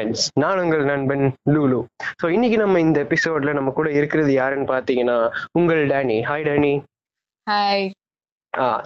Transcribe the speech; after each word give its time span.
Friends 0.00 0.26
நான் 0.34 0.58
உங்கள் 0.58 0.84
நண்பன் 0.84 1.24
லூலு. 1.54 1.78
ஸோ 2.22 2.26
இன்னைக்கு 2.28 2.56
நம்ம 2.58 2.80
இந்த 2.80 2.98
எபிசோட்ல 3.04 3.52
நம்ம 3.52 3.70
கூட 3.70 3.88
இருக்கிறது 3.90 4.32
யாருன்னு 4.32 4.68
பார்த்தீங்கன்னா 4.74 5.16
உங்கள் 5.52 5.82
Danny. 5.86 6.16
Hi 6.22 6.42
Danny. 6.42 6.72
Hi 7.46 7.84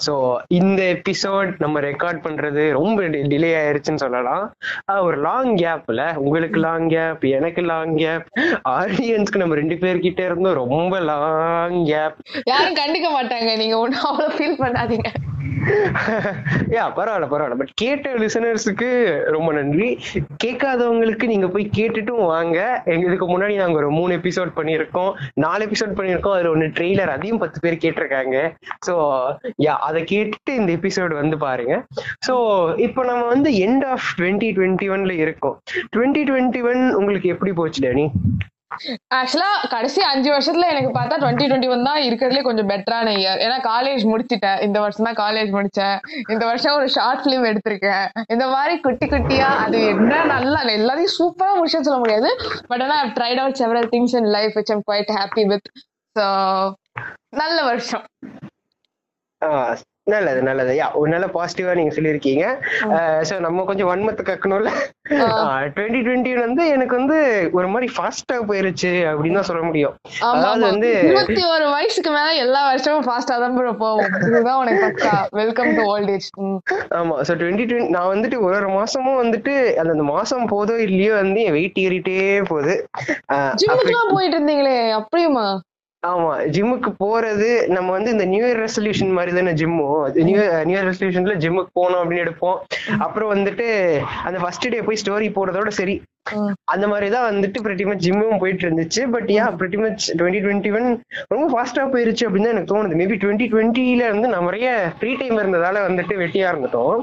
so 0.05 0.15
இந்த 0.51 0.81
எபிசோட் 0.95 1.51
நம்ம 1.59 1.81
ரெக்கார்ட் 1.81 2.21
பண்றது 2.25 2.63
ரொம்ப 2.73 2.99
டிலே 3.31 3.51
ஆயிருச்சுன்னு 3.61 4.03
சொல்லலாம். 4.05 4.45
ஒரு 5.01 5.17
லாங் 5.23 5.53
கேப்ல 5.57 6.03
உங்களுக்கு 6.25 6.59
லாங் 6.59 6.89
கேப் 6.89 7.25
எனக்கு 7.33 7.63
லாங் 7.65 7.95
கேப் 7.97 8.27
ஆடியன்ஸ்க்கு 8.75 9.43
நம்ம 9.43 9.55
ரெண்டு 9.55 9.79
பேர்கிட்ட 9.83 10.23
இருந்தும் 10.25 10.61
ரொம்ப 10.65 10.99
லாங் 11.11 11.79
கேப் 11.85 12.19
யாரும் 12.47 12.81
கண்டுக்க 12.81 13.11
மாட்டாங்க. 13.19 13.53
நீங்க 13.57 13.79
ஒண்ணும் 13.79 14.09
அவ்வளவு 14.11 14.37
ஃபீல் 14.37 14.61
பண்ணாதீங்க. 14.65 15.11
யா 16.75 16.83
பரவாயில்ல 16.97 17.27
பரவாயில்ல. 17.27 17.57
பட் 17.57 17.73
கேட்ட 17.75 18.11
லிசனர்ஸுக்கு 18.23 18.89
ரொம்ப 19.35 19.53
நன்றி. 19.53 19.87
கேட்காதவங்களுக்கு 20.45 21.27
நீங்க 21.27 21.47
போய் 21.49 21.65
கேட்டுட்டும் 21.79 22.25
வாங்க. 22.27 22.59
எங்க 22.93 23.05
இதுக்கு 23.09 23.27
முன்னாடி 23.29 23.55
நாங்க 23.57 23.77
ஒரு 23.77 23.91
மூணு 23.91 24.19
எபிசோட் 24.19 24.53
பண்ணியிருக்கோம் 24.57 25.13
நாலு 25.45 25.65
எபிசோட் 25.67 25.97
பண்ணியிருக்கோம். 25.99 26.37
அதுல 26.37 26.51
ஒன்னு 26.51 26.75
ட்ரெய்லர் 26.77 27.15
அதையும் 27.15 27.39
பத்து 27.39 27.61
பேர் 27.61 27.83
கேட்டிருக்காங்க. 27.85 28.37
ஸோ 28.87 28.95
யா 29.59 29.75
அதை 29.89 30.01
கேட்டுட்டு 30.13 30.53
இந்த 30.61 30.71
எபிசோடு 30.79 31.15
வந்து 31.21 31.37
பாருங்க. 31.47 31.75
ஸோ 32.27 32.35
இப்போ 32.87 33.05
நம்ம 33.11 33.27
வந்து 33.35 33.51
எண்ட் 33.67 33.85
ஆஃப் 33.95 34.09
டுவெண்ட்டி 34.21 34.49
டுவெண்ட்டி 34.57 34.89
ஒன்ல 34.95 35.15
இருக்கோம். 35.25 35.57
டுவெண்ட்டி 35.97 36.25
டுவெண்ட்டி 36.31 36.63
ஒன் 36.71 36.83
உங்களுக்கு 37.01 37.31
எப்படி 37.35 37.53
போச்சு 37.61 37.83
டேனி 37.87 38.07
ஆக்சுவலா 39.19 39.51
கடைசி 39.73 40.01
அஞ்சு 40.11 40.29
வருஷத்துல 40.35 40.69
எனக்கு 40.73 40.91
பார்த்தா 40.97 41.19
டுவெண்ட்டி 41.23 41.45
டுவெண்ட்டி 41.51 41.69
ஒன் 41.75 41.87
தான் 41.89 42.01
இருக்கிறதுலே 42.07 42.43
கொஞ்சம் 42.47 42.69
பெட்டரான 42.71 43.13
இயர் 43.21 43.43
ஏன்னா 43.45 43.59
காலேஜ் 43.69 44.03
முடிச்சிட்டேன். 44.13 44.59
இந்த 44.67 44.79
வருஷம் 44.85 45.07
தான் 45.09 45.19
காலேஜ் 45.21 45.51
முடிச்சேன். 45.57 45.97
இந்த 46.33 46.45
வருஷம் 46.51 46.77
ஒரு 46.79 46.89
ஷார்ட் 46.97 47.23
பிலிம் 47.27 47.47
எடுத்திருக்கேன். 47.51 48.07
இந்த 48.35 48.47
மாதிரி 48.55 48.75
குட்டி 48.87 49.09
குட்டியா 49.13 49.51
அது 49.65 49.81
என்ன 49.93 50.23
நல்லா 50.35 50.63
எல்லாத்தையும் 50.79 51.17
சூப்பரா 51.19 51.53
முடிச்சுன்னு 51.59 51.89
சொல்ல 51.89 52.01
முடியாது. 52.05 52.31
பட் 52.73 52.85
ஆனா 52.87 52.97
tried 53.19 53.43
out 53.43 53.61
several 53.63 53.91
things 53.95 54.17
in 54.21 54.31
life 54.37 54.57
which 54.61 54.73
I'm 54.77 54.85
quite 54.89 55.13
happy 55.19 55.45
with 55.53 55.71
so 56.17 56.27
நல்ல 57.43 57.59
வருஷம். 57.71 58.05
நல்லது 60.13 60.41
நல்லது. 60.49 60.73
யா 60.79 60.87
ஒரு 61.01 61.09
நல்ல 61.13 61.27
பாசிட்டிவா 61.35 61.75
நீங்க 61.79 61.93
சொல்லியிருக்கீங்க. 61.97 62.45
ஸோ 63.29 63.35
நம்ம 63.45 63.65
கொஞ்சம் 63.69 63.89
வன்மத்தை 63.91 64.25
கக்கணும்ல. 64.27 64.71
டுவெண்ட்டி 65.77 66.01
டுவெண்ட்டி 66.07 66.33
வந்து 66.41 66.63
எனக்கு 66.75 66.95
வந்து 66.99 67.19
ஒரு 67.59 67.69
மாதிரி 67.69 67.89
ஃபாஸ்டா 67.95 68.37
போயிருச்சு 68.51 68.93
அப்படின்னு 69.11 69.39
தான் 69.39 69.49
சொல்ல 69.51 69.63
முடியும். 69.69 69.95
அதாவது 70.33 70.65
வந்து 70.67 70.91
இருபத்தி 71.09 71.43
ஒரு 71.55 71.67
வயசுக்கு 71.77 72.13
மேல 72.19 72.37
எல்லா 72.45 72.61
வருஷமும் 72.71 73.07
ஃபாஸ்டா 73.09 73.39
தான் 73.45 73.59
போகும் 73.83 74.13
இதுதான் 74.29 74.61
உனக்கு 74.63 75.13
வெல்கம் 75.41 75.73
டு 75.79 75.85
ஓல்ட் 75.95 76.13
ஏஜ் 76.17 76.29
ஆமா 77.01 77.17
ஸோ 77.29 77.35
டுவெண்ட்டி 77.43 77.67
டுவெண்ட்டி 77.71 77.95
நான் 77.97 78.13
வந்துட்டு 78.15 78.39
ஒரு 78.47 78.57
ஒரு 78.61 78.71
மாசமும் 78.79 79.21
வந்துட்டு 79.23 79.55
அந்த 79.81 79.91
அந்த 79.93 80.07
மாசம் 80.15 80.51
போதோ 80.55 80.77
இல்லையோ 80.89 81.15
வந்து 81.15 81.41
என் 81.47 81.57
வெயிட் 81.59 81.81
ஏறிட்டே 81.85 82.19
போகுது. 82.53 82.75
போயிட்டு 84.15 84.37
இருந்தீங்களே 84.37 84.79
அப்படியுமா? 84.99 85.47
ஆமா 86.09 86.33
ஜிம்முக்கு 86.55 86.91
போறது 87.03 87.51
நம்ம 87.75 87.89
வந்து 87.97 88.11
இந்த 88.15 88.25
நியூ 88.33 88.43
இயர் 88.47 88.63
ரெசல்யூஷன் 88.65 89.13
மாதிரி 89.19 89.33
தானே 89.37 89.53
ஜிம்மும் 89.61 90.01
நியூ 90.29 90.41
நியூ 90.69 90.77
இயர் 90.77 90.89
ரெசல்யூஷன்ல 90.91 91.35
ஜிம்முக்கு 91.45 91.71
போகணும் 91.79 92.01
அப்படின்னு 92.01 92.25
எடுப்போம். 92.25 92.59
அப்புறம் 93.05 93.31
வந்துட்டு 93.35 93.67
அந்த 94.29 94.39
ஃபர்ஸ்ட் 94.43 94.67
டே 94.75 94.81
போய் 94.89 95.01
ஸ்டோரி 95.03 95.29
போடுறதோட 95.37 95.71
சரி. 95.79 95.95
அந்த 96.73 96.85
மாதிரி 96.91 97.07
தான் 97.15 97.27
வந்துட்டு 97.31 97.59
pretty 97.65 97.85
much 97.89 98.03
ஜிம்மும் 98.07 98.41
போயிட்டு 98.43 98.65
இருந்துச்சு. 98.67 99.01
But 99.15 99.31
yeah 99.37 99.47
pretty 99.61 99.79
much 99.85 100.03
twenty 100.19 100.41
twenty 100.45 100.71
one 100.77 100.89
ரொம்ப 101.33 101.47
ஃபாஸ்டா 101.53 101.83
போயிருச்சு 101.95 102.27
அப்படின்னு 102.27 102.49
தான் 102.49 102.57
எனக்கு 102.57 102.73
தோணுது. 102.73 102.99
மேபி 103.01 103.19
டுவெண்ட்டி 103.25 103.49
டுவெண்ட்டில 103.55 104.09
இருந்து 104.09 104.29
நம்ம 104.35 104.49
நிறைய 104.51 104.71
ஃப்ரீ 104.99 105.13
டைம் 105.21 105.41
இருந்ததால 105.43 105.83
வந்துட்டு 105.89 106.17
வெட்டியா 106.23 106.49
இருந்துட்டோம். 106.53 106.97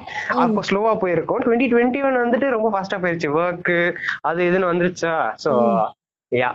அப்போ 0.44 0.64
ஸ்லோவா 0.70 0.94
போயிருக்கோம். 1.04 1.42
டுவெண்ட்டி 1.46 1.70
டுவெண்ட்டி 1.74 2.02
ஒன் 2.10 2.22
வந்துட்டு 2.24 2.50
ரொம்ப 2.58 2.70
ஃபாஸ்டா 2.76 3.00
போயிருச்சு. 3.06 3.32
ஒர்க் 3.42 3.74
அது 4.32 4.50
இதுன்னு 4.52 4.72
வந்துருச்சா? 4.72 5.16
ஸோ 5.46 5.54
யா 6.40 6.50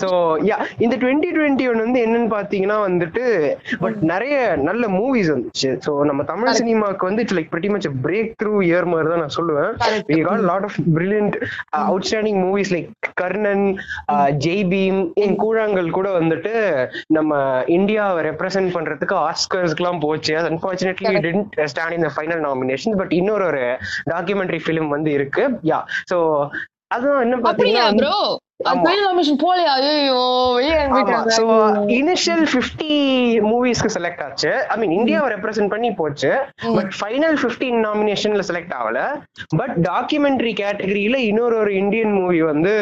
ஸோ 0.00 0.08
யா 0.48 0.56
இந்த 0.84 0.94
டுவெண்ட்டி 1.02 1.28
டுவெண்ட்டி 1.36 1.64
ஒன் 1.70 1.82
வந்து 1.84 1.98
என்னன்னு 2.06 2.30
பாத்தீங்கன்னா 2.34 2.78
வந்துட்டு 2.86 3.24
பட் 3.82 3.98
நிறைய 4.12 4.36
நல்ல 4.68 4.88
மூவிஸ் 4.96 5.30
வந்துச்சு. 5.34 5.70
ஸோ 5.84 5.90
நம்ம 6.08 6.24
தமிழ் 6.30 6.58
சினிமாக்கு 6.60 7.08
வந்து 7.08 7.22
it's 7.24 7.36
like 7.38 7.52
pretty 7.54 7.70
much 7.74 7.86
breakthrough 8.42 8.54
year 8.68 8.88
மாதிரி 8.92 9.10
தான் 9.12 9.22
நான் 9.24 9.36
சொல்லுவேன். 9.38 9.70
A 10.16 10.48
lot 10.50 10.64
of 10.68 10.74
brilliant 10.96 11.36
uh, 11.76 11.84
outstanding 11.92 12.38
movies 12.46 12.70
like 12.76 12.90
Karnan 13.20 13.66
Jai 14.44 14.64
Bhim 14.72 15.00
and 15.24 15.38
Koozhangal 15.42 15.94
கூட 15.98 16.08
வந்துட்டு 16.18 16.54
நம்ம 17.16 17.38
இந்தியாவை 17.76 18.20
ரெப்ரசென்ட் 18.30 18.74
பண்றதுக்கு 18.76 19.16
ஆஸ்கர்ஸ்க்குலாம் 19.28 20.02
போச்சு. 20.06 20.34
Unfortunately 20.50 21.12
didn't 21.26 21.54
stand 21.72 21.96
in 21.98 22.12
final 22.16 22.42
nomination 22.48 22.98
but 23.02 23.14
இன்னொரு 23.20 23.46
ஒரு 23.50 23.64
டாக்குமெண்ட்ரி 24.12 24.60
ஃபிலிம் 24.64 24.90
வந்து 24.96 25.12
இருக்கு. 25.18 25.44
யா 25.72 25.78
ஸோ 26.12 26.18
என்ன 26.94 27.36
அப்படியா 27.50 27.84
பாத்தீங்கன்னா 28.66 29.34
போலையா 29.42 29.72
ஐயோ 29.78 30.20
இனிஷியல் 31.96 32.44
50 32.52 32.92
மூவிஸ்க்கு 33.48 33.90
செலக்ட் 33.96 34.22
ஆச்சு. 34.26 34.50
ஐ 34.72 34.76
மீன் 34.80 34.94
இந்தியாவை 34.98 35.28
ரெப்ரசென்ட் 35.34 35.72
பண்ணி 35.74 35.90
போச்சு. 36.00 36.30
பட் 36.76 36.92
ஃபைனல் 36.98 37.36
15 37.44 37.76
நாமினேஷன்ல 37.86 38.44
செலக்ட் 38.50 38.74
ஆகல. 38.80 39.00
பட் 39.60 39.74
டாக்குமெண்ட்ரி 39.90 40.52
கேட்டகரியில 40.62 41.18
இன்னொரு 41.30 41.56
ஒரு 41.62 41.74
இந்தியன் 41.82 42.14
மூவி 42.18 42.42
வந்து 42.52 42.74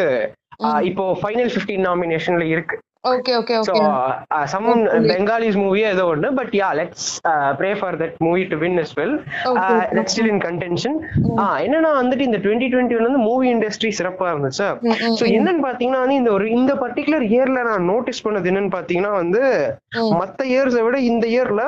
இப்போ 0.91 1.07
ஃபைனல் 1.23 1.53
15 1.57 1.81
நாமினேஷன்ல 1.89 2.47
இருக்கு. 2.55 2.77
Okay 3.05 3.33
okay 3.39 3.55
okay 3.63 3.81
some 4.49 4.67
Bengalis 5.09 5.59
மூவியே 5.61 5.87
ஏதோ 5.91 6.05
ஒன்று 6.11 6.29
but 6.37 6.53
ya 6.59 6.69
let's 6.79 7.09
pray 7.59 7.71
for 7.79 7.97
that 8.01 8.15
movie 8.25 8.43
to 8.51 8.59
win 8.63 8.79
as 8.79 8.93
well 8.99 9.15
Okay. 9.51 9.75
Let's 9.97 10.13
still 10.15 10.31
in 10.31 10.43
contention 10.45 10.97
என்னன்னா 11.65 11.91
வந்துட்டு 11.99 12.27
இந்த 12.29 12.39
டுவெண்ட்டி 12.45 12.69
டுவெண்ட்டி 12.73 12.99
வந்து 13.01 13.23
மூவி 13.27 13.47
இண்டஸ்ட்ரி 13.53 13.91
சிறப்பா 13.99 14.29
இருந்துச்சு 14.33 14.69
ம், 14.83 14.97
ம், 15.03 15.17
ஸோ 15.19 15.27
என்னன்னு 15.37 15.65
பாத்தீங்கன்னா 15.67 16.03
வந்து 16.05 16.19
இந்த 16.21 16.33
ஒரு 16.33 16.47
இந்த 16.57 16.73
பர்டிகுலர் 16.83 17.27
இயர்ல 17.31 17.63
நான் 17.69 17.89
நோட்டீஸ் 17.91 18.25
பண்ணது 18.25 18.51
என்னன்னு 18.53 18.75
பாத்தீங்கன்னா 18.75 19.13
வந்து. 19.17 19.43
மத்த 20.19 20.41
இயர்ஸை 20.51 20.83
விட 20.85 20.97
இந்த 21.09 21.25
இயர்ல 21.33 21.63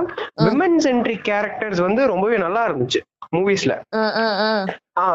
விமன் 0.45 0.79
சென்ட்ரிக் 0.85 1.27
கேரக்டர்ஸ் 1.29 1.83
வந்து 1.85 2.03
ரொம்பவே 2.13 2.39
நல்லா 2.39 2.63
இருந்துச்சு 2.69 3.03
மூவிஸ்ல 3.33 3.75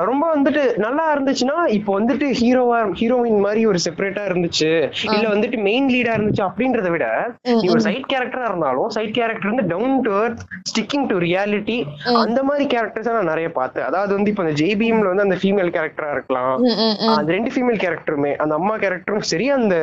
ரொம்ப 0.10 0.24
வந்துட்டு 0.34 0.64
நல்லா 0.84 1.04
இருந்துச்சுன்னா 1.14 1.56
இப்போ 1.78 1.92
வந்துட்டு 1.98 2.26
ஹீரோவா 2.40 2.80
ஹீரோயின் 3.00 3.40
மாதிரி 3.46 3.62
ஒரு 3.66 3.80
செப்பரேட்டா 3.86 4.24
இருந்துச்சு 4.30 4.70
இல்ல 5.08 5.24
வந்துட்டு 5.34 5.58
மெயின் 5.68 5.88
லீடா 5.94 6.12
இருந்துச்சு 6.18 6.44
அப்படின்றத 6.48 6.90
விட 6.96 7.06
ஒரு 7.72 7.82
சைட் 7.88 8.06
கேரக்டரா 8.12 8.46
இருந்தாலும் 8.50 8.90
சைட் 8.96 9.16
கேரக்டர் 9.18 9.52
வந்து 9.52 9.66
down 9.72 9.96
to 10.06 10.12
earth 10.20 10.42
sticking 10.72 11.08
to 11.12 11.16
reality 11.26 11.78
அந்த 12.24 12.40
மாதிரி 12.50 12.66
கேரக்டர்ஸ் 12.74 13.10
நான் 13.12 13.32
நிறைய 13.32 13.48
பார்த்தேன். 13.58 13.88
அதாவது 13.90 14.12
வந்து 14.18 14.32
இப்போ 14.32 14.44
அந்த 14.46 14.56
ஜேபிஎம்ல 14.62 15.10
வந்து 15.12 15.26
அந்த 15.28 15.38
ஃபீமேல் 15.42 15.74
கேரக்டரா 15.78 16.12
இருக்கலாம். 16.16 16.54
அந்த 17.16 17.30
ரெண்டு 17.36 17.52
ஃபீமேல் 17.54 17.82
கேரக்டருமே 17.84 18.34
அந்த 18.44 18.54
அம்மா 18.60 18.76
கேரக்டரும் 18.84 19.26
சரி 19.32 19.48
அந்த 19.58 19.76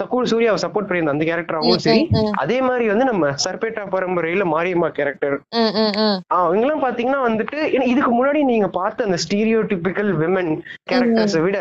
சப்போர்ட் 0.00 0.30
சூர்யாவை 0.32 0.58
சப்போர்ட் 0.64 0.88
பண்ணி 0.88 1.14
அந்த 1.14 1.26
கேரக்டராகவும் 1.30 1.84
சரி. 1.86 2.02
அதே 2.42 2.58
மாதிரி 2.68 2.86
வந்து 2.92 3.08
நம்ம 3.10 3.32
சர்பேட்டா 3.44 3.84
பரம்பரையில 3.94 4.46
மாரியம்மா 4.54 4.90
கேரக்டர் 4.98 5.36
அவங்கெல்லாம் 6.38 6.84
பாத்தீங்கன்னா 6.86 7.22
வந்துட்டு 7.28 7.60
இதுக்கு 7.92 8.12
முன்னாடி 8.18 8.42
நீங்க 8.52 8.68
பார்த்த 8.80 9.08
அந்த 9.08 9.20
ஸ்டீரியோ 9.34 9.60
டிபிக்கல் 9.70 10.10
விமன் 10.18 10.50
கேரக்டர்ஸை 10.90 11.40
விட 11.44 11.56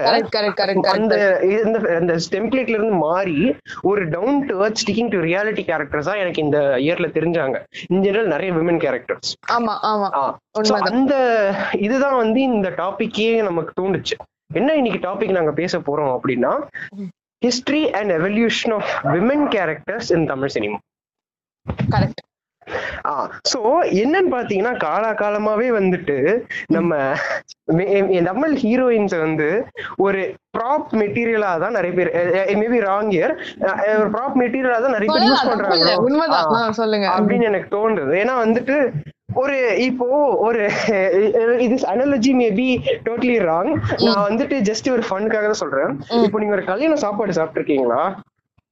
அந்த 0.93 1.15
இந்த 1.57 2.13
டெம்ப்ளேட்ல 2.33 2.75
இருந்து 2.75 2.97
மாறி 3.03 3.37
ஒரு 3.83 4.01
down 4.09 4.37
to 4.47 4.55
earth 4.63 4.81
sticking 4.81 5.11
to 5.11 5.19
reality 5.23 5.63
கேரக்டர்ஸா 5.69 6.13
எனக்கு 6.17 6.43
இந்த 6.43 6.57
இயர்ல 6.83 7.07
தெரிஞ்சாங்க. 7.15 7.57
இன் 7.89 8.03
ஜெனரல் 8.03 8.31
நிறைய 8.33 8.51
விமன் 8.53 8.81
கேரக்டர்ஸ் 8.83 9.31
ஆமா 9.53 9.73
ஆமா. 9.89 10.07
அந்த 10.91 11.13
இதுதான் 11.79 12.17
வந்து 12.17 12.41
இந்த 12.49 12.69
டாபிக்கே 12.77 13.29
நமக்கு 13.41 13.73
தூண்டுச்சு 13.79 14.17
என்ன 14.55 14.75
இன்னைக்கு 14.75 15.01
டாபிக் 15.07 15.37
நாங்க 15.37 15.53
பேச 15.53 15.79
போறோம் 15.79 16.13
அப்படின்னா 16.15 16.51
history 17.41 17.83
and 17.91 18.13
evolution 18.13 18.75
of 18.75 18.91
women 19.13 19.45
characters 19.55 20.11
in 20.11 20.27
Tamil 20.27 20.53
cinema 20.55 20.79
correct 21.89 22.21
so 23.51 23.59
என்னன்னு 24.01 24.31
பாத்தீங்கன்னா 24.33 24.73
காலா 24.83 25.11
காலமாவே 25.21 25.69
வந்துட்டு 25.77 26.17
நம்ம 26.69 26.91
தமிழ் 28.27 28.55
ஹீரோயின்ஸ் 28.63 29.15
வந்து 29.25 29.49
ஒரு 30.05 30.21
ப்ராப் 30.57 30.91
மெட்டீரியலா 31.01 31.51
தான் 31.63 31.75
நிறைய 31.77 31.93
பேர் 31.99 32.11
மேபி 32.61 32.79
ராங் 32.87 33.11
இயர் 33.15 33.33
ஒரு 33.95 34.09
ப்ராப் 34.15 34.37
மெட்டீரியலா 34.41 34.79
தான் 34.85 34.95
நிறைய 34.97 35.09
பேர் 35.09 35.25
யூஸ் 35.29 35.47
பண்றாங்க. 35.49 35.87
சொல்லுங்க. 36.73 37.07
அப்படின்னு 37.17 37.49
எனக்கு 37.51 37.69
தோணுது 37.75 38.15
ஏன்னா 38.21 38.35
வந்துட்டு 38.43 38.77
ஒரு 39.41 39.55
இப்போ 39.85 40.07
ஒரு 40.47 40.63
இது 41.65 41.75
அனாலஜி 41.91 42.31
மேபி 42.41 42.67
டோட்டலி 43.07 43.37
ராங் 43.47 43.71
நான் 44.05 44.25
வந்துட்டு 44.27 44.55
ஜஸ்ட் 44.69 44.89
ஒரு 44.95 45.03
ஃபனுக்காக 45.07 45.45
தான் 45.45 45.61
சொல்றேன். 45.63 45.93
இப்போ 46.25 46.39
நீங்க 46.41 46.55
ஒரு 46.57 46.65
கல்யாண 46.69 46.97
சாப்பாடு 47.05 47.37
சாப்பிட்டுருக்கீங்களா? 47.39 48.01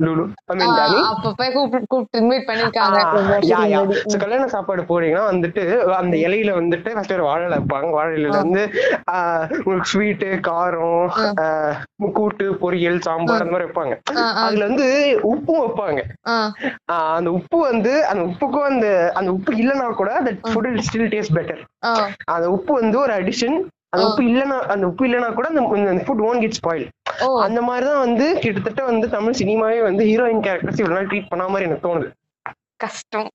லுலு. 0.01 0.23
ஐ 0.45 0.55
மீன் 0.55 0.73
டானி 0.75 0.99
அப்பப்ப 1.07 1.47
கூப்பிட்டு 1.53 1.89
இன்வைட் 2.19 2.45
பண்ணிருக்காங்க. 2.47 2.99
கல்யாண 4.19 4.45
சாப்பாடு 4.47 4.83
போறீங்கன்னா 4.83 5.25
வந்துட்டு 5.29 5.63
அந்த 5.95 6.15
இலையில 6.21 6.51
வந்துட்டு 6.57 6.89
ஃபர்ஸ்ட் 6.91 7.13
ஒரு 7.13 7.23
வாழை 7.23 7.47
வைப்பாங்க. 7.53 7.89
வாழை 7.91 8.11
இலையில 8.13 8.37
வந்து 8.39 8.63
ஆஹ், 9.13 9.45
உங்களுக்கு 9.57 9.91
ஸ்வீட்டு 9.91 10.29
காரம் 10.47 10.97
ஆஹ், 11.43 11.75
கூட்டு 12.13 12.47
பொரியல் 12.61 12.99
சாம்பார் 13.01 13.41
அந்த 13.41 13.53
மாதிரி 13.53 13.67
வைப்பாங்க. 13.67 13.95
அதுல 14.43 14.67
வந்து 14.67 14.87
உப்பு 15.31 15.53
வைப்பாங்க. 15.59 15.99
அந்த 17.13 17.29
உப்பு 17.31 17.59
வந்து 17.63 17.93
அந்த 18.05 18.23
உப்புக்கும் 18.25 18.69
அந்த 18.69 18.87
அந்த 19.15 19.29
உப்பு 19.31 19.51
இல்லைன்னா 19.55 19.89
கூட 19.95 20.11
அந்த 20.15 20.33
ஃபுட் 20.47 20.59
ஸ்டில் 20.81 21.09
டேஸ்ட் 21.09 21.37
பெட்டர் 21.37 21.61
அந்த 22.31 22.47
உப்பு 22.51 22.73
வந்து 22.73 22.99
ஒரு 22.99 23.13
அடிஷன் 23.13 23.57
அந்த 23.93 24.03
உப்பு 24.07 24.23
இல்லனா 24.23 24.57
அந்த 24.73 24.87
உப்பு 24.87 25.05
இல்லனா 25.07 25.29
கூட 25.33 25.47
அந்த 25.47 26.03
ஃபுட் 26.05 26.23
ஓன் 26.25 26.39
கெட் 26.39 26.57
ஸ்பாயில் 26.59 26.85
அந்த 27.41 27.61
மாதிரிதான் 27.61 27.99
வந்து 27.99 28.25
கிட்டத்தட்ட 28.39 28.83
வந்து 28.85 29.09
தமிழ் 29.09 29.39
சினிமாவே 29.39 29.79
வந்து 29.83 30.03
ஹீரோயின் 30.05 30.43
கேரக்டர்ஸ் 30.43 30.79
இவ்வளவு 30.79 30.97
நாள் 30.97 31.07
ட்ரீட் 31.07 31.29
பண்ண 31.29 31.47
மாதிரி 31.47 31.67
எனக்கு 31.69 31.87
தோணுது. 31.87 32.07
கஷ்டம். 32.83 33.29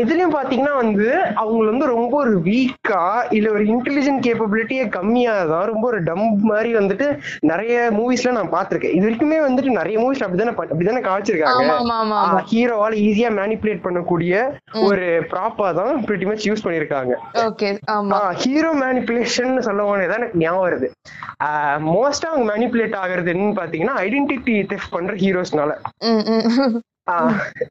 இதுலயும் 0.00 0.34
பாத்தீங்கன்னா 0.34 0.74
வந்து 0.80 1.06
அவங்க 1.40 1.62
வந்து 1.70 1.86
ரொம்ப 1.92 2.12
ஒரு 2.24 2.34
வீக்கா 2.48 3.00
இல்ல 3.36 3.46
ஒரு 3.54 3.64
இன்டெலிஜென்ட் 3.72 4.24
கேப்பபிலிட்டியே 4.26 4.84
கம்மியா 4.96 5.32
தான் 5.50 5.66
ரொம்ப 5.70 5.84
ஒரு 5.90 5.98
டம் 6.08 6.22
மாதிரி 6.50 6.70
வந்துட்டு 6.78 7.06
நிறைய 7.50 7.74
மூவிஸ்ல 7.98 8.34
நான் 8.36 8.52
பாத்திருக்கேன். 8.54 8.94
இது 8.96 9.06
வரைக்குமே 9.06 9.38
வந்துட்டு 9.46 9.70
நிறைய 9.78 9.96
மூவிஸ் 10.02 10.22
அப்படிதானே 10.26 10.54
அப்படிதானே 10.58 11.02
காமிச்சிருக்காங்க. 11.08 11.64
ஹீரோவால 12.52 13.00
ஈஸியா 13.06 13.30
மேனிப்புலேட் 13.40 13.84
பண்ணக்கூடிய 13.86 14.44
ஒரு 14.88 15.06
ப்ராப்பா 15.32 15.68
தான் 15.80 15.92
பிரிட்டி 16.06 16.28
மச் 16.30 16.46
யூஸ் 16.50 16.64
பண்ணிருக்காங்க. 16.66 17.12
ஹீரோ 18.44 18.70
மேனிப்புலேஷன் 18.84 19.52
சொல்ல 19.68 19.82
போனதான் 19.90 20.20
எனக்கு 20.20 20.40
ஞாபகம் 20.44 20.66
வருது. 20.68 20.88
மோஸ்டா 21.90 22.30
அவங்க 22.32 22.46
மேனிப்புலேட் 22.52 22.96
ஆகுறது 23.02 23.34
என்னன்னு 23.34 23.60
பாத்தீங்கன்னா 23.60 23.98
ஐடென்டிட்டி 24.06 24.56
தெஃப்ட் 24.72 24.94
பண்ற 24.96 25.14
ஹீரோஸ்னால 25.24 25.72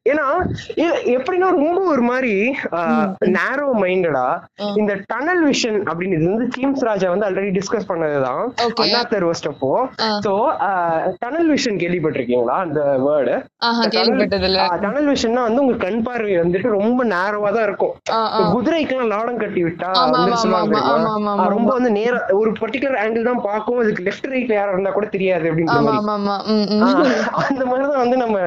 ஏன்னா 0.10 0.26
எப்படின்னா 1.14 1.50
ரொம்ப 1.58 1.80
ஒரு 1.92 2.02
மாதிரி 2.02 2.34
நேரோ 3.36 3.68
மைண்டடா 3.82 4.26
இந்த 4.80 4.94
டனல் 5.06 5.44
விஷன் 5.46 5.78
அப்படின்னு 5.90 6.18
இது 6.18 6.28
வந்து 6.32 6.48
சீம்ஸ் 6.56 6.84
ராஜா 6.88 7.10
வந்து 7.10 7.28
ஆல்ரெடி 7.28 7.52
டிஸ்கஸ் 7.58 7.88
பண்ணதுதான். 7.92 8.42
அண்ணாத்தர் 8.84 9.24
ரோஸ்ட் 9.26 9.48
அப்போ 9.48 9.70
சோ 10.26 10.34
டனல் 11.20 11.50
விஷன் 11.54 11.80
கேள்விப்பட்டிருக்கீங்களா? 11.84 12.58
அந்த 12.66 12.82
வேர்டு 13.06 13.36
டனல் 14.84 15.10
விஷன்னா 15.14 15.42
வந்து 15.48 15.64
உங்க 15.64 15.78
கண் 15.86 16.02
பார்வை 16.04 16.36
வந்துட்டு 16.38 16.76
ரொம்ப 16.78 17.00
நேரோவா 17.06 17.52
தான் 17.58 17.68
இருக்கும். 17.70 17.94
குதிரைக்கெல்லாம் 18.56 19.14
லாடம் 19.14 19.42
கட்டி 19.44 19.64
விட்டா 19.64 19.92
ரொம்ப 21.56 21.70
வந்து 21.74 21.92
நேர 21.92 22.14
ஒரு 22.42 22.52
பர்டிகுலர் 22.62 23.00
ஆங்கிள் 23.04 23.30
தான் 23.30 23.44
பார்க்கும் 23.48 23.82
அதுக்கு 23.84 24.06
லெஃப்ட் 24.10 24.30
ரைட்ல 24.34 24.60
யாரா 24.60 24.76
இருந்தா 24.76 24.94
கூட 24.98 25.08
தெரியாது 25.16 25.48
அப்படின்னு 25.52 25.78
அந்த 27.48 27.64
மாதிரிதான் 27.66 28.04
வந்து 28.06 28.18
நம்ம 28.18 28.38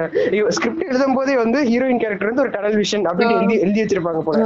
ஸ்கிரிப்ட் 0.75 0.93
எழுதும் 0.93 1.17
போதே 1.17 1.35
வந்து 1.37 1.59
ஹீரோயின் 1.69 2.00
கேரக்டர் 2.03 2.31
வந்து 2.31 2.43
ஒரு 2.44 2.53
டனல் 2.55 2.76
விஷன் 2.81 3.06
அப்படின்னு 3.11 3.56
எழுதி 3.65 3.81
வச்சிருப்பாங்க 3.82 4.21
போல. 4.26 4.38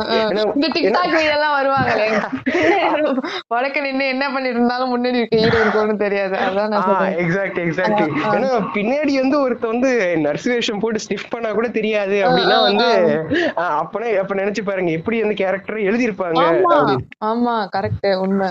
இந்த 0.52 0.68
டிக்டாக் 0.76 1.14
எல்லாம் 1.36 1.54
வருவாங்களே. 1.58 2.06
வடக்க 3.54 3.76
நின்று 3.80 4.06
என்ன 4.14 4.24
பண்ணிட்டு 4.34 4.58
இருந்தாலும் 4.58 4.92
முன்னாடி 4.94 5.20
இருக்க 5.22 5.80
ஒண்ணும் 5.82 6.02
தெரியாது. 6.04 6.36
அதான் 6.46 6.76
எக்ஸாக்ட் 7.24 7.60
எக்ஸாக்ட் 7.64 8.02
ஏன்னா 8.34 8.50
பின்னாடி 8.76 9.14
வந்து 9.22 9.36
ஒருத்த 9.44 9.66
வந்து 9.66 9.90
நர்ஸ் 10.26 10.48
வேஷம் 10.52 10.82
போட்டு 10.84 11.04
ஸ்டிஃப் 11.06 11.32
பண்ணா 11.34 11.50
கூட 11.50 11.68
தெரியாது 11.78 12.18
அப்படின்னா 12.26 12.58
வந்து 12.68 12.88
அப்பனே 13.80 14.10
அப்ப 14.22 14.34
நினைச்சு 14.34 14.64
பாருங்க 14.70 14.92
எப்படி 15.00 15.18
வந்து 15.24 15.40
கேரக்டர் 15.42 15.86
எழுதியிருப்பாங்க 15.88 16.44
ஆமா 17.24 17.56
கரெக்ட் 17.76 18.08
உண்மை. 18.24 18.48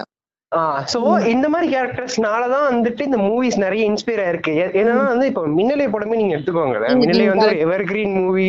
சோ 0.91 0.99
இந்த 1.27 1.49
மாதிரி 1.49 1.67
கேரக்டர்ஸ்னாலதான் 1.75 2.67
வந்துட்டு 2.69 3.01
இந்த 3.01 3.17
மூவிஸ் 3.17 3.57
நிறைய 3.57 3.91
இன்ஸ்பயர் 3.91 4.21
ஆயிருக்கு. 4.25 4.53
என்னன்னா 4.79 5.05
வந்து 5.05 5.25
இப்ப 5.27 5.41
மின்னலை 5.47 5.87
படமே 5.87 6.15
நீங்க 6.15 6.35
எடுத்துக்கோங்க 6.35 6.77
மின்னலை 6.99 7.25
வந்து 7.27 7.57
எவர் 7.59 7.83
கிரீன் 7.83 8.13
மூவி 8.13 8.45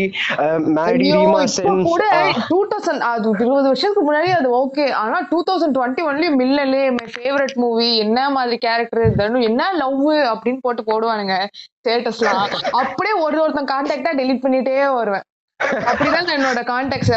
கூட 1.89 2.05
டூ 2.49 2.59
தௌசண்ட் 2.67 3.05
அது 3.09 3.29
இருபது 3.39 3.67
வருஷத்துக்கு 3.67 4.05
முன்னாடி 4.11 4.31
அது 4.31 4.51
ஓகே 4.61 4.91
ஆனா 4.93 5.27
டூ 5.31 5.43
தௌசண்ட் 5.51 5.77
டுவெண்ட்டி 5.79 6.05
ஒன்லயும் 6.09 6.39
மின்னலே 6.43 6.85
மை 6.91 7.07
ஃபேவரட் 7.17 7.57
மூவி 7.57 7.97
என்ன 7.97 8.29
மாதிரி 8.31 8.59
கேரக்டர் 8.59 9.05
என்ன 9.41 9.73
லவ் 9.73 10.05
அப்படின்னு 10.33 10.59
போட்டு 10.61 10.83
போடுவானுங்க 10.83 11.37
ஸ்டேட்டஸ்லாம் 11.79 12.43
அப்படியே 12.83 13.15
ஒரு 13.17 13.43
ஒருத்தன் 13.43 13.73
கான்டாக்டா 13.75 14.13
டெலிட் 14.21 14.45
பண்ணிட்டே 14.45 14.77
வருவேன். 14.93 15.27
அப்படிதான் 15.91 16.37
என்னோட 16.37 16.63
கான்டாக்ட் 16.73 17.13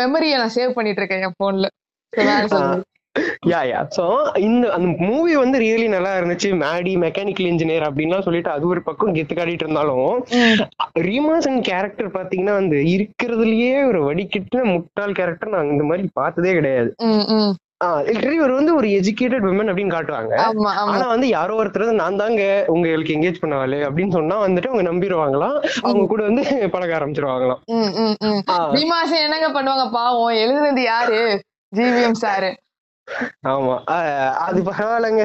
மெமரியை 0.00 0.36
நான் 0.36 0.54
சேவ் 0.54 0.72
பண்ணிட்டு 0.72 1.02
இருக்கேன் 1.02 1.22
என் 1.22 1.40
போன்ல 1.44 1.66
யா 3.52 3.60
யா 3.70 3.80
சோ 3.96 4.04
இந்த 4.46 4.64
அந்த 4.76 4.88
மூவி 5.08 5.34
வந்து 5.42 5.58
ரியலி 5.64 5.88
நல்லா 5.94 6.12
இருந்துச்சு. 6.18 6.50
மேடி 6.64 6.94
மெக்கானிக்கல் 7.04 7.50
இன்ஜினியர் 7.52 7.86
அப்படின்லாம் 7.88 8.26
சொல்லிட்டு 8.28 8.50
அது 8.50 8.64
ஒரு 8.72 8.82
பக்கம் 8.88 9.14
கெத்து 9.14 9.34
காட்டிட்டு 9.38 9.66
இருந்தாலும் 9.66 10.10
ரீமாசன் 11.08 11.60
கேரக்டர் 11.70 12.16
பாத்தீங்கன்னா 12.18 12.56
வந்து 12.60 12.78
இருக்கிறதுலயே 12.94 13.76
ஒரு 13.90 14.00
வடிக்கிட்டு 14.08 14.58
முட்டாள் 14.72 15.16
கேரக்டர் 15.20 15.54
நான் 15.54 15.72
இந்த 15.74 15.86
மாதிரி 15.90 16.04
பார்த்ததே 16.20 16.52
கிடையாது. 16.58 16.90
இவர் 18.36 18.52
வந்து 18.58 18.72
ஒரு 18.76 18.88
எஜுகேட்டட் 18.98 19.46
விமன் 19.46 19.70
அப்படின்னு 19.70 19.94
காட்டுவாங்க. 19.94 20.34
ஆனா 20.92 21.06
வந்து 21.14 21.26
யாரோ 21.28 21.56
ஒருத்தர் 21.62 22.00
நான் 22.00 22.20
தாங்க 22.20 22.42
உங்களுக்கு 22.74 23.16
எங்கேஜ் 23.16 23.40
பண்ணவாளே 23.42 23.80
அப்படின்னு 23.88 24.16
சொன்னா 24.18 24.36
வந்துட்டு 24.44 24.70
அவங்க 24.70 24.84
நம்பிடுவாங்களாம் 24.90 25.56
அவங்க 25.86 26.04
கூட 26.12 26.22
வந்து 26.28 26.44
பழக 26.74 26.94
ஆரம்பிச்சிருவாங்களாம். 26.98 27.60
என்னங்க 29.24 29.48
பண்ணுவாங்க? 29.56 29.84
பாவம் 29.98 30.40
எழுதுனது 30.44 30.84
யாரு? 30.92 31.20
GVM 31.72 32.20
sir. 32.24 32.50
ஆமா. 33.46 33.74
அது 34.38 34.62
பரவாயில்லங்க. 34.62 35.24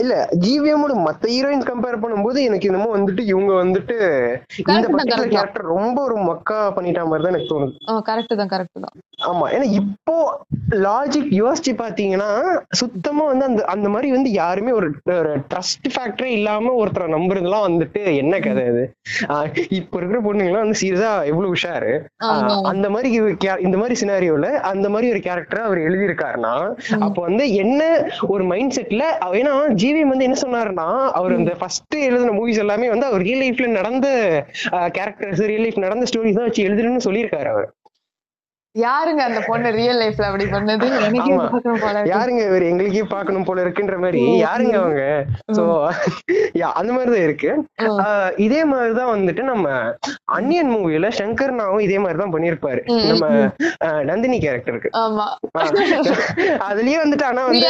இல்ல 0.00 0.14
ஜிவிஎம்மோட 0.42 0.94
மத்த 1.04 1.30
ஹீரோயின்ஸ் 1.32 1.68
கம்பேர் 1.68 2.00
பண்ணும்போது 2.00 2.38
எனக்கு 2.48 2.68
என்னமோ 2.70 2.88
வந்துட்டு 2.96 3.22
இவங்க 3.26 3.52
வந்துட்டு 3.60 3.96
இந்த 4.62 4.86
பர்டிகுலர் 4.88 5.32
கேரக்டர் 5.34 5.72
ரொம்ப 5.76 5.96
ஒரு 6.06 6.16
மக்கா 6.28 6.58
பண்ணிட்ட 6.76 7.04
மாதிரி 7.06 7.24
தான் 7.24 7.34
எனக்கு 7.34 7.52
தோணுது. 7.52 7.74
கரெக்ட் 8.08 8.34
தான் 8.40 8.52
கரெக்ட் 8.52 8.82
தான். 8.84 8.94
ஆமா 9.28 9.44
ஏன்னா 9.54 9.66
இப்போ 9.80 10.16
லாஜிக் 10.84 11.30
யோசிச்சு 11.38 11.72
பாத்தீங்கன்னா 11.80 12.30
சுத்தமா 12.80 13.24
வந்து 13.30 13.44
அந்த 13.48 13.62
அந்த 13.74 13.88
மாதிரி 13.88 14.08
வந்து 14.16 14.30
யாருமே 14.34 14.72
ஒரு 14.78 14.88
ட்ரஸ்ட் 15.52 15.88
ஃபேக்டரே 15.94 16.30
இல்லாம 16.38 16.74
ஒருத்தரை 16.80 17.06
நம்புறதுலாம் 17.14 17.66
வந்துட்டு 17.68 18.02
என்ன 18.22 18.34
கதை 18.40 18.64
அது? 18.72 18.84
இப்ப 19.78 19.98
இருக்கிற 20.00 20.20
பொண்ணுங்களாம் 20.26 20.64
வந்து 20.64 20.80
சீரியஸா 20.82 21.12
எவ்வளவு 21.30 21.54
உஷாரு? 21.56 21.92
அந்த 22.72 22.86
மாதிரி 22.94 23.08
இந்த 23.66 23.76
மாதிரி 23.80 23.96
சினாரியோல 24.02 24.50
அந்த 24.72 24.86
மாதிரி 24.94 25.10
ஒரு 25.14 25.22
கேரக்டர் 25.26 25.64
அவர் 25.66 25.80
எழுதியிருக்காருன்னா 25.86 26.54
அப்ப 27.06 27.16
வந்து 27.28 27.46
என்ன 27.62 27.80
ஒரு 28.34 28.44
மைண்ட் 28.52 28.76
செட்ல 28.76 29.02
ஏன்னா 29.46 29.56
ஜிவிஎம் 29.76 30.08
வந்து 30.08 30.24
என்ன 30.24 30.38
சொன்னாருன்னா 30.40 30.86
அவர் 31.12 31.34
அந்த 31.34 31.52
ஃபர்ஸ்ட் 31.58 31.96
எழுதின 32.02 32.32
மூவிஸ் 32.32 32.58
எல்லாமே 32.58 32.88
வந்து 32.88 33.06
அவர் 33.06 33.22
ரியல் 33.22 33.42
லைஃப்ல 33.42 33.66
நடந்த 33.72 34.08
கேரக்டர்ஸ் 34.94 35.42
ரியல் 35.46 35.62
லைஃப் 35.62 35.84
நடந்த 35.84 36.06
ஸ்டோரிஸ் 36.10 36.38
தான் 36.38 36.48
வச்சு 36.48 36.68
எழுதுறேன்னு 36.68 37.06
சொல்லியிருக்காரு 37.06 37.50
அவர். 37.50 37.68
யாருங்க 38.74 39.20
அந்த 39.20 39.40
பொண்ணு 39.46 39.68
ரியல் 39.72 40.00
லைஃப்ல 40.00 40.24
அப்படி 40.24 40.46
பண்ணது? 40.46 40.86
யாருங்க 42.10 42.40
இவர்? 42.46 42.62
எங்களுக்கே 42.62 43.04
பாக்கணும் 43.04 43.44
போல 43.44 43.62
இருக்குன்ற 43.62 43.96
மாதிரி 43.98 44.22
யாருங்க 44.40 44.74
அவங்க? 44.76 45.02
சோ 45.56 45.62
அந்த 46.78 46.90
மாதிரிதான் 46.92 47.22
இருக்கு. 47.22 47.50
இதே 48.38 48.64
மாதிரிதான் 48.64 49.12
வந்துட்டு 49.14 49.42
நம்ம 49.42 49.66
அன்னியன் 50.32 50.72
மூவில 50.74 51.10
சங்கர்னாவும் 51.18 51.80
இதே 51.80 51.98
மாதிரிதான் 51.98 52.34
பண்ணிருப்பாரு 52.34 52.82
நம்ம 53.10 53.30
நந்தினி 54.04 54.38
கேரக்டருக்கு 54.40 54.90
அதுலயே 56.68 56.98
வந்துட்டு 57.04 57.24
ஆனா 57.24 57.44
வந்து 57.44 57.66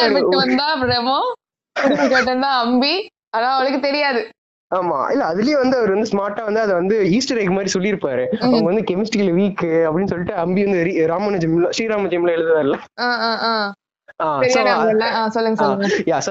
அம்பி 2.60 2.94
ஆனா 3.30 3.48
அவளுக்கு 3.54 3.80
தெரியாது. 3.80 4.20
ஆமா 4.70 5.10
இல்ல 5.12 5.24
அதுலயே 5.24 5.56
வந்து 5.58 5.76
அவர் 5.78 5.92
வந்து 5.94 6.10
ஸ்மார்ட்டா 6.12 6.44
வந்து 6.44 6.60
அதை 6.60 6.74
வந்து 6.74 6.96
ஈஸ்டர் 7.10 7.38
எக் 7.38 7.56
மாதிரி 7.56 7.74
சொல்லியிருப்பாரு. 7.74 8.24
அவங்க 8.40 8.64
வந்து 8.64 8.84
கெமிஸ்ட்ரியில 8.90 9.34
வீக் 9.40 9.64
அப்படின்னு 9.86 10.10
சொல்லிட்டு 10.12 10.34
அம்பி 10.34 10.64
வந்து 10.64 11.06
ராமானுஜம் 11.06 11.54
ஸ்ரீராமஜம்ல 11.76 12.34
எழுதுவார்ல. 12.36 12.78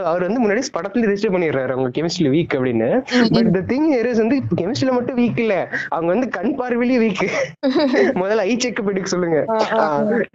அவர் 0.03 0.23
வந்து 0.25 0.39
முன்னாடி 0.43 0.61
படத்துல 0.75 1.07
ரெஜிஸ்டர் 1.09 1.33
பண்ணிடுறாரு 1.35 1.73
அவங்க 1.75 1.89
கெமிஸ்ட்ரியில 1.97 2.31
வீக் 2.35 2.55
அப்படின்னு. 2.57 2.87
பட் 3.35 3.49
த 3.57 3.61
திங் 3.71 3.87
இஸ் 4.11 4.21
வந்து 4.23 4.37
கெமிஸ்ட்ரியில 4.59 4.93
மட்டும் 4.97 5.17
வீக் 5.19 5.41
இல்ல. 5.43 5.55
அவங்க 5.93 6.09
வந்து 6.13 6.27
கண் 6.37 6.53
பார்வையிலேயே 6.59 7.01
வீக் 7.03 7.23
முதல்ல 8.21 8.45
ஐ 8.47 8.55
செக் 8.63 8.81
எடுக்க 8.85 9.09
சொல்லுங்க. 9.13 9.37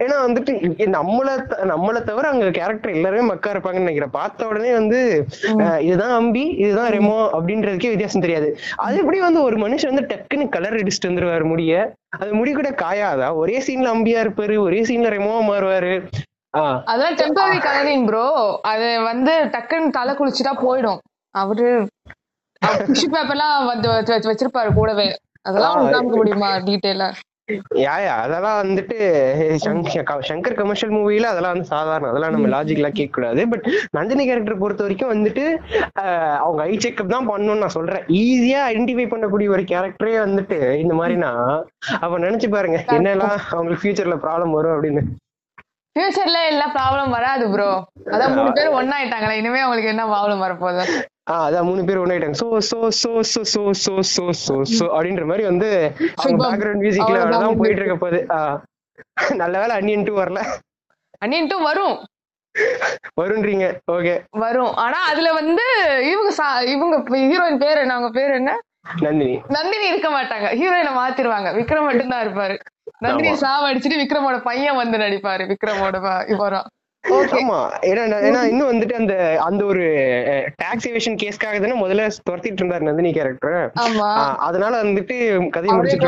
ஏன்னா 0.03 0.17
வந்துட்டு 0.25 0.53
நம்மள 0.95 1.27
நம்மள 1.71 1.97
தவிர 2.09 2.25
அங்க 2.33 2.47
கேரக்டர் 2.59 2.95
எல்லாருமே 2.97 3.25
மக்கா 3.31 3.51
இருப்பாங்கன்னு 3.53 3.85
நினைக்கிறேன். 3.85 4.15
பார்த்த 4.19 4.49
உடனே 4.51 4.71
வந்து 4.79 4.99
இதுதான் 5.87 6.15
அம்பி 6.19 6.45
இதுதான் 6.63 6.91
ரெமோ 6.95 7.19
அப்படின்றதுக்கே 7.37 7.93
வித்தியாசம் 7.93 8.25
தெரியாது. 8.25 8.49
அது 8.85 8.95
எப்படி 9.01 9.19
வந்து 9.27 9.41
ஒரு 9.47 9.57
மனுஷன் 9.65 9.91
வந்து 9.93 10.09
டக்குன்னு 10.13 10.47
கலர் 10.55 10.79
அடிச்சுட்டு 10.81 11.11
வந்துருவாரு 11.11 11.45
முடிய? 11.51 11.73
அது 12.15 12.31
முடி 12.37 12.51
கூட 12.53 12.69
காயாதா? 12.83 13.27
ஒரே 13.41 13.57
சீன்ல 13.67 13.93
அம்பியா 13.95 14.19
இருப்பாரு 14.25 14.55
ஒரே 14.65 14.81
சீன்ல 14.89 15.09
ரெமோவா 15.15 15.41
மாறுவாரு. 15.49 15.93
அதெல்லாம் 16.91 17.17
டெம்பரரி 17.21 17.59
கலரிங் 17.65 18.05
ப்ரோ 18.09 18.25
அது 18.71 18.87
வந்து 19.09 19.33
டக்குன்னு 19.55 19.95
தலை 19.97 20.13
குளிச்சுட்டா 20.19 20.53
போயிடும். 20.65 21.01
அவரு 21.35 21.67
டிஷ்யூ 22.87 23.09
பேப்பர்லாம் 23.15 23.67
வந்து 23.71 23.87
வச்சிருப்பாரு 24.31 24.71
கூடவே. 24.79 25.09
அதெல்லாம் 25.49 25.91
காமிக்க 25.93 26.17
முடியுமா 26.21 26.49
டீட்டெயிலா 26.69 27.09
யாயா 27.83 28.11
அதெல்லாம் 28.23 28.59
வந்துட்டு 28.61 28.97
சங்கர் 30.27 30.57
கமர்ஷியல் 30.59 30.93
மூவில 30.97 31.31
அதெல்லாம் 31.31 31.53
வந்து 31.53 31.71
சாதாரணம் 31.71 32.11
அதெல்லாம் 32.11 32.33
நம்ம 32.35 32.51
லாஜிக்லாம் 32.53 32.95
கேட்க 32.99 33.13
கூடாது 33.15 33.41
பட் 33.53 33.65
நந்தினி 33.97 34.23
கேரக்டர் 34.29 34.61
பொறுத்த 34.61 34.85
வரைக்கும் 34.85 35.11
வந்துட்டு 35.13 35.43
அவங்க 36.45 36.61
ஐ 36.69 36.75
செக்அப் 36.85 37.13
தான் 37.15 37.29
பண்ணணும்னு 37.31 37.63
நான் 37.63 37.75
சொல்றேன். 37.77 38.05
ஈஸியா 38.21 38.61
ஐடென்டிஃபை 38.71 39.07
பண்ணக்கூடிய 39.13 39.49
ஒரு 39.55 39.65
கேரக்டரே 39.71 40.15
வந்துட்டு 40.25 40.59
இந்த 40.83 40.95
மாதிரினா 40.99 41.31
அப்ப 42.03 42.13
நினைச்சு 42.27 42.49
பாருங்க 42.55 42.79
என்னெல்லாம் 42.97 43.35
அவங்களுக்கு 43.53 43.83
ஃபியூச்சர்ல 43.83 44.17
ப்ராப்ளம் 44.25 44.55
வரும் 44.59 44.75
அப்படின்னு. 44.77 45.03
ஃபியூச்சர்ல 45.95 46.39
எல்லாம் 46.49 46.73
ப்ராப்ளம் 46.75 47.13
வராது 47.15 47.45
ப்ரோ 47.53 47.69
அதான் 48.13 48.33
மூணு 48.35 48.51
பேர் 48.57 48.75
ஒன்னாயிட்டாங்களே 48.79 49.39
இனிமே 49.39 49.63
அவங்களுக்கு 49.63 49.91
என்ன 49.93 50.03
ப்ராப்ளம் 50.11 50.43
வரப்போகுது? 50.45 50.83
அதான் 51.37 51.67
மூணு 51.69 51.81
பேர் 51.87 52.01
ஒன்னாயிட்டாங்க 52.03 52.37
so 52.41 52.47
so 52.69 52.79
so 53.01 53.11
so 53.31 53.41
so 53.53 53.63
so 53.83 53.93
so 54.13 54.25
so 54.43 54.55
so 54.77 54.85
அப்படின்ற 54.95 55.25
மாதிரி 55.31 55.43
வந்து 55.49 55.69
அவங்க 56.21 56.39
பேக்ரவுண்ட் 56.45 56.83
மியூசிக்ல 56.83 57.19
தான் 57.35 57.59
போயிட்டு 57.61 57.83
இருக்க 57.83 57.97
போகுது. 58.05 58.21
நல்ல 59.41 59.53
வேலை 59.61 59.75
அன்னியன் 59.79 60.07
டூ 60.07 60.15
வரல. 60.21 60.41
அன்னியன் 61.23 61.51
டூ 61.51 61.57
வரும். 61.69 61.95
வருன்றீங்க. 63.19 63.65
ஓகே 63.95 64.13
வரும். 64.45 64.73
ஆனா 64.85 64.97
அதுல 65.11 65.29
வந்து 65.41 65.65
இவங்க 66.13 66.31
இவங்க 66.75 66.95
ஹீரோயின் 67.31 67.61
பேர் 67.63 67.81
என்ன? 67.83 67.95
அவங்க 67.97 68.11
பேர் 68.19 68.33
என்ன? 68.39 68.51
நந்தினி. 69.05 69.35
நந்தினி 69.55 69.85
இருக்க 69.91 70.09
மாட்டாங்க. 70.15 70.47
ஹீரோயினை 70.59 70.93
மாத்திருவாங்க. 70.99 71.49
விக்ரம் 71.57 71.87
மட்டும்தான் 71.89 72.23
இருப்பாரு. 72.25 72.55
நந்தினி 73.01 73.31
சாவ 73.35 73.69
அடிச்சுட்டு 73.71 74.01
விக்ரமோட 74.01 74.37
பையன் 74.41 74.75
வந்து 74.75 74.97
நடிப்பாரு. 74.97 75.43
விக்ரமோட 75.51 75.95
ஓகே 76.35 76.35
ஆமா. 77.03 77.57
ஏன்னா 77.89 78.01
ஏன்னா 78.19 78.41
இன்னும் 78.49 78.69
வந்துட்டு 78.71 78.95
அந்த 78.99 79.13
அந்த 79.45 79.61
ஒரு 79.65 79.83
டாக்ஸ் 80.57 80.87
எவேஷன் 80.89 81.17
கேஸ்க்காக 81.21 81.59
தானே 81.59 81.75
முதல்ல 81.81 82.03
துரத்திட்டு 82.27 82.61
இருந்தாரு 82.61 82.87
நந்தினி 82.87 83.11
கேரக்டர் 83.11 83.57
ஆமா. 83.83 84.09
அதனால 84.47 84.73
வந்துட்டு 84.83 85.15
கதையை 85.55 85.75
முடிச்சிட்டு 85.75 86.07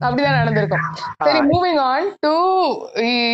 அப்படிதான் 0.00 0.38
நடந்திருக்கும். 0.40 0.84
சரி 1.24 1.40
மூவிங் 1.50 1.80
ஆன் 1.86 2.08
டு 2.20 2.32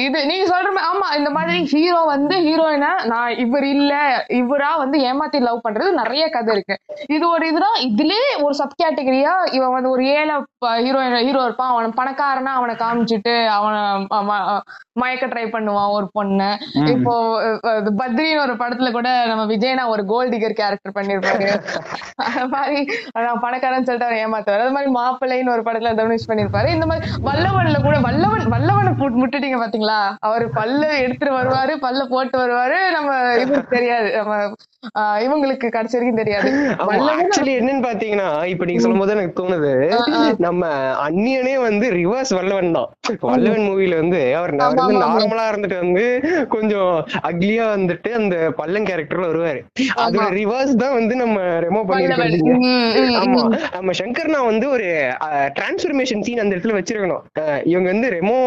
இது 0.07 0.19
நீங்க 0.31 0.47
சொல்ற 0.53 0.65
ஆமா 0.89 1.07
இந்த 1.19 1.31
மாதிரி 1.31 1.59
ஹீரோ 1.73 2.01
வந்து 2.07 2.37
ஹீரோயினை 2.47 2.91
நான் 3.13 3.37
இவர் 3.45 3.69
இல்ல 3.75 3.93
இவரா 4.41 4.73
வந்து 4.83 4.99
ஏமாத்தி 5.11 5.41
லவ் 5.41 5.65
பண்றது 5.67 5.93
நிறைய 6.01 6.25
கதை 6.29 6.53
இருக்கு. 6.57 6.77
இது 7.09 7.25
ஒரு 7.29 7.45
இதுதான் 7.49 7.79
இதுலயே 7.89 8.27
ஒரு 8.45 8.55
சப் 8.55 8.79
கேட்டகரியா 8.83 9.35
இவன் 9.57 9.75
வந்து 9.77 9.91
ஒரு 9.91 10.05
ஏழை 10.17 10.37
ஹீரோயின் 10.81 11.17
ஹீரோ 11.27 11.45
இருப்பான். 11.47 11.73
அவன் 11.73 11.97
பணக்காரனா 12.01 12.53
அவனை 12.59 12.77
காமிச்சிட்டு 12.77 13.35
அவன் 13.57 13.79
மயக்க 15.03 15.25
ட்ரை 15.33 15.45
பண்ணுவான் 15.55 15.95
ஒரு 15.97 16.07
பொண்ணு. 16.19 16.51
இப்போ 16.95 17.15
இது 17.81 17.91
பத்ரின்னு 18.03 18.45
ஒரு 18.47 18.55
படத்துல 18.63 18.91
கூட 18.99 19.09
நம்ம 19.31 19.45
விஜயனா 19.55 19.85
ஒரு 19.95 20.05
கோல்ட் 20.13 20.33
டிகர் 20.35 20.59
கேரக்டர் 20.61 20.97
பண்ணிருப்பாரு. 20.99 21.49
அந்த 22.27 22.45
மாதிரி 22.55 22.79
நான் 23.27 23.43
பணக்காரன்னு 23.45 23.89
சொல்லிட்டு 23.89 24.09
அவன் 24.09 24.23
ஏமாத்துவாரு. 24.25 24.65
அது 24.67 24.77
மாதிரி 24.77 24.93
மாப்பிள்ளைன்னு 25.01 25.55
ஒரு 25.57 25.65
படத்துல 25.69 25.95
தனுஷ் 26.01 26.29
பண்ணிருப்பாரு. 26.31 26.71
இந்த 26.77 26.89
மாதிரி 26.93 27.11
வல்லவன்ல 27.29 27.81
கூட 27.89 27.97
வல்லவன் 28.09 28.47
வல்லவனை 28.55 28.93
முட்டுட்டீங்க 29.23 29.59
பாத்தீங்களா? 29.63 30.01
அவரு 30.29 30.47
பல்ல 30.61 30.83
எடுத்துட்டு 31.05 31.39
வருவாரு 31.41 31.73
பல்ல 31.87 32.03
போட்டு 32.15 32.37
வருவாரு. 32.45 32.79
நம்ம 32.97 33.11
இவங்களுக்கு 33.43 33.77
தெரியாது. 33.77 34.09
நம்ம 34.19 34.35
இவங்களுக்கு 35.25 35.67
கடைசி 35.69 35.97
வரைக்கும் 35.97 36.21
தெரியாது. 36.21 36.51
ஆக்சுவலி 37.15 37.53
என்னன்னு 37.61 37.85
பாத்தீங்கன்னா 37.87 38.29
இப்ப 38.53 38.65
நீங்க 38.69 38.83
சொல்லும் 38.85 39.03
போது 39.03 39.15
எனக்கு 39.17 39.39
தோணுது 39.41 39.73
நம்ம 40.47 40.63
அந்நியனே 41.07 41.55
வந்து 41.67 41.87
ரிவர்ஸ் 41.99 42.33
வல்லவன் 42.39 42.77
தான். 42.79 42.89
வல்லவன் 43.31 43.67
மூவில 43.69 43.97
வந்து 44.03 44.21
அவர் 44.39 44.53
வந்து. 44.59 44.97
நார்மலா 45.05 45.47
இருந்துட்டு 45.53 45.79
வந்து 45.85 46.05
கொஞ்சம் 46.55 46.93
அக்லியா 47.31 47.67
வந்துட்டு 47.77 48.13
அந்த 48.21 48.37
பல்லன் 48.61 48.89
கேரக்டர்ல 48.91 49.31
வருவாரு. 49.31 49.61
அதோட 50.05 50.29
ரிவர்ஸ் 50.41 50.75
தான் 50.83 50.97
வந்து 50.99 51.17
நம்ம 51.23 51.35
ரெமோ 51.65 51.83
உம், 51.87 52.65
ஆமா. 53.23 53.43
நம்ம 53.77 53.93
சங்கர்னா 54.01 54.41
வந்து 54.51 54.67
ஒரு 54.77 54.87
டிரான்ஸ்பர்மேஷன் 55.59 56.25
சீன் 56.27 56.43
அந்த 56.43 56.55
இடத்துல 56.55 56.77
வச்சிருக்கணும். 56.79 57.23
இவங்க 57.73 57.89
வந்து 57.93 58.09
ரெமோ 58.17 58.39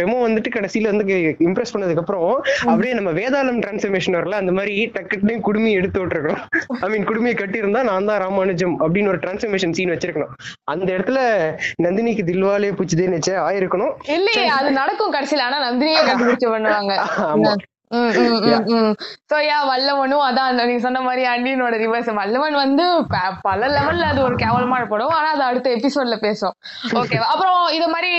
ரெமோ 0.00 0.18
வந்துட்டு 0.26 0.50
கடைசியில 0.56 0.90
வந்து 0.92 1.04
இம்ப்ரெஸ் 1.46 1.72
பண்ணதுக்கு 1.74 2.02
அப்புறம் 2.02 2.28
அப்படியே 2.68 2.92
நம்ம 2.98 3.10
வேதாளம் 3.18 3.60
டிரான்ஸ்பர்மேஷன் 3.64 4.18
வரல 4.18 4.38
அந்த 4.42 4.52
மாதிரி 4.58 4.74
டக்குன்னு 4.96 5.34
குடுமி 5.48 5.70
எடுத்து 5.84 6.02
விட்டுருக்கணும். 6.02 6.42
ஐ 6.84 6.88
மீன் 6.92 7.08
குடுமியை 7.10 7.36
கட்டி 7.38 7.62
இருந்தா 7.62 7.82
நான் 7.90 8.08
தான் 8.10 8.22
ராமானுஜம் 8.24 8.76
அப்படின்னு 8.82 9.12
ஒரு 9.12 9.20
டிரான்ஸ்பர்மேஷன் 9.24 9.76
சீன் 9.78 9.92
வச்சிருக்கணும். 9.94 10.32
அந்த 10.72 10.88
இடத்துல 10.96 11.18
நந்தினிக்கு 11.86 12.24
தில்வாலே 12.30 12.72
பூச்சிதே 12.78 13.06
நிச்சய 13.14 13.38
ஆயிருக்கணும். 13.48 13.94
இல்லையே 14.16 14.46
அது 14.58 14.70
நடக்கும் 14.80 15.14
கடைசியில. 15.14 15.46
ஆனா 15.48 15.60
நந்தினியே 15.68 16.02
கண்டுபிடிச்சு 16.10 16.48
பண்ணுவாங்க. 16.54 16.92
ஆமா. 17.32 17.52
சோ 19.30 19.36
யா 19.48 19.58
வல்லவனும் 19.70 20.24
அதான் 20.28 20.56
நீங்க 20.68 20.82
சொன்ன 20.84 21.00
மாதிரி 21.00 21.22
அண்டியனோட 21.32 21.74
ரிவர்ஸ் 21.82 22.08
வல்லவன் 22.18 22.56
வந்து 22.62 22.84
பல 23.46 23.68
லெவல்ல 23.74 24.08
அது 24.12 24.20
ஒரு 24.22 24.36
கேவலமான 24.36 24.82
படம். 24.92 25.14
ஆனா 25.18 25.28
அது 25.34 25.44
அடுத்த 25.50 25.70
எபிசோட்ல 25.76 26.16
பேசும். 26.26 26.54
ஓகே 27.00 27.18
அப்புறம் 27.32 27.60
இது 27.78 27.88
மாதிரி 27.88 28.12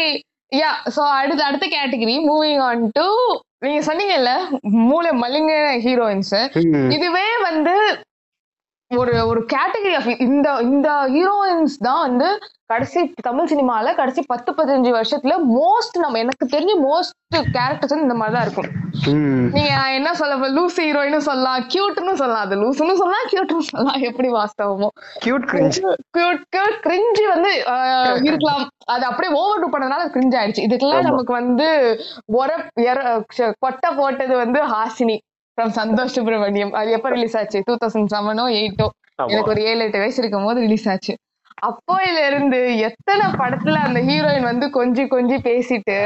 யா 0.52 0.72
சோ 0.96 1.02
அடுத்த 1.14 1.42
அடுத்த 1.44 1.66
கேட்டகரி 1.68 2.16
மூவிங் 2.26 2.62
ஆன் 2.62 2.84
டு 2.92 3.06
நீங்க 3.60 3.80
சொன்னீங்கல்ல 3.86 4.32
மூளை 4.86 5.12
மலிங்க 5.22 5.54
ஹீரோயின்ஸ். 5.86 6.34
இதுவே 6.90 7.28
வந்து 7.42 7.74
ஒரு 9.02 9.14
ஒரு 9.32 9.42
கேட்டகரி 9.54 9.96
ஆஃப் 10.00 10.12
இந்த 10.28 10.48
இந்த 10.74 10.90
ஹீரோயின்ஸ் 11.16 11.78
தான் 11.88 12.04
வந்து 12.08 12.30
கடைசி 12.72 13.00
தமிழ் 13.26 13.50
சினிமால 13.52 13.92
கடைசி 13.98 14.22
பத்து 14.32 14.52
பதினஞ்சு 14.58 14.92
வருஷத்துல 14.96 15.34
மோஸ்ட் 15.58 15.98
நம்ம 16.04 16.20
எனக்கு 16.24 16.46
தெரிஞ்ச 16.54 16.74
மோஸ்ட் 16.86 17.14
கேரக்டர்ஸ் 17.58 18.04
இந்த 18.06 18.16
மாதிரி 18.20 18.36
தான் 18.36 18.46
இருக்கும். 18.48 18.70
நீங்க 19.56 19.72
நான் 19.80 19.96
என்ன 19.98 20.10
சொல்ல 20.20 20.50
லூஸ் 20.58 20.78
ஹீரோயினும் 20.84 21.26
சொல்லலாம் 21.28 21.66
கியூட்னு 21.74 22.14
சொல்லலாம். 22.22 22.46
அது 22.46 22.56
லூசுன்னு 22.62 22.96
சொல்லலாம் 23.02 23.28
கியூட்னு 23.32 23.68
சொல்லலாம். 23.70 24.00
எப்படி 24.10 24.30
வாஸ்தவமோ. 24.38 24.90
Cute 25.26 25.46
cringe 25.52 25.80
cute 26.18 26.44
cute 26.56 26.78
cringe 26.86 27.26
வந்து 27.34 27.52
இருக்கலாம். 28.30 28.64
அது 28.96 29.06
அப்படியே 29.10 29.34
ஓவர் 29.42 29.62
டூ 29.64 29.70
பண்ணதுனால 29.76 30.10
கிரிஞ்ச் 30.16 30.38
ஆயிடுச்சு. 30.40 30.66
இதுக்கெல்லாம் 30.68 31.08
நமக்கு 31.10 31.34
வந்து 31.42 31.68
ச்ச, 33.36 33.52
கொட்டை 33.66 33.92
போட்டது 34.02 34.36
வந்து 34.44 34.62
ஹாசினி. 34.74 35.18
ஃப்ரம் 35.58 35.76
சந்தோஷ் 35.80 36.16
சுப்ரமணியம். 36.16 36.74
அது 36.74 36.90
எப்ப 36.92 37.10
ரிலீஸ் 37.10 37.38
ஆச்சு? 37.38 37.62
டூ 37.66 37.76
தௌசண்ட் 37.84 38.14
செவனோ 38.16 38.46
எயிட்டோ. 38.56 38.88
எனக்கு 39.28 39.52
ஒரு 39.52 39.62
ஏழு 39.64 39.84
எட்டு 39.84 40.00
வயசு 40.00 40.20
இருக்கும் 40.22 40.46
போது 40.46 40.60
ரிலீஸ் 40.60 40.90
ஆச்சு. 40.90 41.14
அப்போயில 41.68 42.18
இருந்து 42.30 42.58
எத்தனை 42.78 43.26
படத்துல 43.42 43.76
அந்த 43.88 44.00
ஹீரோயின் 44.00 44.48
வந்து 44.50 44.66
கொஞ்சி 44.78 45.04
கொஞ்சி 45.14 45.38
பேசிட்டு 45.46 45.98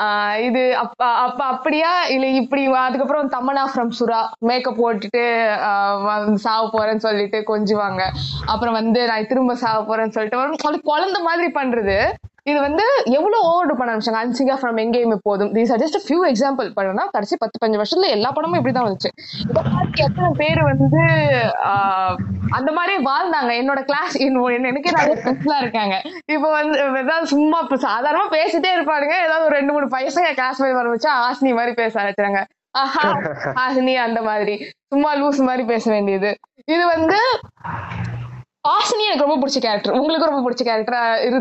ஆஹ் 0.00 0.36
இது 0.38 0.62
அப்ப 0.76 1.00
அப்ப 1.26 1.40
அப்படியா? 1.44 1.92
இல்ல 2.14 2.26
இப்படி 2.40 2.64
அதுக்கப்புறம் 2.82 3.30
தமனா 3.36 3.62
ஃப்ரம் 3.72 3.92
சுரா 4.00 4.20
மேக்கப் 4.48 4.80
போட்டுட்டு 4.82 5.22
சாவ 6.34 6.64
போறேன்னு 6.74 7.04
சொல்லிட்டு 7.06 7.40
கொஞ்சுவாங்க. 7.50 8.02
அப்புறம் 8.46 8.78
வந்து 8.80 9.06
நான் 9.06 9.26
திரும்ப 9.26 9.56
சாவ 9.64 9.80
போறேன்னு 9.88 10.16
சொல்லிட்டு 10.18 10.80
குழந்தை 10.82 11.22
மாதிரி 11.22 11.50
பண்றது. 11.60 11.98
இது 12.46 12.58
வந்து 12.60 12.84
எவ்வளவு 13.10 13.38
ஓவர் 13.44 13.78
பண்ண 13.78 13.90
ஆரம்பிச்சாங்க? 13.92 14.20
அன்சிங்கா 14.20 14.56
ஃப்ரம் 14.60 14.78
எங்கேயுமே 14.78 15.16
போதும் 15.22 15.50
these 15.52 15.72
are 15.72 15.82
just 15.82 15.98
few 16.04 16.20
example 16.28 16.68
பண்ணா 16.72 17.04
கடைசி 17.10 17.36
பத்து 17.36 17.58
பஞ்சு 17.58 17.80
வருஷத்துல 17.80 18.08
எல்லா 18.08 18.30
படமும் 18.30 18.58
இப்படிதான் 18.60 18.86
வந்துச்சு. 18.86 19.10
இந்த 19.42 19.60
மாதிரி 19.68 20.04
எத்தனை 20.04 20.30
பேர் 20.40 20.60
வந்து 20.64 21.02
ஆஹ், 21.70 22.14
அந்த 22.50 22.70
மாதிரி 22.72 22.94
வாழ்ந்தாங்க. 23.04 23.52
என்னோட 23.60 23.82
கிளாஸ் 23.84 24.16
எனக்கே 24.22 24.92
நிறைய 24.92 25.16
ஃப்ரெண்ட்ஸ்லாம் 25.18 25.62
இருக்காங்க. 25.62 25.96
இப்போ 26.34 26.48
வந்து 26.50 26.76
ஏதாவது 27.02 27.26
சும்மா 27.26 27.58
இப்போ 27.60 27.78
சாதாரணமா 27.86 28.28
பேசிட்டே 28.32 28.72
இருப்பானுங்க. 28.76 29.16
ஏதாவது 29.26 29.46
ஒரு 29.48 29.56
ரெண்டு 29.58 29.72
மூணு 29.72 29.88
பைசங்க 29.88 30.32
கிளாஸ் 30.32 30.62
போய் 30.62 30.78
வர 30.78 30.88
வச்சா 30.90 31.12
ஆசினி 31.26 31.52
மாதிரி 31.54 31.74
பேச 31.74 31.92
ஆரம்பிச்சாங்க 32.00 32.40
ஆஹா 32.74 33.04
ஆசினி 33.62 33.94
அந்த 34.00 34.20
மாதிரி. 34.22 34.56
சும்மா 34.88 35.12
லூஸ் 35.16 35.40
மாதிரி 35.42 35.64
பேச 35.64 35.84
வேண்டியது. 35.90 36.30
இது 36.68 36.84
வந்து 36.86 37.18
ஆசினி 38.70 39.02
எனக்கு 39.04 39.24
ரொம்ப 39.24 39.38
பிடிச்ச 39.38 39.58
கேரக்டர் 39.60 39.96
உங்களுக்கு 39.98 40.28
ரொம்ப 40.28 40.42
பிடிச்ச 40.42 40.62
கேரக்டர் 40.62 40.98
இரு 41.26 41.38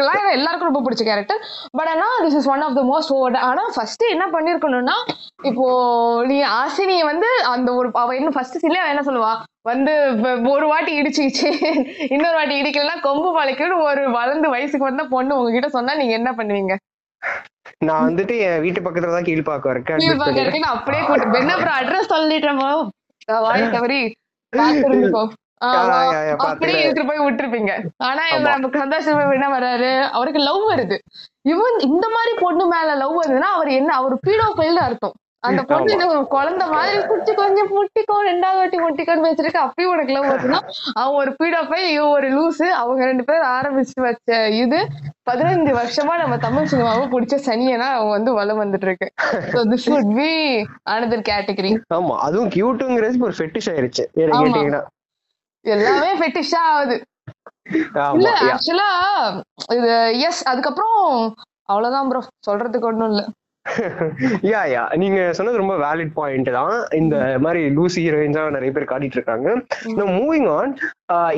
இல்ல 0.00 0.32
எல்லாருக்கும் 0.34 0.68
ரொம்ப 0.68 0.82
பிடிச்ச 0.84 1.02
கேரக்டர். 1.04 1.40
பட் 1.74 1.90
ஆனா 1.92 2.06
this 2.24 2.36
is 2.38 2.48
one 2.48 2.64
of 2.66 2.76
the 2.76 2.84
most 2.88 3.12
over 3.14 3.36
ஆனா 3.44 3.62
ஃபர்ஸ்ட் 3.74 4.04
என்ன 4.08 4.24
பண்ணிருக்கணும்னா 4.34 4.96
இப்போ 5.50 5.66
நீ 6.28 6.36
ஆசினியை 6.58 7.04
வந்து 7.08 7.30
அந்த 7.52 7.68
ஒரு 7.74 7.88
அவ 8.00 8.14
என்ன 8.16 8.32
ஃபர்ஸ்ட் 8.34 8.60
சீன்ல 8.62 8.82
என்ன 8.92 9.02
சொல்லுவா? 9.08 9.32
வந்து 9.66 9.94
ஒரு 10.52 10.66
வாட்டி 10.68 10.92
இடிச்சுக்கிச்சு 11.00 11.48
இன்னொரு 12.08 12.36
வாட்டி 12.36 12.54
இடிக்கலன்னா 12.60 12.96
கொம்பு 13.06 13.30
பழைக்கணும் 13.36 13.82
ஒரு 13.86 14.04
வளர்ந்து 14.16 14.48
வயசுக்கு 14.54 14.88
வந்த 14.88 15.04
பொண்ணு 15.12 15.38
உங்ககிட்ட 15.38 15.70
சொன்னா 15.74 15.94
நீங்க 16.00 16.14
என்ன 16.18 16.32
பண்ணுவீங்க? 16.38 16.74
நான் 17.86 18.06
வந்துட்டு 18.06 18.34
என் 18.44 18.62
வீட்டு 18.62 18.80
பக்கத்துல 18.80 19.14
தான் 19.14 19.26
கீழ்பாக்கம் 19.26 19.72
இருக்கேன் 19.74 19.98
கீழ் 19.98 20.06
admit 20.06 20.18
பக்கம் 20.18 20.28
பண்ணிடுறேன். 20.28 20.46
இருக்கு 20.46 20.64
நான் 20.64 20.76
அப்படியே 20.76 21.02
கூட்டு 21.08 21.34
பெண்ண 21.34 21.50
அப்புறம் 21.56 21.78
அட்ரஸ் 21.80 22.12
சொல்லிட்டேமோ 22.12 22.70
வாய் 23.42 23.72
தவறி 23.72 24.00
அப்படியே. 26.36 26.82
எடுத்துட்டு 26.82 27.12
போய் 27.12 27.26
விட்டுருப்பீங்க. 27.26 27.72
ஆனா 27.96 28.22
சந்தோஷம் 28.78 29.30
என்ன 29.30 29.48
வராரு? 29.48 30.08
அவருக்கு 30.08 30.40
லவ் 30.40 30.70
வருது. 30.70 30.98
இவன் 31.42 31.78
இந்த 31.78 32.08
மாதிரி 32.08 32.34
பொண்ணு 32.40 32.66
மேல 32.66 32.94
லவ் 32.94 33.20
வருதுன்னா 33.22 33.50
அவர் 33.54 33.68
என்ன 33.68 33.94
அவர் 33.94 34.18
பீடோஃபைல் 34.26 34.74
அர்த்தம். 34.74 35.12
அந்த 35.40 35.62
பொண்ணு 35.62 36.08
ஒரு 36.08 36.26
குழந்தை 36.26 36.68
மாதிரி 36.68 37.06
குட்டி 37.06 37.34
கொஞ்சம் 37.34 37.68
முட்டிக்கோ 37.68 38.14
ரெண்டாவது 38.26 38.54
வாட்டி 38.54 38.78
முட்டிக்கோன்னு 38.78 39.26
பேசிருக்கு 39.26 39.58
அப்பயும் 39.58 39.84
உனக்கு 39.84 40.12
லவ் 40.12 40.24
வருதுன்னா 40.24 40.58
அவன் 40.94 41.14
ஒரு 41.14 41.34
பீடோஃபைல் 41.42 41.88
இவன் 41.88 42.08
ஒரு 42.08 42.28
லூசு 42.28 42.62
அவங்க 42.62 43.04
ரெண்டு 43.04 43.24
பேரும் 43.24 43.46
ஆரம்பிச்சு 43.46 44.00
வச்ச 44.00 44.48
இது 44.48 44.88
பதினஞ்சு 45.30 45.78
வருஷமா 45.78 46.16
நம்ம 46.16 46.36
தமிழ் 46.38 46.68
சினிமாவை 46.70 47.08
பிடிச்ச 47.08 47.38
சனியனா 47.46 47.92
அவன் 47.92 48.08
வந்து 48.08 48.32
வளம் 48.32 48.60
வந்துட்டு 48.60 48.82
இருக்கு 48.82 49.12
another 50.90 51.22
category. 51.28 51.82
ஆமா 51.94 52.16
அதுவும் 52.16 52.48
கியூட்டுங்கிறது 52.48 53.18
ஒரு 53.18 53.32
ஃபெட்டிஷ் 53.38 53.66
ஆயிருச்சு. 53.66 54.06
கேட்டீங்கன்னா. 54.16 54.82
எல்லாமே 55.64 56.10
ஃபெட்டிஷா 56.20 56.60
ஆகுது. 56.74 56.96
இல்ல. 58.18 58.30
ஆக்சுவலா 58.52 58.90
இது 59.78 59.90
எஸ் 60.28 60.42
அதுக்கப்புறம் 60.50 61.00
அவ்வளவுதான் 61.72 62.08
ப்ரோ 62.10 62.20
சொல்றதுக்கு 62.48 62.88
ஒண்ணும் 62.90 63.10
இல்ல. 63.12 63.22
யா 64.50 64.60
யா 64.74 64.82
நீங்க 65.02 65.18
சொன்னது 65.38 65.60
ரொம்ப 65.62 65.74
வேலிட் 65.84 66.12
பாயிண்ட் 66.18 66.50
தான். 66.58 66.76
இந்த 67.00 67.16
மாதிரி 67.44 67.62
லூசி 67.78 68.00
ஹீரோயின்ஸா 68.04 68.44
நிறைய 68.56 68.72
பேர் 68.76 68.90
காட்டிட்டு 68.92 69.18
இருக்காங்க. 69.18 69.48
மூவிங் 70.18 70.48
ஆன் 70.58 70.72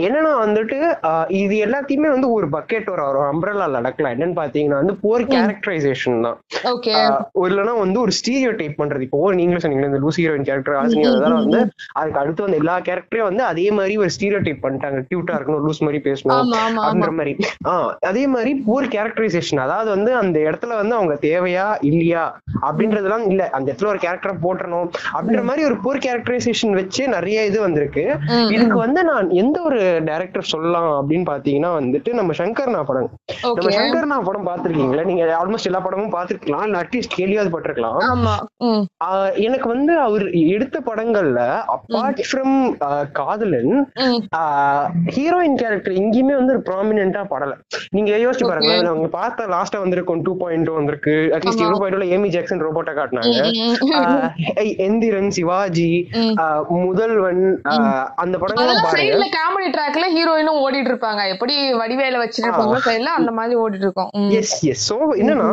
என்னன்னா 0.05 0.31
வந்துட்டு 0.39 0.79
இது 1.41 1.55
எல்லாத்தையுமே 1.65 2.09
வந்து 2.11 2.29
ஒரு 2.37 2.47
பக்கெட் 2.55 2.89
ஒரு 2.93 3.03
ஒரு 3.11 3.21
அம்ப்ரல்லா 3.27 3.67
நடக்கலாம் 3.77 4.15
என்னன்னு 4.15 4.37
பாத்தீங்கன்னா 4.39 4.79
வந்து 4.81 4.95
போர் 5.03 5.25
கேரக்டரைசேஷன் 5.33 6.17
தான். 6.25 6.39
இல்லைன்னா 7.45 7.75
வந்து 7.83 7.99
ஒரு 8.01 8.13
ஸ்டீரியோ 8.19 8.53
டைப் 8.61 8.81
பண்றது. 8.81 9.05
இப்போ 9.07 9.31
நீங்களும் 9.41 9.63
சொன்னீங்க 9.65 9.91
இந்த 9.91 10.01
லூசி 10.05 10.23
ஹீரோயின் 10.23 10.47
கேரக்டர் 10.49 10.79
ஆசிரியர் 10.81 11.11
அதெல்லாம் 11.13 11.37
வந்து 11.43 11.61
அதுக்கு 12.01 12.21
அடுத்து 12.23 12.45
வந்து 12.47 12.61
எல்லா 12.63 12.77
கேரக்டரையும் 12.89 13.29
வந்து 13.31 13.45
அதே 13.51 13.67
மாதிரி 13.77 13.95
ஒரு 14.03 14.11
ஸ்டீரியோ 14.17 14.41
டைப் 14.47 14.65
பண்ணிட்டாங்க. 14.65 15.01
கியூட்டா 15.11 15.37
இருக்கணும் 15.39 15.65
லூஸ் 15.67 15.83
மாதிரி 15.83 16.01
பேசணும் 16.09 16.35
அப்படின்ற 16.81 17.13
மாதிரி. 17.21 17.35
ஆஹ் 17.71 17.93
அதே 18.11 18.25
மாதிரி 18.35 18.53
போர் 18.67 18.91
கேரக்டரைசேஷன் 18.95 19.63
அதாவது 19.67 19.91
வந்து 19.97 20.11
அந்த 20.23 20.37
இடத்துல 20.49 20.75
வந்து 20.81 20.97
அவங்க 20.99 21.17
தேவையா 21.27 21.69
இல்லையா 21.91 22.25
அப்படின்றதெல்லாம் 22.65 23.27
இல்ல. 23.31 23.43
அந்த 23.57 23.67
இடத்துல 23.71 23.93
ஒரு 23.93 24.03
கேரக்டரை 24.05 24.37
போட்டணும் 24.45 24.87
அப்படின்ற 25.15 25.45
மாதிரி 25.45 25.65
ஒரு 25.71 25.79
போர் 25.85 26.05
கேரக்டரைசேஷன் 26.05 26.77
வச்சு 26.81 27.03
நிறைய 27.17 27.39
இது 27.47 27.59
வந்திருக்கு. 27.61 28.07
இதுக்கு 28.55 28.79
வந்து 28.85 29.01
நான் 29.11 29.27
எந்த 29.41 29.57
ஒரு 29.69 29.81
டைரக்டர் 30.09 30.51
சொல்லலாம் 30.53 30.89
அப்படின்னு 30.99 31.27
பாத்தீங்கன்னா 31.31 31.71
வந்துட்டு 31.79 32.11
நம்ம 32.19 32.35
சங்கர்னா 32.41 32.81
படம். 32.91 33.11
நம்ம 33.57 33.73
சங்கர்னா 33.79 34.19
படம் 34.29 34.49
பாத்திருக்கீங்களா 34.49 35.05
நீங்க 35.11 35.25
ஆல்மோஸ்ட் 35.41 35.69
எல்லா 35.71 35.83
படமும் 35.87 36.15
பாத்திருக்கலாம் 36.17 36.65
இல்ல 36.69 36.83
அட்லீஸ்ட் 36.83 37.17
கேள்வியாவது 37.19 37.53
பட்டிருக்கலாம். 37.55 38.01
எனக்கு 39.47 39.69
வந்து 39.75 39.93
அவர் 40.07 40.25
எடுத்த 40.57 40.77
படங்கள்ல 40.89 41.41
apart 41.77 42.23
from 42.31 42.57
Kadhalan 43.21 43.75
heroine 45.17 45.59
character 45.63 45.99
எங்கேயுமே 46.03 46.37
வந்து 46.41 46.55
ஒரு 46.57 46.65
ப்ராமினா 46.69 47.25
படல. 47.35 47.53
நீங்க 47.97 48.11
யோசிச்சு 48.25 48.49
பாருங்க 48.51 48.73
அவங்க 48.93 49.09
பார்த்த 49.19 49.49
லாஸ்டா 49.55 49.79
வந்திருக்கும் 49.85 50.23
டூ 50.27 50.33
பாயிண்ட் 50.43 50.71
வந்திருக்கு. 50.79 51.15
At least 51.37 51.65
two 51.73 51.79
point 51.83 52.09
Amy 52.17 52.29
Jackson 52.37 52.65
ரோபோட்டா 52.67 52.95
காட்டினாங்க. 52.99 53.41
எந்திரன் 54.87 55.33
சிவாஜி 55.39 55.91
முதல்வன் 56.87 57.43
அந்த 58.23 58.35
படங்கள்லாம் 58.43 58.85
பாருங்க. 58.87 59.17
காமெடி 59.51 59.69
ட்ராக்ல 59.75 60.07
ஹீரோயினும் 60.15 60.61
ஓடிட்டு 60.63 60.91
இருப்பாங்க 60.93 61.23
எப்படி 61.33 61.55
வடிவேல 61.81 62.21
வச்சிருப்பாங்க 62.23 62.77
சைடுல 62.85 63.13
அந்த 63.19 63.33
மாதிரி 63.39 63.55
ஓடிட்டு 63.63 63.87
இருக்கோம் 63.89 64.11
எஸ் 64.39 64.55
எஸ் 64.71 64.85
சோ 64.89 64.97
என்னன்னா 65.21 65.49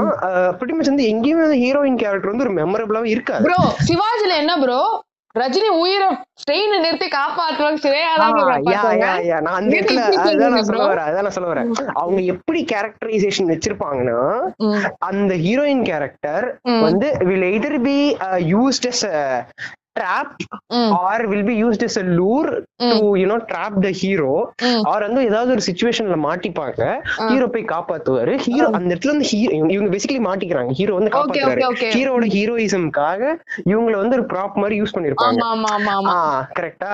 பிரிட்டி 0.58 0.78
மச் 0.78 0.92
வந்து 0.92 1.10
எங்கேயுமே 1.12 1.58
ஹீரோயின் 1.64 2.00
கேரக்டர் 2.02 2.32
வந்து 2.32 2.46
ஒரு 2.48 2.56
மெமரபிளாவே 2.60 3.12
இருக்காது. 3.16 3.46
ப்ரோ 3.48 3.60
சிவாஜில 3.88 4.34
என்ன 4.44 4.56
ப்ரோ 4.64 4.80
ரஜினி 5.36 5.70
உயிரை 5.80 6.08
ஸ்ட்ரெயின் 6.42 6.72
நிறுத்தி 6.76 7.08
காப்பாற்றுவாங்க 7.10 7.90
நான் 9.40 9.58
அந்த 9.58 9.74
இடத்துல 9.76 10.04
அதான் 10.24 10.54
நான் 10.54 10.68
சொல்ல 10.70 10.86
வரேன் 10.86 11.08
அதான் 11.08 11.26
நான் 11.26 11.36
சொல்ல 11.36 11.50
வரேன். 11.52 11.70
அவங்க 12.02 12.22
எப்படி 12.34 12.62
கேரக்டரைசேஷன் 12.72 13.52
வச்சிருப்பாங்கன்னா 13.52 14.20
அந்த 15.10 15.34
ஹீரோயின் 15.46 15.86
கேரக்டர் 15.86 16.48
வந்து 16.86 17.10
will 17.30 17.48
either 17.52 17.80
be 17.84 17.98
used 18.54 18.88
as 18.92 19.06
trap 19.98 20.30
mm. 20.74 20.90
or 21.02 21.18
will 21.32 21.46
be 21.50 21.56
used 21.66 21.84
as 21.88 21.96
a 22.02 22.06
lure 22.18 22.52
mm. 22.86 22.92
to 22.92 23.06
you 23.22 23.28
know 23.30 23.40
trap 23.52 23.74
the 23.86 23.92
hero 24.02 24.34
mm. 24.68 24.82
or 24.92 25.00
வந்து 25.06 25.22
ஏதாவது 25.30 25.52
ஒரு 25.56 25.64
சிச்சுவேஷன்ல 25.68 26.18
மாட்டிப்பாங்க 26.26 26.82
ஹீரோ 27.30 27.46
போய் 27.54 27.64
காப்பாத்துவாரு. 27.72 28.34
ஹீரோ 28.46 28.68
அந்த 28.78 28.90
இடத்துல 28.94 29.14
வந்து 29.14 29.28
இவங்க 29.76 29.90
பேசிக்கலி 29.94 30.22
மாட்டிக்கிறாங்க. 30.28 30.72
ஹீரோ 30.80 30.94
வந்து 31.00 31.12
காப்பாத்துவாரு 31.16 31.62
ஹீரோட 31.96 32.26
ஹீரோயிசம்காக 32.36 33.22
இவங்கள 33.72 33.96
வந்து 34.02 34.18
ஒரு 34.20 34.26
ப்ராப் 34.34 34.58
மாதிரி 34.64 34.76
யூஸ் 34.82 34.96
பண்ணிருப்பாங்க. 34.96 35.40
கரெக்டா 36.60 36.90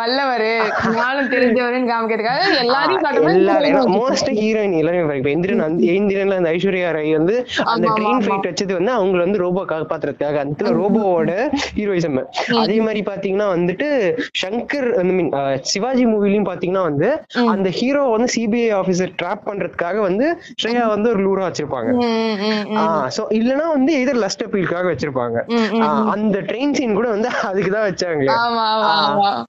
வல்லவரு 0.00 0.52
நானும் 0.98 1.30
தெரிஞ்சவருன்னு 1.34 1.90
காமிக்கிறதுக்காக 1.92 2.42
எல்லாரும் 2.64 3.94
மோஸ்ட் 3.98 4.30
ஹீரோயின் 4.40 4.76
எல்லாரும் 4.82 5.16
இப்ப 5.20 5.32
எந்திரன் 5.34 5.64
எந்திரன்ல 5.96 6.38
அந்த 6.40 6.52
ஐஸ்வர்யா 6.56 6.90
ராய் 6.98 7.12
வந்து 7.18 7.36
அந்த 7.74 7.86
ட்ரெயின் 7.96 8.22
ஃபைட் 8.26 8.48
வச்சது 8.50 8.72
வந்து 8.78 8.92
அவங்கள 8.98 9.20
வந்து 9.26 9.42
ரோபோ 9.44 9.62
காப்பாத்துறதுக்காக. 9.72 10.36
அந்த 10.46 10.64
ரோபோவோட 10.78 11.30
ஹீரோயிசம். 11.80 12.18
அதே 12.62 12.76
மாதிரி 12.86 13.00
பாத்தீங்கன்னா 13.10 13.48
வந்துட்டு 13.56 13.88
சங்கர் 14.42 14.88
மீன் 15.18 15.30
சிவாஜி 15.72 16.04
மூவிலையும் 16.12 16.48
பாத்தீங்கன்னா 16.50 16.84
வந்து 16.90 17.08
அந்த 17.54 17.68
ஹீரோ 17.78 18.02
வந்து 18.14 18.28
சிபிஐ 18.36 18.68
ஆபீசர் 18.80 19.12
ட்ராப் 19.22 19.44
பண்றதுக்காக 19.48 19.98
வந்து 20.08 20.26
ஸ்ரேயா 20.62 20.84
வந்து 20.94 21.08
ஒரு 21.14 21.22
லூரா 21.26 21.44
வச்சிருப்பாங்க. 21.48 21.90
சோ 23.16 23.22
இல்லனா 23.38 23.66
வந்து 23.76 23.92
எதிர் 24.02 24.22
லஸ்ட் 24.24 24.44
அப்பீலுக்காக 24.46 24.86
வச்சிருப்பாங்க. 24.92 25.38
அந்த 26.14 26.36
ட்ரெயின் 26.50 26.74
சீன் 26.78 26.96
கூட 26.98 27.08
வந்து 27.14 27.28
அதுக்குதான் 27.50 27.86
வச்சாங்க. 27.88 28.26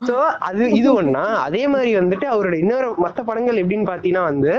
சோ 0.10 0.16
அது 0.50 0.64
இது 0.80 0.90
ஒண்ணா 1.00 1.24
அதே 1.48 1.64
மாதிரி 1.74 1.92
வந்துட்டு 2.02 2.28
அவரோட 2.34 2.56
இன்னொரு 2.64 2.88
மத்த 3.06 3.20
படங்கள் 3.30 3.60
எப்படின்னு 3.62 3.90
பாத்தீங்கன்னா 3.92 4.24
வந்து 4.32 4.54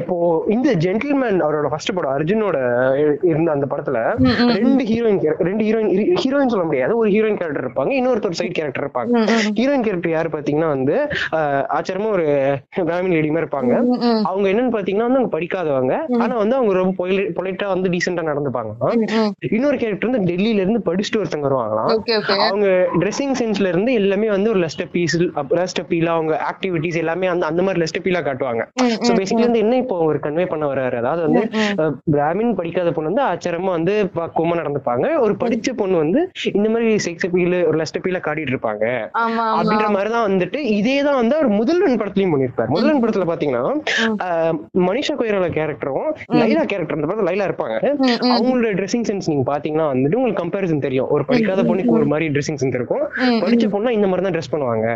இப்போ 0.00 0.16
இந்த 0.54 0.70
ஜென்டில்மேன் 0.84 1.40
அவரோட 1.46 1.66
ஃபர்ஸ்ட் 1.72 1.94
படம் 1.96 2.14
அர்ஜுனோட 2.16 2.56
இருந்த 3.30 3.48
அந்த 3.56 3.66
படத்துல 3.72 3.98
ரெண்டு 4.58 4.84
ஹீரோயின் 4.90 5.20
ரெண்டு 5.48 5.64
ஹீரோயின் 5.68 5.90
ஹீரோயின் 6.22 6.52
சொல்ல 6.54 6.64
முடியாது 6.74 6.94
ஒரு 7.00 7.08
ஹீரோயின் 7.14 7.38
கேரக்டர் 7.40 7.66
இருப்பாங்க. 7.66 7.92
இன்னொருத்தர் 8.00 8.38
சைட் 8.40 8.56
கேரக்டர் 8.58 8.84
இருப்பாங்க. 8.84 9.24
ஹீரோயின் 9.58 9.84
கேரக்டர் 9.86 10.14
யாரு 10.16 10.28
பாத்தீங்கன்னா 10.36 10.70
வந்து 10.76 10.94
ஆச்சரியமா 11.76 12.08
ஒரு 12.16 12.26
பிராமின் 12.88 13.14
லேடி 13.16 13.30
மாதிரி 13.34 13.44
இருப்பாங்க. 13.44 13.72
அவங்க 14.30 14.46
என்னன்னு 14.52 14.74
பாத்தீங்கன்னா 14.76 15.06
வந்து 15.08 15.20
அவங்க 15.20 15.32
படிக்காதவங்க. 15.36 15.94
ஆனா 16.22 16.34
வந்து 16.42 16.56
அவங்க 16.58 16.72
ரொம்ப 16.80 17.06
பொலைட்டா 17.38 17.68
வந்து 17.74 17.90
டீசெண்டா 17.94 18.24
நடந்துப்பாங்க. 18.30 18.72
இன்னொரு 19.56 19.78
கேரக்டர் 19.82 20.10
வந்து 20.10 20.22
டெல்லியில 20.30 20.62
இருந்து 20.64 20.82
படிச்சுட்டு 20.88 21.20
ஒருத்தங்க 21.22 21.48
வருவாங்களாம். 21.48 21.90
அவங்க 22.48 22.68
ட்ரெஸ்ஸிங் 23.02 23.36
சென்ஸ்ல 23.40 23.72
இருந்து 23.74 23.92
எல்லாமே 24.00 24.30
வந்து 24.36 24.50
ஒரு 24.54 24.62
லெஸ்ட் 24.64 24.84
பீஸ் 24.94 25.16
லெஸ்ட் 25.60 25.82
பீல 25.92 26.10
அவங்க 26.16 26.34
ஆக்டிவிட்டிஸ் 26.50 27.00
எல்லாமே 27.02 27.26
அந்த 27.34 27.44
அந்த 27.50 27.62
மாதிரி 27.66 27.82
லெஸ்ட் 27.84 28.02
பீலா 28.06 28.22
காட்டுவாங்க. 28.28 28.62
சோ 29.06 29.10
பேசிக்கலி 29.20 29.46
வந்து 29.48 29.62
என்ன 29.64 29.74
இப்போ 29.84 29.96
ஒரு 30.10 30.18
கன்வே 30.26 30.46
பண்ண 30.52 30.64
வர்றாரு? 30.72 30.96
அதாவது 31.02 31.22
வந்து 31.26 31.42
பிராமின் 32.14 32.54
படிக்காத 32.60 32.90
பொண்ணு 32.96 33.10
வந்து 33.12 33.26
ஆச்சரியமா 33.30 33.72
வந்து 33.78 33.94
பக்குவமா 34.18 34.54
நடந்துப்பாங்க. 34.62 35.06
ஒரு 35.24 35.34
படிச்ச 35.42 35.68
பொண்ணு 35.80 35.96
வந்து 36.04 36.20
இந்த 36.58 36.68
மாதிரி 36.72 36.88
செக்ஸ் 37.06 37.26
அப்பீல் 37.26 37.56
ஒரு 37.68 37.76
லஸ்ட் 37.80 37.98
அப்பீல 37.98 38.18
காட்டிட்டு 38.26 38.52
இருப்பாங்க. 38.54 38.84
அப்படின்ற 39.58 39.88
மாதிரிதான் 39.96 40.26
வந்துட்டு 40.28 40.58
இதே 40.78 40.96
தான் 41.08 41.18
வந்து 41.20 41.34
அவர் 41.38 41.48
முதல்வன் 41.60 42.00
படத்துலயும் 42.02 42.34
பண்ணிருப்பாரு 42.34 42.72
முதல்வன் 42.74 43.02
படத்துல 43.04 43.26
பாத்தீங்கன்னா 43.30 43.64
மனிஷா 44.88 45.14
கொயரோட 45.20 45.48
கேரக்டரும் 45.58 46.08
லைலா 46.40 46.64
கேரக்டர் 46.72 46.98
அந்த 46.98 47.08
படத்துல 47.08 47.28
லைலா 47.30 47.48
இருப்பாங்க. 47.48 47.76
அவங்களோட 48.36 48.72
ட்ரெஸ்ஸிங் 48.80 49.06
சென்ஸ் 49.10 49.30
நீங்க 49.32 49.46
பாத்தீங்கன்னா 49.52 49.88
வந்துட்டு 49.92 50.18
உங்களுக்கு 50.20 50.42
கம்பேரிசன் 50.42 50.84
தெரியும். 50.86 51.08
ஒரு 51.16 51.24
படிக்காத 51.30 51.64
பொண்ணுக்கு 51.70 51.96
ஒரு 51.98 52.08
மாதிரி 52.12 52.28
ட்ரெஸ்ஸிங் 52.34 52.60
சென்ஸ் 52.62 52.78
இருக்கும். 52.80 53.04
படிச்ச 53.44 53.68
பொண்ணா 53.74 53.92
இந்த 53.98 54.08
மாதிரி 54.10 54.26
தான் 54.26 54.36
ட்ரெஸ் 54.36 54.52
பண்ணுவாங்க 54.54 54.86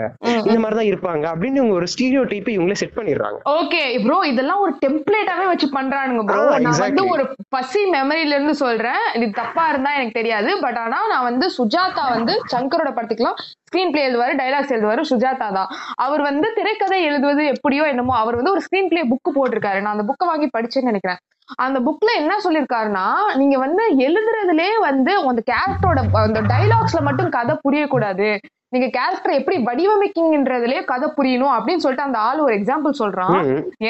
இந்த 0.49 0.59
மாதிரி 0.63 0.79
தான் 0.81 0.91
இருப்பாங்க. 0.93 1.25
அப்படின்னு 1.35 1.61
இவங்க 1.61 1.75
ஒரு 1.81 1.89
ஸ்டீரியோ 1.95 2.23
டைப் 2.33 2.51
இவங்களே 2.57 2.79
செட் 2.83 2.97
பண்ணிடுறாங்க. 2.99 3.39
ஓகே 3.59 3.83
ப்ரோ 4.07 4.19
இதெல்லாம் 4.33 4.63
ஒரு 4.67 4.75
டெம்ப்ளேட்டாவே 4.85 5.47
வச்சு 5.53 5.69
பண்றானுங்க 5.79 6.25
ப்ரோ 6.31 6.43
நான் 6.67 6.81
வந்து 6.87 7.05
ஒரு 7.15 7.27
பசி 7.57 7.83
மெமரியில 7.97 8.37
இருந்து 8.37 8.57
சொல்றேன். 8.65 9.03
இது 9.19 9.29
தப்பா 9.43 9.65
இருந்தா 9.73 9.93
எனக்கு 9.99 10.19
தெரியாது. 10.21 10.51
பட் 10.65 10.81
ஆனா 10.85 11.01
நான் 11.13 11.29
வந்து 11.31 11.47
சுஜாதா 11.57 12.05
வந்து 12.17 12.35
சங்கரோட 12.53 12.91
படத்துக்குலாம் 12.97 13.39
ஸ்கிரீன் 13.69 13.93
பிளே 13.95 14.03
எழுதுவாரு 14.09 14.35
டைலாக்ஸ் 14.41 14.75
எழுதுவாரு 14.77 15.03
சுஜாதா 15.11 15.49
தான் 15.57 15.73
அவர் 16.05 16.23
வந்து 16.29 16.49
திரைக்கதை 16.59 16.99
எழுதுவது 17.09 17.43
எப்படியோ 17.55 17.87
என்னமோ 17.93 18.15
அவர் 18.23 18.39
வந்து 18.39 18.55
ஒரு 18.55 18.63
ஸ்கிரீன் 18.67 18.91
பிளே 18.93 19.03
புக் 19.13 19.37
போட்டிருக்காரு. 19.39 19.81
நான் 19.81 19.97
அந்த 19.97 20.07
புக்கை 20.11 20.29
வாங்கி 20.31 20.49
படிச்சேன்னு 20.57 20.91
நினைக்கிறேன். 20.93 21.21
அந்த 21.65 21.79
புக்ல 21.87 22.11
என்ன 22.21 22.33
சொல்லிருக்காருன்னா 22.45 23.07
நீங்க 23.41 23.57
வந்து 23.59 23.83
எழுதுறதுலயே 24.07 24.75
வந்து 24.89 25.13
அந்த 25.31 25.43
கேரக்டரோட 25.53 26.01
அந்த 26.23 26.41
டைலாக்ஸ்ல 26.53 27.01
மட்டும் 27.09 27.31
கதை 27.37 27.55
புரியக்கூடாது. 27.67 28.29
நீங்க 28.75 28.89
கேரக்டர் 28.97 29.39
எப்படி 29.39 29.59
வடிவமைக்கிங்கன்றதுலயே 29.69 30.81
கதை 30.91 31.09
புரியணும் 31.19 31.55
அப்படின்னு 31.57 31.85
சொல்லிட்டு 31.85 32.09
அந்த 32.09 32.19
ஆள் 32.19 32.45
ஒரு 32.47 32.55
எக்ஸாம்பிள் 32.59 33.01
சொல்றான். 33.03 33.39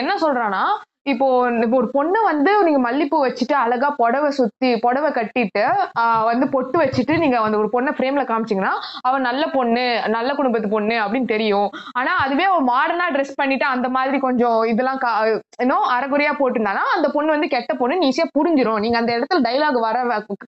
என்ன 0.00 0.12
சொல்றான்னா 0.24 0.62
இப்போ 1.12 1.26
இப்போ 1.64 1.76
ஒரு 1.80 1.88
பொண்ணு 1.96 2.18
வந்து 2.28 2.52
நீங்க 2.66 2.80
மல்லிப்பூ 2.86 3.18
வச்சுட்டு 3.24 3.54
அழகா 3.62 3.88
புடவை 4.00 4.30
சுத்தி 4.38 4.70
புடவை 4.84 5.10
கட்டிட்டு 5.18 5.64
வந்து 6.30 6.46
பொட்டு 6.54 6.76
வச்சுட்டு 6.82 7.14
நீங்க 7.22 7.36
வந்து 7.44 7.60
ஒரு 7.62 7.68
பொண்ணை 7.74 7.92
ஃப்ரேம்ல 7.96 8.24
காமிச்சீங்கன்னா 8.30 8.72
அவன் 9.08 9.26
நல்ல 9.28 9.44
பொண்ணு 9.56 9.84
நல்ல 10.16 10.30
குடும்பத்து 10.38 10.68
பொண்ணு 10.74 10.96
அப்படின்னு 11.04 11.32
தெரியும். 11.34 11.68
ஆனா 11.98 12.12
அதுவே 12.24 12.46
அவன் 12.50 12.68
மாடர்னா 12.72 13.06
ட்ரெஸ் 13.16 13.38
பண்ணிட்டு 13.40 13.66
அந்த 13.74 13.88
மாதிரி 13.96 14.18
கொஞ்சம் 14.26 14.58
இதெல்லாம் 14.72 15.00
இன்னும் 15.64 15.86
அறகுறையா 15.96 16.32
போட்டிருந்தானா 16.40 16.84
அந்த 16.96 17.08
பொண்ணு 17.16 17.34
வந்து 17.36 17.52
கெட்ட 17.54 17.74
பொண்ணு 17.82 18.08
ஈஸியா 18.08 18.26
புரிஞ்சிடும் 18.38 18.82
நீங்க 18.86 18.98
அந்த 19.02 19.12
இடத்துல 19.18 19.42
டைலாக் 19.48 19.80
வர 19.88 19.96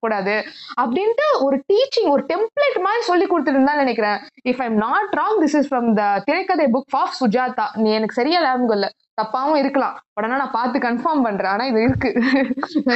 கூடாது 0.05 0.37
அப்படின்ட்டு 0.83 1.27
ஒரு 1.47 1.59
டீச்சிங் 1.71 2.11
ஒரு 2.15 2.25
டெம்ப்ளேட் 2.33 2.79
மாதிரி 2.87 3.05
சொல்லி 3.11 3.27
கொடுத்துருந்தா 3.33 3.75
நினைக்கிறேன். 3.83 4.19
If 4.51 4.63
I'm 4.67 4.79
not 4.87 5.13
wrong 5.21 5.39
this 5.45 5.57
is 5.61 5.69
from 5.71 5.91
the 6.01 6.05
திரைக்கதை 6.29 6.67
புக் 6.77 6.99
ஆஃப் 7.03 7.17
சுஜாதா 7.21 7.69
நீ 7.83 7.91
எனக்கு 7.99 8.19
சரியா 8.21 8.41
ஞாபகம் 8.47 8.77
இல்ல. 8.79 8.89
தப்பாவும் 9.19 9.61
இருக்கலாம். 9.63 9.97
உடனே 10.15 10.37
நான் 10.37 10.57
பார்த்து 10.59 10.79
கன்ஃபார்ம் 10.79 11.25
பண்றேன். 11.27 11.53
ஆனா 11.53 11.65
இது 11.65 11.81
இருக்கு. 11.83 12.11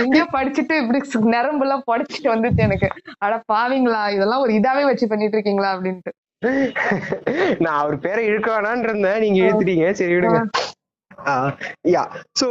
எங்கேயோ 0.02 0.26
படிச்சுட்டு 0.32 0.74
இப்படி 0.82 1.00
நரம்பு 1.36 1.64
எல்லாம் 1.66 1.86
படிச்சுட்டு 1.90 2.28
வந்துச்சு 2.34 2.62
எனக்கு. 2.68 2.88
அட 3.18 3.42
பாவீங்களா 3.52 4.02
இதெல்லாம் 4.16 4.40
ஒரு 4.40 4.52
இதாவே 4.52 4.84
வச்சு 4.90 5.08
பண்ணிட்டு 5.08 5.36
இருக்கீங்களா 5.36 5.70
அப்படின்ட்டு. 5.76 6.12
நான் 7.58 7.80
அவர் 7.82 7.98
பேரை 7.98 8.22
இழுக்க 8.26 8.48
வேணான் 8.54 8.84
இருந்தேன். 8.88 9.20
நீங்க 9.20 9.38
இழுத்துட்டீங்க. 9.44 9.90
சரி 10.00 10.14
விடுங்க. 10.14 10.40
யா 11.94 12.02
சோ 12.40 12.46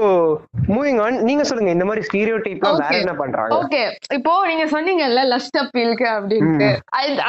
மூவிங் 0.74 1.00
ஆன் 1.06 1.18
நீங்க 1.30 1.44
சொல்லுங்க 1.50 1.72
இந்த 1.76 1.86
மாதிரி 1.90 2.06
ஸ்டீரியோ 2.08 2.38
டைப்லாம் 2.46 2.80
வேற 2.84 2.96
என்ன 3.04 3.14
பண்றாங்க? 3.22 3.60
ஓகே 3.60 3.82
இப்போ 4.18 4.34
நீங்க 4.52 4.66
சொன்னீங்கல்ல 4.76 5.24
லஸ்ட் 5.34 5.60
அப்பீலுக்கு 5.64 6.08
அப்படின்ட்டு. 6.16 6.70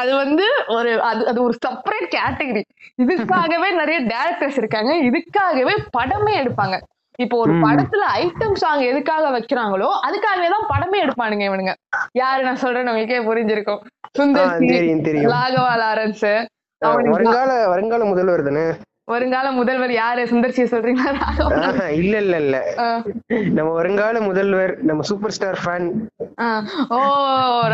அது 0.00 0.12
வந்து 0.22 0.46
ஒரு 0.76 0.92
அது 1.10 1.22
அது 1.32 1.38
ஒரு 1.46 1.56
செப்பரேட் 1.66 2.08
கேட்டகரி 2.16 2.64
இதுக்காகவே 3.04 3.70
நிறைய 3.82 4.00
டேரக்டர்ஸ் 4.14 4.60
இருக்காங்க. 4.62 4.92
இதுக்காகவே 5.10 5.76
படமே 5.98 6.34
எடுப்பாங்க. 6.42 6.78
இப்போ 7.24 7.36
ஒரு 7.42 7.52
படத்துல 7.64 8.04
ஐட்டம் 8.22 8.56
சாங் 8.62 8.80
எதுக்காக 8.90 9.26
வைக்கிறாங்களோ 9.34 9.90
அதுக்காகவே 10.06 10.48
தான் 10.54 10.70
படமே 10.72 10.98
எடுப்பானுங்க 11.04 11.44
இவனுங்க. 11.48 11.74
யாரு 12.20 12.40
நான் 12.46 12.62
சொல்றேன் 12.62 12.90
உங்களுக்கே 12.92 13.20
புரிஞ்சிருக்கும். 13.28 13.82
சுந்தர் 14.18 15.28
ராகவா 15.34 15.74
லாரன்ஸ். 15.84 16.26
வருங்கால 17.12 17.52
வருங்கால 17.72 18.04
முதல்வர் 18.10 18.48
தானே? 18.48 18.64
வருங்கால 19.08 19.50
முதல்வர் 19.50 19.92
யாரு? 19.92 20.24
சுந்தர்சி 20.24 20.62
சொல்றீங்களா? 20.64 21.12
இல்ல 21.92 22.16
இல்ல 22.16 22.36
இல்ல. 22.36 22.56
நம்ம 23.52 23.70
வருங்கால 23.72 24.20
முதல்வர் 24.20 24.82
நம்ம 24.82 25.02
சூப்பர் 25.02 25.30
ஸ்டார் 25.30 25.60
ஃபேன். 25.64 25.88
ஓ 26.88 27.00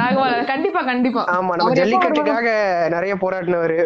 ராகவா. 0.01 0.45
கண்டிப்பா 0.47 0.83
கண்டிப்பா. 0.83 1.23
ஆமா 1.37 1.55
நம்ம 1.57 1.73
ஜல்லிக்கட்டுக்காக 1.73 2.49
நிறைய 2.90 3.14
போராடினவரு. 3.14 3.79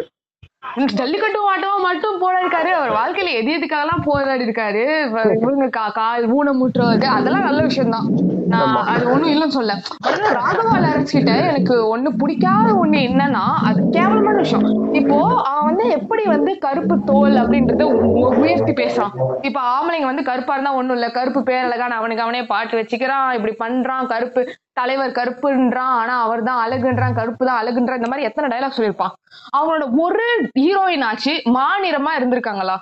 ஜல்லிக்கட்டு 0.99 1.39
ஆட்டமா 1.51 1.77
மட்டும் 1.87 2.21
போட 2.21 2.35
இருக்காரு 2.43 2.71
அவர் 2.77 2.91
வாழ்க்கையில 2.99 3.33
எது 3.39 3.51
எதுக்காகலாம் 3.57 4.05
போராடி 4.07 4.47
இருக்காரு 4.47 4.83
இவங்க 5.43 5.67
கால் 5.99 6.25
ஊனமுற்றுவது 6.37 7.07
அதெல்லாம் 7.17 7.47
நல்ல 7.49 7.61
விஷயம் 7.69 7.95
தான் 7.97 8.07
நான் 8.53 8.75
அது 8.93 9.03
ஒண்ணும் 9.11 9.31
இல்லைன்னு 9.33 9.55
சொல்ல. 9.57 9.73
ராகவா 10.37 10.73
லாரன்ஸ் 10.83 11.15
கிட்ட 11.15 11.31
எனக்கு 11.51 11.75
ஒண்ணு 11.93 12.09
பிடிக்காத 12.21 12.67
ஒண்ணு 12.81 12.97
என்னன்னா 13.09 13.45
அது 13.67 13.79
கேவலமான 13.95 14.35
விஷயம். 14.43 14.65
இப்போ 14.99 15.17
அவன் 15.49 15.67
வந்து 15.69 15.85
எப்படி 15.97 16.23
வந்து 16.33 16.51
கருப்பு 16.65 16.95
தோல் 17.09 17.37
அப்படின்றத 17.43 17.85
உயர்த்தி 18.43 18.75
பேசுறான். 18.81 19.15
இப்ப 19.47 19.57
ஆம்பளைங்க 19.73 20.09
வந்து 20.11 20.27
கருப்பா 20.29 20.53
இருந்தா 20.53 20.75
ஒண்ணும் 20.79 20.97
இல்ல. 20.97 21.09
கருப்பு 21.17 21.41
பேரழகான 21.49 21.97
அவனுக்கு 22.01 22.25
அவனே 22.25 22.43
பாட்டு 22.53 22.77
வச்சுக்கிறான். 22.81 23.31
இப்படி 23.39 23.55
பண்றான். 23.63 24.09
கருப்பு 24.13 24.43
தலைவர் 24.79 25.17
கருப்புன்றான். 25.19 25.95
ஆனா 26.01 26.15
அவர் 26.27 26.47
தான் 26.49 26.61
அழகுன்றான். 26.65 27.17
கருப்பு 27.21 27.43
தான் 27.49 27.59
அழகுன்றான். 27.63 28.01
இந்த 28.01 28.11
மாதிரி 28.13 28.27
எத்தனை 28.29 28.49
டைலாக் 28.53 28.77
சொல்லியிருப்பான். 28.77 29.15
அவங்களோட 29.57 29.85
ஒரு 30.05 30.25
ஹீரோயின் 30.59 31.05
ஆச்சு 31.09 31.33
மாநிறமா 31.57 32.11
இருந்திருக்காங்களா? 32.19 32.75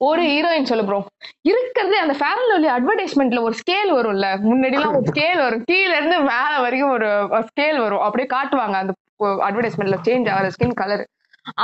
ஒரு 0.00 0.22
ஹீரோயின் 0.30 0.68
சொல்லு 0.68 0.84
ப்ரோ 0.86 0.98
இருக்கிறது 1.50 1.96
அந்த 2.04 2.14
ஃபேரன் 2.20 2.48
லவ்லி 2.50 2.68
அட்வர்டைஸ்மெண்ட்ல 2.76 3.42
ஒரு 3.48 3.54
ஸ்கேல் 3.60 3.90
வரும்ல. 3.98 4.28
முன்னாடி 4.48 4.76
எல்லாம் 4.78 4.96
ஒரு 4.98 5.08
ஸ்கேல் 5.10 5.40
வரும். 5.44 5.62
கீழ 5.70 5.90
இருந்து 5.98 6.16
மேல 6.30 6.54
வரைக்கும் 6.64 6.94
ஒரு 6.96 7.08
ஸ்கேல் 7.50 7.78
வரும். 7.84 8.02
அப்படியே 8.06 8.28
காட்டுவாங்க 8.34 8.76
அந்த 8.82 8.94
அட்வர்டைஸ்மெண்ட்ல 9.48 9.98
சேஞ்ச் 10.08 10.30
ஆகிற 10.34 10.50
ஸ்கின் 10.56 10.78
கலர் 10.80 11.04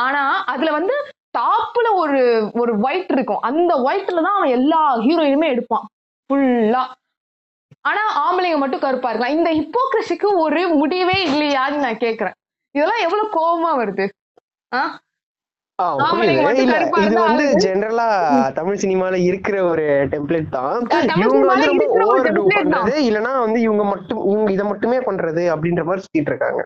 ஆனா 0.04 0.22
அதுல 0.52 0.70
வந்து 0.78 0.94
டாப்ல 1.38 1.88
ஒரு 2.02 2.20
ஒரு 2.60 2.72
ஒயிட் 2.86 3.12
இருக்கும். 3.16 3.42
அந்த 3.48 3.72
ஒயிட்ல 3.88 4.22
தான் 4.26 4.38
அவன் 4.38 4.54
எல்லா 4.58 4.80
ஹீரோயினுமே 5.06 5.48
எடுப்பான். 5.54 5.84
ஃபுல்லா 6.30 6.82
ஆனா 7.88 8.02
ஆம்பளைங்க 8.24 8.58
மட்டும் 8.62 8.84
கருப்பா 8.84 9.10
இருக்கலாம். 9.10 9.36
இந்த 9.38 9.50
ஹிப்போக்ரஸிக்கு 9.58 10.28
ஒரு 10.44 10.62
முடிவே 10.80 11.18
இல்லையான்னு 11.28 11.84
நான் 11.84 12.02
கேக்குறேன். 12.06 12.36
இதெல்லாம் 12.74 13.04
எவ்வளவு 13.04 13.28
கோபமா 13.36 13.70
வருது? 13.78 14.06
ஆஹ் 14.72 14.94
இது 17.02 17.16
வந்து 17.18 17.44
ஜெனரலா 17.64 18.06
தமிழ் 18.56 18.80
சினிமால 18.82 19.18
இருக்கிற 19.26 19.56
ஒரு 19.64 19.84
டெம்ப்ளேட் 20.12 20.48
தான். 20.50 20.78
இவங்க 21.20 21.44
வந்து 21.46 21.68
ரொம்ப 21.70 21.84
ஓவர் 22.04 22.32
டூ 22.32 22.44
பண்றது 22.50 22.94
இல்லனா 23.08 23.32
வந்து 23.38 23.58
இவங்க 23.60 23.84
மட்டும் 23.84 24.20
இவங்க 24.30 24.50
இத 24.52 24.64
மட்டுமே 24.64 24.98
பண்றது 25.00 25.44
அப்படின்ற 25.54 25.84
மாதிரி 25.84 26.04
சுத்திட்டு 26.04 26.32
இருக்காங்க. 26.32 26.62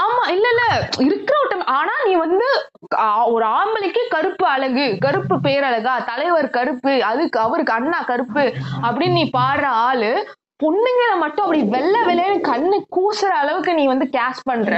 ஆமா 0.00 0.24
இல்ல 0.28 0.46
இல்ல. 0.48 0.64
இருக்கிற 0.98 1.36
ஆனா 1.78 1.94
நீ 2.04 2.12
வந்து 2.16 2.46
ஒரு 3.28 3.44
ஆம்பளைக்கு 3.56 4.02
கருப்பு 4.10 4.44
அழகு 4.46 4.86
கருப்பு 4.98 5.34
பேரழகா 5.40 5.94
தலைவர் 6.04 6.48
கருப்பு 6.50 6.92
அதுக்கு 7.02 7.38
அவருக்கு 7.40 7.72
அண்ணா 7.72 8.00
கருப்பு 8.02 8.44
அப்படின்னு 8.82 9.18
நீ 9.20 9.24
பாடுற 9.32 9.66
ஆளு 9.86 10.12
பொண்ணுங்களை 10.62 11.14
மட்டும் 11.24 11.44
அப்படி 11.44 11.62
வெள்ள 11.74 11.94
வெள்ளைன்னு 12.08 12.40
கண்ணு 12.50 12.78
கூசுற 12.96 13.32
அளவுக்கு 13.42 13.74
நீ 13.78 13.84
வந்து 13.92 14.06
கேஷ் 14.16 14.48
பண்ற. 14.50 14.74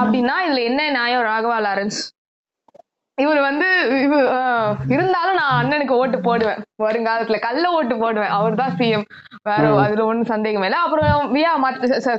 அப்படின்னா 0.00 0.36
இதுல 0.46 0.62
என்ன 0.70 0.88
நியாயம் 0.96 1.28
ராகவா 1.30 1.58
லாரன்ஸ்? 1.66 2.00
இவர் 3.18 3.40
வந்து 3.46 3.66
இருந்தாலும் 4.94 5.38
நான் 5.38 5.56
அண்ணனுக்கு 5.60 5.94
ஓட்டு 6.02 6.18
போடுவேன். 6.26 6.60
வருங்காலத்துல 6.84 7.38
கல்ல 7.46 7.64
ஓட்டு 7.78 7.94
போடுவேன். 8.02 8.32
அவர் 8.36 8.60
தான் 8.60 8.76
சிஎம் 8.78 9.04
வேற 9.48 9.64
அதுல 9.82 10.06
ஒண்ணும் 10.10 10.30
சந்தேகம் 10.32 10.64
இல்லை. 10.66 10.78
அப்புறம் 10.84 11.34
we're 11.34 11.52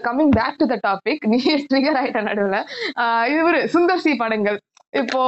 coming 0.07 0.33
back 0.39 0.59
to 0.61 0.67
the 0.73 0.77
topic 0.87 1.25
நீ 1.31 1.39
ட்ரிகர் 1.71 1.99
ஆயிட்ட 2.01 2.21
நடுவுல. 2.29 2.59
இவரு 3.37 3.61
சுந்தர் 3.75 4.03
சி 4.05 4.13
படங்கள். 4.21 4.59
இப்போ 4.93 5.19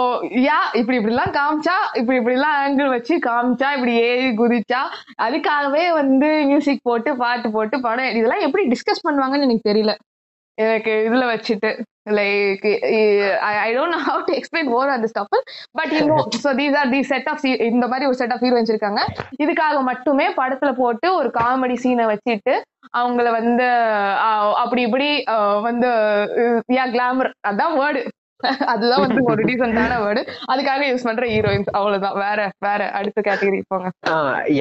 யா 0.45 0.57
இப்படி 0.79 0.97
இப்படி 0.97 1.13
எல்லாம் 1.13 1.33
காமிச்சா 1.35 1.75
இப்படி 1.99 2.17
இப்படி 2.17 2.35
எல்லாம் 2.35 2.55
ஆங்கிள் 2.61 2.89
வச்சு 2.89 3.13
காமிச்சா 3.25 3.67
இப்படி 3.75 3.93
ஏறி 4.07 4.31
குதிச்சா 4.39 4.81
அதுக்காகவே 5.25 5.83
வந்து 5.93 6.29
மியூசிக் 6.49 6.83
போட்டு 6.83 7.11
பாட்டு 7.17 7.49
போட்டு 7.51 7.77
படம் 7.79 8.11
இதெல்லாம் 8.11 8.45
எப்படி 8.47 8.63
டிஸ்கஸ் 8.73 9.05
பண்ணுவாங்கன்னு 9.07 9.47
எனக்கு 9.47 9.69
தெரியல. 9.69 9.93
எனக்கு 10.57 10.91
இதுல 11.05 11.23
வச்சுட்டு 11.29 11.69
like 12.17 12.65
I 13.61 13.69
don't 13.75 13.97
have 14.07 14.23
to 14.27 14.33
explain 14.39 14.69
more 14.69 14.93
அந்த 14.95 15.07
stuff 15.11 15.37
but 15.79 15.93
you 15.95 16.01
know 16.09 16.17
so 16.37 16.51
these 16.59 16.75
are 16.81 16.91
the 16.91 16.99
set 17.03 17.29
of 17.31 17.45
இந்த 17.69 17.85
மாதிரி 17.87 18.07
ஒரு 18.09 18.17
செட் 18.19 18.33
ஆஃப் 18.35 18.43
ஹீரோயின்ஸ் 18.45 18.73
இருக்காங்க 18.73 19.01
இதுக்காக 19.43 19.77
மட்டுமே 19.83 20.27
படத்துல 20.39 20.71
போட்டு 20.81 21.09
ஒரு 21.15 21.31
காமெடி 21.39 21.77
சீனை 21.83 22.07
வச்சுட்டு 22.11 22.55
அவங்கள 22.95 23.27
வந்து 23.31 23.67
அப்படி 24.63 24.81
இப்படி 24.81 25.09
வந்து 25.61 25.89
யா 26.77 26.85
கிளாமர் 26.93 27.31
அதான் 27.47 27.77
வேர்டு 27.79 28.01
அதுதான் 28.65 29.03
வந்து 29.05 29.21
ஒரு 29.23 29.41
டீசென்டான 29.43 29.99
வேர்டு 30.05 30.21
அதுக்காக 30.51 30.87
யூஸ் 30.91 31.07
பண்ற 31.07 31.25
ஹீரோயின்ஸ் 31.27 31.69
அவ்வளவுதான். 31.71 32.17
வேற 32.25 32.39
வேற 32.59 32.89
அடுத்த 32.99 33.21
கேட்டகரி 33.27 33.61
போங்க. 33.67 33.89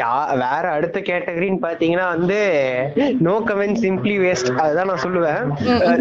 யா 0.01 0.13
வேற 0.45 0.65
அடுத்த 0.71 1.01
கேட்டகரின்னு 1.01 1.65
பாத்தீங்கன்னா 1.69 2.07
வந்து 2.17 2.41
நோ 3.29 3.35
கமெண்ட் 3.51 3.81
சிம்பிளி 3.85 4.17
வேஸ்ட் 4.27 4.53
அதுதான் 4.65 4.91
நான் 4.93 5.05
சொல்லுவேன். 5.07 5.43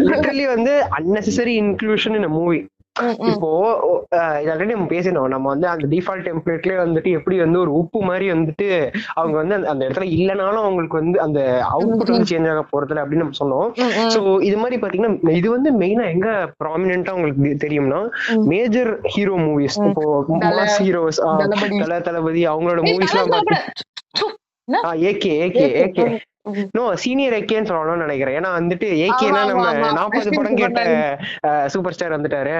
லிட்டரலி 0.08 0.46
வந்து 0.54 0.74
அன்னெசரி 0.98 1.56
இன்க்ளூஷன் 1.64 2.16
இன் 2.20 2.30
மூவி 2.38 2.60
இப்போ 3.30 3.50
ஆல்ரெடி 4.52 4.72
நம்ம 4.72 4.88
பேசினோம். 4.92 5.28
நம்ம 5.34 5.46
வந்து 5.52 5.66
அந்த 5.72 5.86
டிஃபால்ட் 5.92 6.26
டெம்ப்ளேட்லயே 6.28 6.78
வந்துட்டு 6.82 7.10
எப்படி 7.18 7.36
வந்து 7.42 7.58
ஒரு 7.60 7.72
உப்பு 7.80 8.00
மாதிரி 8.08 8.26
வந்துட்டு 8.32 8.68
அவங்க 9.20 9.34
வந்து 9.40 9.54
அந்த 9.72 9.82
இடத்துல 9.86 10.08
இல்லைனாலும் 10.16 10.64
அவங்களுக்கு 10.64 11.00
வந்து 11.00 11.18
அந்த 11.26 11.40
அவுட்புட் 11.74 12.12
வந்து 12.14 12.30
சேஞ்ச் 12.32 12.50
ஆக 12.52 12.64
போறதுல 12.72 13.02
அப்படின்னு 13.04 13.24
நம்ம 13.24 13.38
சொன்னோம். 13.42 13.68
சோ 14.14 14.20
இது 14.48 14.58
மாதிரி 14.62 14.78
பாத்தீங்கன்னா 14.82 15.32
இது 15.40 15.50
வந்து 15.56 15.72
மெயினா 15.82 16.06
எங்க 16.16 16.28
ப்ராமினா 16.62 17.16
உங்களுக்கு 17.18 17.62
தெரியும்னா 17.64 18.02
மேஜர் 18.52 18.92
ஹீரோ 19.14 19.36
மூவிஸ் 19.46 19.80
இப்போ 19.88 20.06
மாஸ் 20.58 20.78
ஹீரோஸ் 20.84 21.22
தல 21.82 22.00
தளபதி 22.10 22.44
அவங்களோட 22.52 22.82
மூவிஸ் 22.90 23.16
எல்லாம் 23.16 23.48
AK 25.10 25.32
AK 25.44 25.66
AK 25.84 26.04
no 26.76 26.84
senior 27.02 27.36
ஏகேன்னு 27.38 27.70
சொல்லணும்னு 27.70 28.04
நினைக்கிறேன். 28.06 28.36
ஏன்னா 28.38 28.50
வந்துட்டு 28.58 28.86
ஏகேனா 29.06 29.40
நம்ம 29.50 29.92
நாற்பது 29.98 30.30
படம் 30.38 30.60
கேட்ட 30.62 30.82
சூப்பர் 31.74 31.94
ஸ்டார் 31.96 32.16
வந்துட்டாரு. 32.16 32.54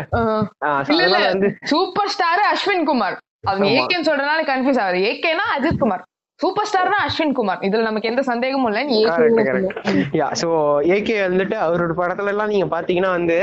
வந்து 1.32 1.50
சூப்பர் 1.72 2.12
ஸ்டார் 2.14 2.42
அஸ்வின் 2.52 2.88
குமார். 2.90 3.18
அது 3.50 3.70
ஏகேன்னு 3.78 4.08
சொல்றதுனால 4.10 4.42
கன்ஃபியூஸ் 4.52 4.82
ஆகுது. 4.84 5.00
ஏகேனா 5.10 5.46
அஜித் 5.56 5.82
குமார். 5.84 6.04
சூப்பர் 6.40 6.66
ஸ்டார்னா 6.68 6.96
அஸ்வின் 7.06 7.34
குமார். 7.36 7.60
இதுல 7.66 7.82
நமக்கு 7.86 8.08
எந்த 8.10 8.22
சந்தேகமும் 8.28 8.68
இல்ல. 8.68 8.80
யா 10.18 10.28
சோ 10.40 10.48
ஏகே 10.94 11.16
வந்துட்டு 11.24 11.56
அவரோட 11.64 11.92
படத்துல 11.98 12.32
எல்லாம் 12.32 12.50
நீங்க 12.52 12.66
பாத்தீங்கன்னா 12.72 13.10
வந்து 13.16 13.36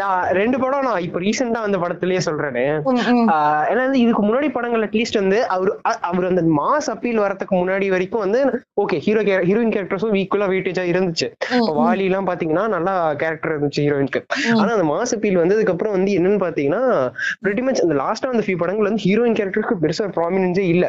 நான் 0.00 0.24
ரெண்டு 0.38 0.56
படம் 0.62 0.86
நான் 0.88 1.04
இப்ப 1.06 1.20
ரீசெண்டா 1.24 1.60
அந்த 1.66 1.78
படத்திலேயே 1.82 2.20
சொல்றேன்னு 2.28 2.64
ஏன்னா 3.70 3.82
வந்து 3.84 4.00
இதுக்கு 4.04 4.22
முன்னாடி 4.22 4.48
படங்கள் 4.56 4.86
அட்லீஸ்ட் 4.86 5.20
வந்து 5.20 5.38
அவர் 5.56 5.70
அவர் 6.08 6.28
அந்த 6.30 6.44
மாஸ் 6.58 6.88
அப்பீல் 6.94 7.22
வரதுக்கு 7.24 7.54
முன்னாடி 7.60 7.88
வரைக்கும் 7.94 8.24
வந்து 8.24 8.40
ஓகே 8.82 8.98
ஹீரோ 9.06 9.22
ஹீரோயின் 9.42 9.74
கேரக்டர்ஸும் 9.76 10.16
ஈக்குவலா 10.22 10.48
வெயிட்டேஜா 10.52 10.84
இருந்துச்சு. 10.92 11.28
இப்போ 11.58 11.72
வாலி 11.80 12.04
எல்லாம் 12.10 12.28
பாத்தீங்கன்னா 12.30 12.66
நல்லா 12.74 12.92
கேரக்டர் 13.22 13.54
இருந்துச்சு 13.54 13.84
ஹீரோயினுக்கு 13.86 14.22
ஆனா 14.58 14.70
அந்த 14.76 14.88
மாஸ் 14.92 15.14
அப்பீல் 15.16 15.40
வந்ததுக்கு 15.42 15.74
அப்புறம் 15.74 15.96
வந்து 15.96 16.10
என்னன்னு 16.18 16.42
பாத்தீங்கன்னா 16.44 16.82
பிரிட்டி 17.44 17.64
மச் 17.68 17.84
அந்த 17.86 17.96
லாஸ்டா 18.02 18.32
அந்த 18.34 18.44
ஃபியூ 18.46 18.58
படங்கள் 18.62 18.88
வந்து 18.90 19.04
ஹீரோயின் 19.06 19.38
கேரக்டருக்கு 19.38 19.80
பெருசா 19.84 20.10
ப்ராமினன்ஸே 20.18 20.66
இல்ல. 20.74 20.84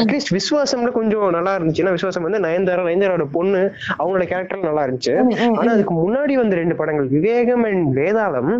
அட்லீஸ்ட் 0.00 0.34
விஸ்வாசம்ல 0.36 0.90
கொஞ்சம் 1.02 1.36
நல்லா 1.36 1.52
இருந்துச்சு 1.56 1.82
ஏன்னா 1.82 1.94
விசுவாசம் 1.96 2.26
வந்து 2.26 2.42
நயன்தாரா 2.44 2.82
நயன்தாரோட 2.86 3.24
பொண்ணு 3.36 3.60
அவங்களோட 3.98 4.24
கேரக்டர் 4.30 4.66
நல்லா 4.68 4.84
இருந்துச்சு. 4.86 5.14
ஆனா 5.58 5.70
அதுக்கு 5.74 5.94
முன்னாடி 6.00 6.34
வந்த 6.40 6.54
ரெண்டு 6.60 6.74
படங்கள் 6.80 7.08
விவேகம் 7.14 7.64
அண்ட் 7.68 7.88
வேதாளம் 7.98 8.52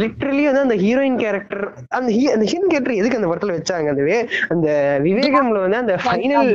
லிட்ரலி 0.00 0.44
வந்து 0.48 0.64
அந்த 0.66 0.76
ஹீரோயின் 0.82 1.18
கேரக்டர் 1.22 1.64
அந்த 1.96 2.06
அந்த 2.34 2.44
ஹீரோயின் 2.48 2.72
கேரக்டர் 2.72 2.98
எதுக்கு 3.00 3.20
அந்த 3.20 3.30
படத்துல 3.30 3.56
வச்சாங்க? 3.58 3.88
அந்த 3.92 4.04
அந்த 4.54 4.68
விவேகம்ல 5.06 5.60
வந்து 5.64 5.80
அந்த 5.82 5.94
ஃபைனல் 6.04 6.52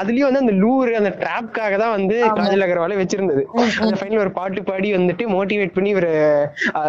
அதுலயும் 0.00 0.28
வந்து 0.28 0.42
அந்த 0.44 0.54
லூர் 0.62 0.92
அந்த 1.00 1.12
டிராப்காக 1.22 1.74
தான் 1.82 1.94
வந்து 1.96 2.16
காஜல் 2.38 2.64
அகர்வாலே 2.66 3.00
வச்சிருந்தது. 3.00 3.42
அந்த 3.82 3.94
ஃபைனல் 4.00 4.22
ஒரு 4.24 4.32
பாட்டு 4.38 4.62
பாடி 4.70 4.88
வந்துட்டு 4.96 5.26
மோட்டிவேட் 5.34 5.76
பண்ணி 5.76 5.92
ஒரு 6.00 6.10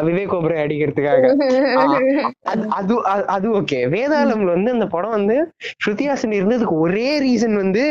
விவேக் 0.07 0.35
ஓபரே 0.37 0.59
அடிக்கிறதுக்காக. 0.63 1.23
அது 2.77 2.93
அது 3.35 3.47
ஓகே 3.59 3.79
வேதாளம்ல 3.93 4.51
வந்து 4.55 4.71
அந்த 4.75 4.85
படம் 4.93 5.15
வந்து 5.17 5.35
ஸ்ருதிஹாசன் 5.83 6.37
இருந்ததுக்கு 6.39 6.75
ஒரே 6.85 7.10
ரீசன் 7.21 7.55
வந்து 7.55 7.83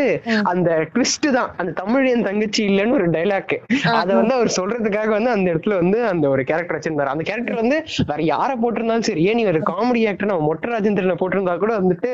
அந்த 0.50 0.70
ட்விஸ்ட் 0.92 1.28
தான். 1.36 1.50
அந்த 1.60 1.72
தமிழ் 1.80 2.06
என் 2.10 2.26
தங்கச்சி 2.26 2.62
இல்லைன்னு 2.68 2.96
ஒரு 2.98 3.06
டைலாக் 3.10 3.54
அத 3.94 4.08
வந்து 4.14 4.34
அவர் 4.34 4.50
சொல்றதுக்காக 4.56 5.10
வந்து 5.16 5.30
அந்த 5.30 5.46
இடத்துல 5.52 5.76
வந்து 5.80 5.98
அந்த 6.10 6.24
ஒரு 6.34 6.42
கேரக்டர் 6.44 6.76
வச்சிருந்தாரு. 6.76 7.12
அந்த 7.14 7.24
கேரக்டர் 7.28 7.60
வந்து 7.62 7.76
வேற 8.10 8.20
யார 8.30 8.50
போட்டிருந்தாலும் 8.62 9.08
சரி 9.08 9.24
ஏன் 9.28 9.38
நீ 9.38 9.44
ஒரு 9.46 9.60
காமெடி 9.70 10.02
ஆக்டர் 10.10 10.30
நம்ம 10.30 10.46
மொட்டை 10.48 10.68
ராஜேந்திரனை 10.72 11.16
போட்டிருந்தா 11.22 11.54
கூட 11.64 11.72
வந்துட்டு 11.80 12.10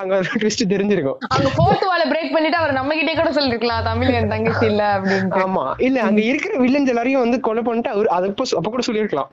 அங்க 0.00 0.14
ட்விஸ்ட் 0.34 0.64
தெரிஞ்சிருக்கும். 0.74 1.18
அங்க 1.34 1.48
போர்த் 1.58 1.86
வால 1.90 2.04
பிரேக் 2.12 2.34
பண்ணிட்டு 2.34 2.60
அவர் 2.60 2.76
நம்ம 2.78 2.94
கிட்டே 2.98 3.14
கூட 3.14 3.30
சொல்லிருக்கலாம் 3.38 3.86
தமிழ் 3.88 4.14
என் 4.18 4.32
தங்கச்சி 4.34 4.66
இல்ல 4.70 4.82
அப்படின்னு 4.96 5.42
ஆமா. 5.44 5.64
இல்ல 5.86 5.98
அங்க 6.08 6.20
இருக்கிற 6.30 6.54
வில்லன்ஸ் 6.62 6.92
எல்லாரையும் 6.92 7.24
வந்து 7.24 7.40
கொலை 7.40 7.62
பண்ணிட்டு 7.62 7.92
அவர் 7.94 8.10
அது 8.16 8.28
அப்ப 8.58 8.68
கூட 8.68 8.82
சொல்லிருக்கலாம் 8.86 9.30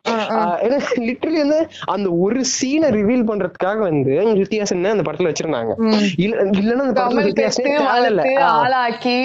ஏன்னா 0.65 0.77
லிட்டரலி 1.07 1.39
வந்து 1.43 1.59
அந்த 1.93 2.07
ஒரு 2.23 2.41
சீனை 2.53 2.89
ரிவீல் 2.97 3.27
பண்றதுக்காக 3.29 3.79
வந்து 3.89 4.13
வித்தியாசம் 4.43 4.61
அந்த 4.85 5.03
படத்துல 5.05 5.29
வச்சிருந்தாங்க. 5.29 5.73
இல்லன்னா 6.57 6.83
அந்த 6.85 6.95
படத்துல 7.15 8.21
ஆளாக்கி 8.55 9.17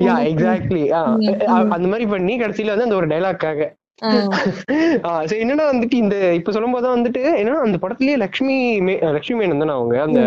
யா 0.00 0.14
எக்ஸாக்ட்லி 0.30 0.84
அந்த 1.74 1.86
மாதிரி 1.88 2.06
பண்ணி 2.06 2.34
கடைசியில 2.40 2.72
வந்து 2.76 2.84
அந்த 2.84 2.96
ஒரு 2.96 3.06
டைலாக்காக 3.06 3.68
என்னன்னா 5.36 5.64
வந்துட்டு 5.70 5.96
இந்த 5.96 6.16
இப்ப 6.32 6.52
சொல்லும் 6.52 6.72
போதுதான் 6.72 6.96
வந்துட்டு 6.96 7.22
என்னன்னா 7.40 7.62
அந்த 7.66 7.78
படத்துலயே 7.82 8.16
லட்சுமி 8.16 8.56
லட்சுமி 9.08 9.38
மேனன் 9.40 9.62
தானே 9.62 9.74
அவங்க? 9.78 9.96
அந்த 10.06 10.20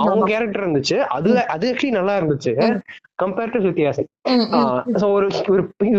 அவங்க 0.00 0.30
கேரக்டர் 0.32 0.64
இருந்துச்சு. 0.64 0.98
அது 1.16 1.30
அது 1.48 1.66
ஆக்சுவலி 1.72 1.98
நல்லா 1.98 2.16
இருந்துச்சு. 2.20 2.54
கம்பேர் 3.22 3.52
டு 3.54 3.58
சுத்தியாசன் 3.64 4.06
ஒரு 5.08 5.26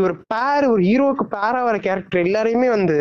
ஒரு 0.04 0.14
பேர் 0.28 0.66
ஒரு 0.70 0.82
ஹீரோக்கு 0.82 1.26
பேரா 1.34 1.60
வர 1.64 1.76
கேரக்டர் 1.78 2.24
எல்லாரையுமே 2.24 2.70
வந்து 2.70 2.96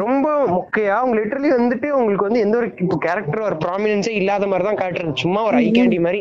ரொம்ப 0.00 0.26
மொக்கையா 0.52 0.94
அவங்க 0.96 1.14
லிட்டரலி 1.18 1.50
வந்துட்டு 1.56 1.88
உங்களுக்கு 1.98 2.26
வந்து 2.28 2.40
எந்த 2.40 2.56
ஒரு 2.56 2.68
கேரக்டர் 3.04 3.46
ஒரு 3.48 3.56
ப்ராமினன்ஸே 3.64 4.14
இல்லாத 4.20 4.46
மாதிரி 4.46 4.66
தான் 4.68 4.80
காட்டுறது. 4.82 5.12
சும்மா 5.22 5.42
ஒரு 5.42 5.56
ஐ 5.56 5.68
கேண்டி 5.78 6.00
மாதிரி. 6.06 6.20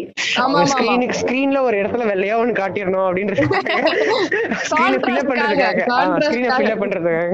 ஸ்கிரீனுக்கு 0.73 1.19
ஸ்கிரீன்ல 1.21 1.61
ஒரு 1.61 1.77
இடத்துல 1.81 2.05
வெள்ளையா 2.11 2.37
ஒண்ணு 2.41 2.55
காட்டிடணும் 2.61 3.07
அப்படின்றது 3.07 3.43
ஸ்கிரீனை 4.69 4.99
ஃபில்அப் 5.03 5.29
பண்றதுக்காக. 5.31 5.81
ஸ்கிரீனை 6.27 6.51
ஃபில்அப் 6.57 6.83
பண்றதுக்காக. 6.83 7.30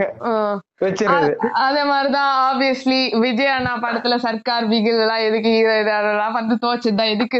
வச்சிருது. 0.83 1.29
அதே 1.65 1.83
மாதிரிதான் 1.91 2.31
ஆப்வியஸ்லி 2.49 2.99
விஜய் 3.23 3.53
அண்ணா 3.55 3.73
படத்துல 3.85 4.17
சர்க்கார் 4.25 4.67
பிகில் 4.71 5.01
எல்லாம் 5.03 5.23
எதுக்கு 5.27 5.51
ஹீரோ 5.55 5.75
இதெல்லாம் 5.83 6.35
வந்து 6.39 6.55
தோச்சுதான் 6.65 7.13
எதுக்கு 7.15 7.39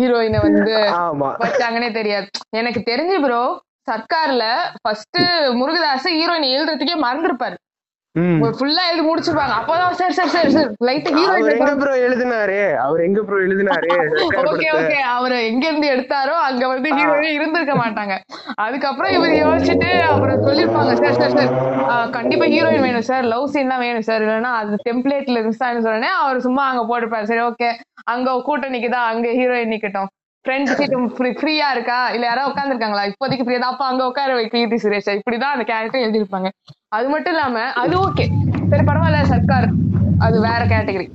ஹீரோயினை 0.00 0.40
வந்து 0.48 0.74
வச்சாங்கன்னே 1.44 1.90
தெரியாது. 2.00 2.28
எனக்கு 2.60 2.82
தெரிஞ்சு 2.90 3.18
ப்ரோ 3.26 3.44
சர்க்கார்ல 3.90 4.44
ஃபர்ஸ்ட் 4.82 5.20
முருகதாஸ் 5.60 6.08
ஹீரோயின் 6.18 6.52
எழுதுறதுக்கே 6.54 6.96
மறந்துருப்பாரு. 7.06 7.56
ஃபுல்லா 8.58 8.82
எழுதி 8.90 9.02
முடிச்சிருப்பாங்க. 9.06 9.54
அப்பதான் 9.60 9.96
சரி 10.00 10.14
சரி 10.18 10.30
சரி 10.34 10.50
சரி. 10.54 10.68
லைட் 10.88 11.08
ஹீரோயின் 11.16 11.50
எங்க 11.54 11.72
ப்ரோ. 11.80 11.92
எழுதினாரு? 12.06 12.56
அவர் 12.84 13.00
எங்க 13.06 13.20
ப்ரோ 13.26 13.38
எழுதினாரு? 13.46 13.90
ஓகே 14.52 14.68
ஓகே 14.78 14.98
அவர் 15.14 15.34
எங்க 15.50 15.64
இருந்து 15.70 15.88
எடுத்தாரோ 15.94 16.36
அங்க 16.48 16.64
வந்து 16.72 16.90
ஹீரோயின் 16.98 17.36
இருந்திருக்க 17.38 17.74
மாட்டாங்க. 17.82 18.14
அதுக்கப்புறம் 18.64 19.14
இவர் 19.16 19.34
யோசிச்சுட்டு 19.42 19.90
அப்புறம் 20.10 20.44
சொல்லிருப்பாங்க 20.48 20.94
சார் 21.02 21.18
சார் 21.20 21.36
சார். 21.38 21.52
கண்டிப்பா 22.18 22.48
ஹீரோயின் 22.54 22.86
வேணும் 22.86 23.08
சார் 23.10 23.26
லவ் 23.34 23.50
சீன் 23.54 23.72
தான் 23.74 23.84
வேணும் 23.86 24.06
சார் 24.08 24.24
இல்லைன்னா 24.26 24.52
அது 24.60 24.82
டெம்ப்ளேட்ல 24.88 25.38
இருந்துச்சான்னு 25.40 25.86
சொன்னே 25.88 26.12
அவர் 26.22 26.44
சும்மா 26.46 26.64
அங்க 26.70 26.84
போட்டுப்பாரு 26.90 27.30
சரி 27.32 27.44
ஓகே 27.50 27.70
அங்க 28.14 28.38
கூட்டம் 28.48 28.74
நிக்குதா 28.76 29.02
அங்க 29.12 29.28
ஹீரோயின் 29.40 29.74
நிக்கட்டும். 29.74 30.10
ஃப்ரெண்ட் 30.44 30.68
சீட்டு 30.78 30.96
ஃப்ரீயா 31.38 31.68
இருக்கா? 31.74 32.00
இல்ல 32.16 32.24
யாராவது 32.28 32.50
உட்காந்துருக்காங்களா 32.50 33.04
இப்போதைக்கு 33.10 33.44
ஃப்ரீயா 33.46 33.60
தான். 33.62 33.72
அப்ப 33.74 33.84
அங்க 33.90 34.02
உட்கார 34.10 34.34
வை 34.38 34.44
கீர்த்தி 34.52 34.78
சுரேஷ் 34.82 35.08
இப்படிதான் 35.18 35.54
அந்த 35.56 35.64
கேரக்டர் 35.70 36.04
எழுதிருப்பாங்க 36.04 36.48
அது 36.92 37.06
மட்டும் 37.10 37.34
இல்லாம 37.34 37.62
அது 37.80 37.94
ஓகே 38.02 38.24
சரி 38.70 38.84
பரவாயில்ல 38.88 39.20
சர்க்கார் 39.30 39.68
அது 40.26 40.36
வேற 40.44 40.62
கேட்டகரி 40.70 41.06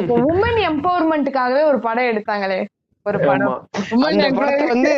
இப்போ 0.00 0.14
உமன் 0.28 0.60
எம்பவர்மெண்ட்டுக்காகவே 0.68 1.62
ஒரு 1.70 1.78
படம் 1.84 2.10
எடுத்தாங்களே 2.10 2.58
ஒரு 3.06 3.18
படம். 3.20 3.50
வந்து 4.70 4.92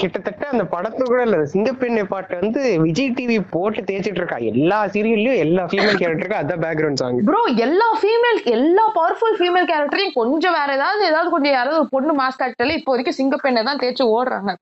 கிட்டத்தட்ட 0.00 0.42
அந்த 0.50 0.64
படத்துல 0.72 1.06
கூட 1.06 1.20
இல்ல 1.26 1.38
சிங்கப்பெண்ணை 1.52 2.04
பாட்டு 2.06 2.36
வந்து 2.40 2.60
விஜய் 2.84 3.14
டிவி 3.16 3.36
போட்டு 3.54 3.80
தேய்ச்சிட்டு 3.88 4.20
இருக்கா. 4.20 4.36
எல்லா 4.50 4.78
சீரியல்லயும் 4.92 5.40
எல்லா 5.44 5.62
ஃபீமேல் 5.70 5.98
கேரக்டருக்கும் 6.00 6.42
அதான் 6.42 6.62
பேக்ரவுண்ட் 6.64 7.00
சாங் 7.02 7.18
ப்ரோ 7.28 7.40
எல்லா 7.66 7.88
ஃபீமேல் 8.00 8.38
எல்லா 8.54 8.84
பவர்ஃபுல் 8.98 9.36
ஃபீமேல் 9.40 9.68
கேரக்டரையும் 9.70 10.14
கொஞ்சம் 10.20 10.56
வேற 10.58 10.70
ஏதாவது 10.78 11.02
ஏதாவது 11.10 11.34
கொஞ்சம் 11.34 11.54
யாராவது 11.54 11.80
ஒரு 11.80 11.90
பொண்ணு 11.94 12.14
மாஸ் 12.20 12.40
காட்டல 12.42 12.76
இப்போ 12.78 12.92
வரைக்கும் 12.94 13.18
சிங்கப்பெண்ணை 13.18 13.64
தான் 13.64 13.82
தேய்ச்சி 13.82 14.06
ஓடுறாங்க. 14.14 14.52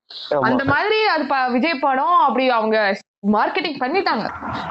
அந்த 0.49 0.65
மாதிரி 0.73 1.01
அது 1.15 1.27
விஜய் 1.57 1.83
படம் 1.85 2.17
அப்படி 2.27 2.47
அவங்க 2.59 2.79
மார்க்கெட்டிங் 3.23 3.81
பண்ணிட்டாங்க. 3.83 4.25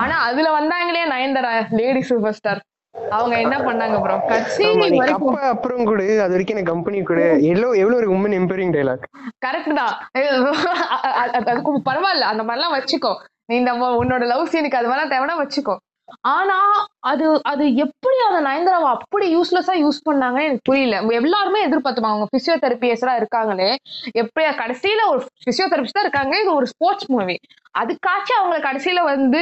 ஆனா 0.04 0.16
அதுல 0.28 0.48
வந்தாங்களே 0.60 1.04
நயன்தாரா 1.14 1.52
லேடி 1.80 2.02
சூப்பர் 2.10 2.38
ஸ்டார் 2.40 2.62
அவங்க 3.18 3.36
என்ன 3.46 3.56
பண்ணாங்க 3.66 3.98
ப்ரோ 4.04 4.16
கட்சி 4.30 4.64
அப்புறம் 5.50 5.90
கூட 5.90 6.00
அது 6.24 6.34
வரைக்கும் 6.36 6.56
எனக்கு 6.56 6.74
கம்பெனி 6.74 7.00
கூட. 7.10 7.22
எவ்வளவு 7.50 7.78
எவ்வளவு 7.82 8.00
ஒரு 8.02 8.10
உமன் 8.16 8.36
எம்பரிங் 8.40 8.74
டைலாக் 8.76 9.06
கரெக்ட் 9.46 9.78
தான். 9.82 9.94
அதுக்கு 11.50 11.74
பரவாயில்ல. 11.90 12.30
அந்த 12.32 12.44
மாதிரிலாம் 12.48 12.76
வச்சுக்கோ. 12.78 13.14
நீ 13.50 13.56
இந்த 13.62 13.74
உன்னோட 14.02 14.24
லவ் 14.32 14.50
சீனுக்கு 14.54 14.80
அது 14.80 14.90
மாதிரிலாம் 14.90 15.14
தேவைன்னா 15.14 15.38
வச்சுக்கோ. 15.44 15.76
ஆனா 16.34 16.58
அது 17.12 17.26
அது 17.44 17.64
எப்படி 17.86 18.18
அந்த 18.28 18.40
நயன்தாராவை 18.48 18.90
அப்படி 18.96 19.26
யூஸ்லெஸ்ஸா 19.36 19.76
யூஸ் 19.84 20.00
பண்ணாங்கன்னு 20.08 20.48
எனக்கு 20.50 20.68
புரியல. 20.70 20.98
எல்லாருமே 21.20 21.60
எதிர்பார்த்துமா 21.68 22.12
அவங்க 22.14 22.28
பிசியோதெரபியஸரா 22.36 23.14
இருக்காங்களே. 23.22 23.70
எப்படி 24.22 24.46
கடைசியில 24.62 25.08
ஒரு 25.14 25.22
பிசியோதெரபிஸ்ட் 25.48 25.98
தான் 25.98 26.08
இருக்காங்க. 26.08 26.36
இது 26.44 26.52
ஒரு 26.56 26.70
ஸ்போர்ட்ஸ் 26.74 27.10
மூவி 27.16 27.38
அதுக்காச்சும் 27.82 28.40
அவங்க 28.42 28.60
கடைசியில 28.68 29.00
வந்து 29.14 29.42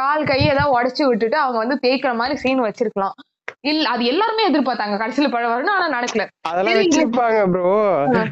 கால் 0.00 0.28
கை 0.30 0.40
ஏதாவது 0.46 0.74
உடச்சு 0.78 1.04
விட்டுட்டு 1.10 1.38
அவங்க 1.38 1.58
வந்து 1.58 1.78
தேய்க்கிற 1.84 2.14
மாதிரி 2.14 2.36
சீன் 2.36 2.66
வச்சிருக்கலாம். 2.66 3.16
இல்ல 3.70 3.88
அது 3.88 4.04
எல்லாருமே 4.04 4.44
எதிர்பார்த்தாங்க. 4.48 4.94
கடைசியில 5.02 5.28
படம் 5.32 5.52
வரணும் 5.54 5.76
ஆனா 5.76 5.88
நடக்கல. 5.96 6.24
அதெல்லாம் 6.50 6.78
வச்சிருப்பாங்க 6.80 7.40
ப்ரோ 7.52 7.72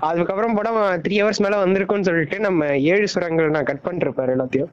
அதுக்கப்புறம் 0.09 0.57
படம் 0.59 0.81
த்ரீ 1.05 1.17
ஹவர்ஸ் 1.21 1.43
மேல 1.47 1.63
வந்திருக்கும்னு 1.65 2.09
சொல்லிட்டு 2.11 2.39
நம்ம 2.41 2.71
ஏழு 2.93 3.09
சுரங்கள் 3.15 3.55
நான் 3.57 3.69
கட் 3.71 3.87
பண்ணிருப்பாரு 3.89 4.35
எல்லாத்தையும். 4.37 4.71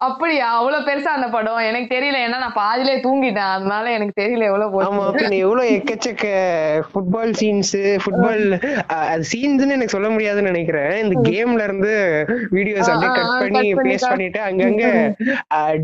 அப்படியா? 0.00 0.46
அவ்வளவு 0.58 0.86
பெருசா 0.86 1.10
அந்த 1.16 1.26
படம்? 1.34 1.58
எனக்கு 1.66 1.88
தெரியல. 1.94 2.16
ஏன்னா 2.26 2.38
நான் 2.42 2.56
பாதிலே 2.62 2.94
தூங்கிட்டேன். 3.04 3.50
அதனால 3.56 3.84
எனக்கு 3.96 4.14
தெரியல 4.20 4.48
எவ்வளவு 4.50 4.80
ஆமா 4.86 5.04
எவ்வளவு 5.44 5.68
எக்கச்சக்க 5.76 6.24
ஃபுட்பால் 6.88 7.32
சீன்ஸ் 7.40 7.70
ஃபுட்பால் 8.02 8.42
அது 9.10 9.24
சீன்ஸ்னு 9.32 9.76
எனக்கு 9.76 9.94
சொல்ல 9.94 10.08
முடியாதுன்னு 10.14 10.50
நினைக்கிறேன். 10.52 10.92
இந்த 11.04 11.14
கேம்ல 11.28 11.66
இருந்து 11.68 11.92
வீடியோஸ் 12.56 12.90
அப்படியே 12.94 13.12
கட் 13.18 13.38
பண்ணி 13.44 13.62
பேஸ்ட் 13.86 14.10
பண்ணிட்டு 14.12 14.40
அங்கங்க 14.48 14.84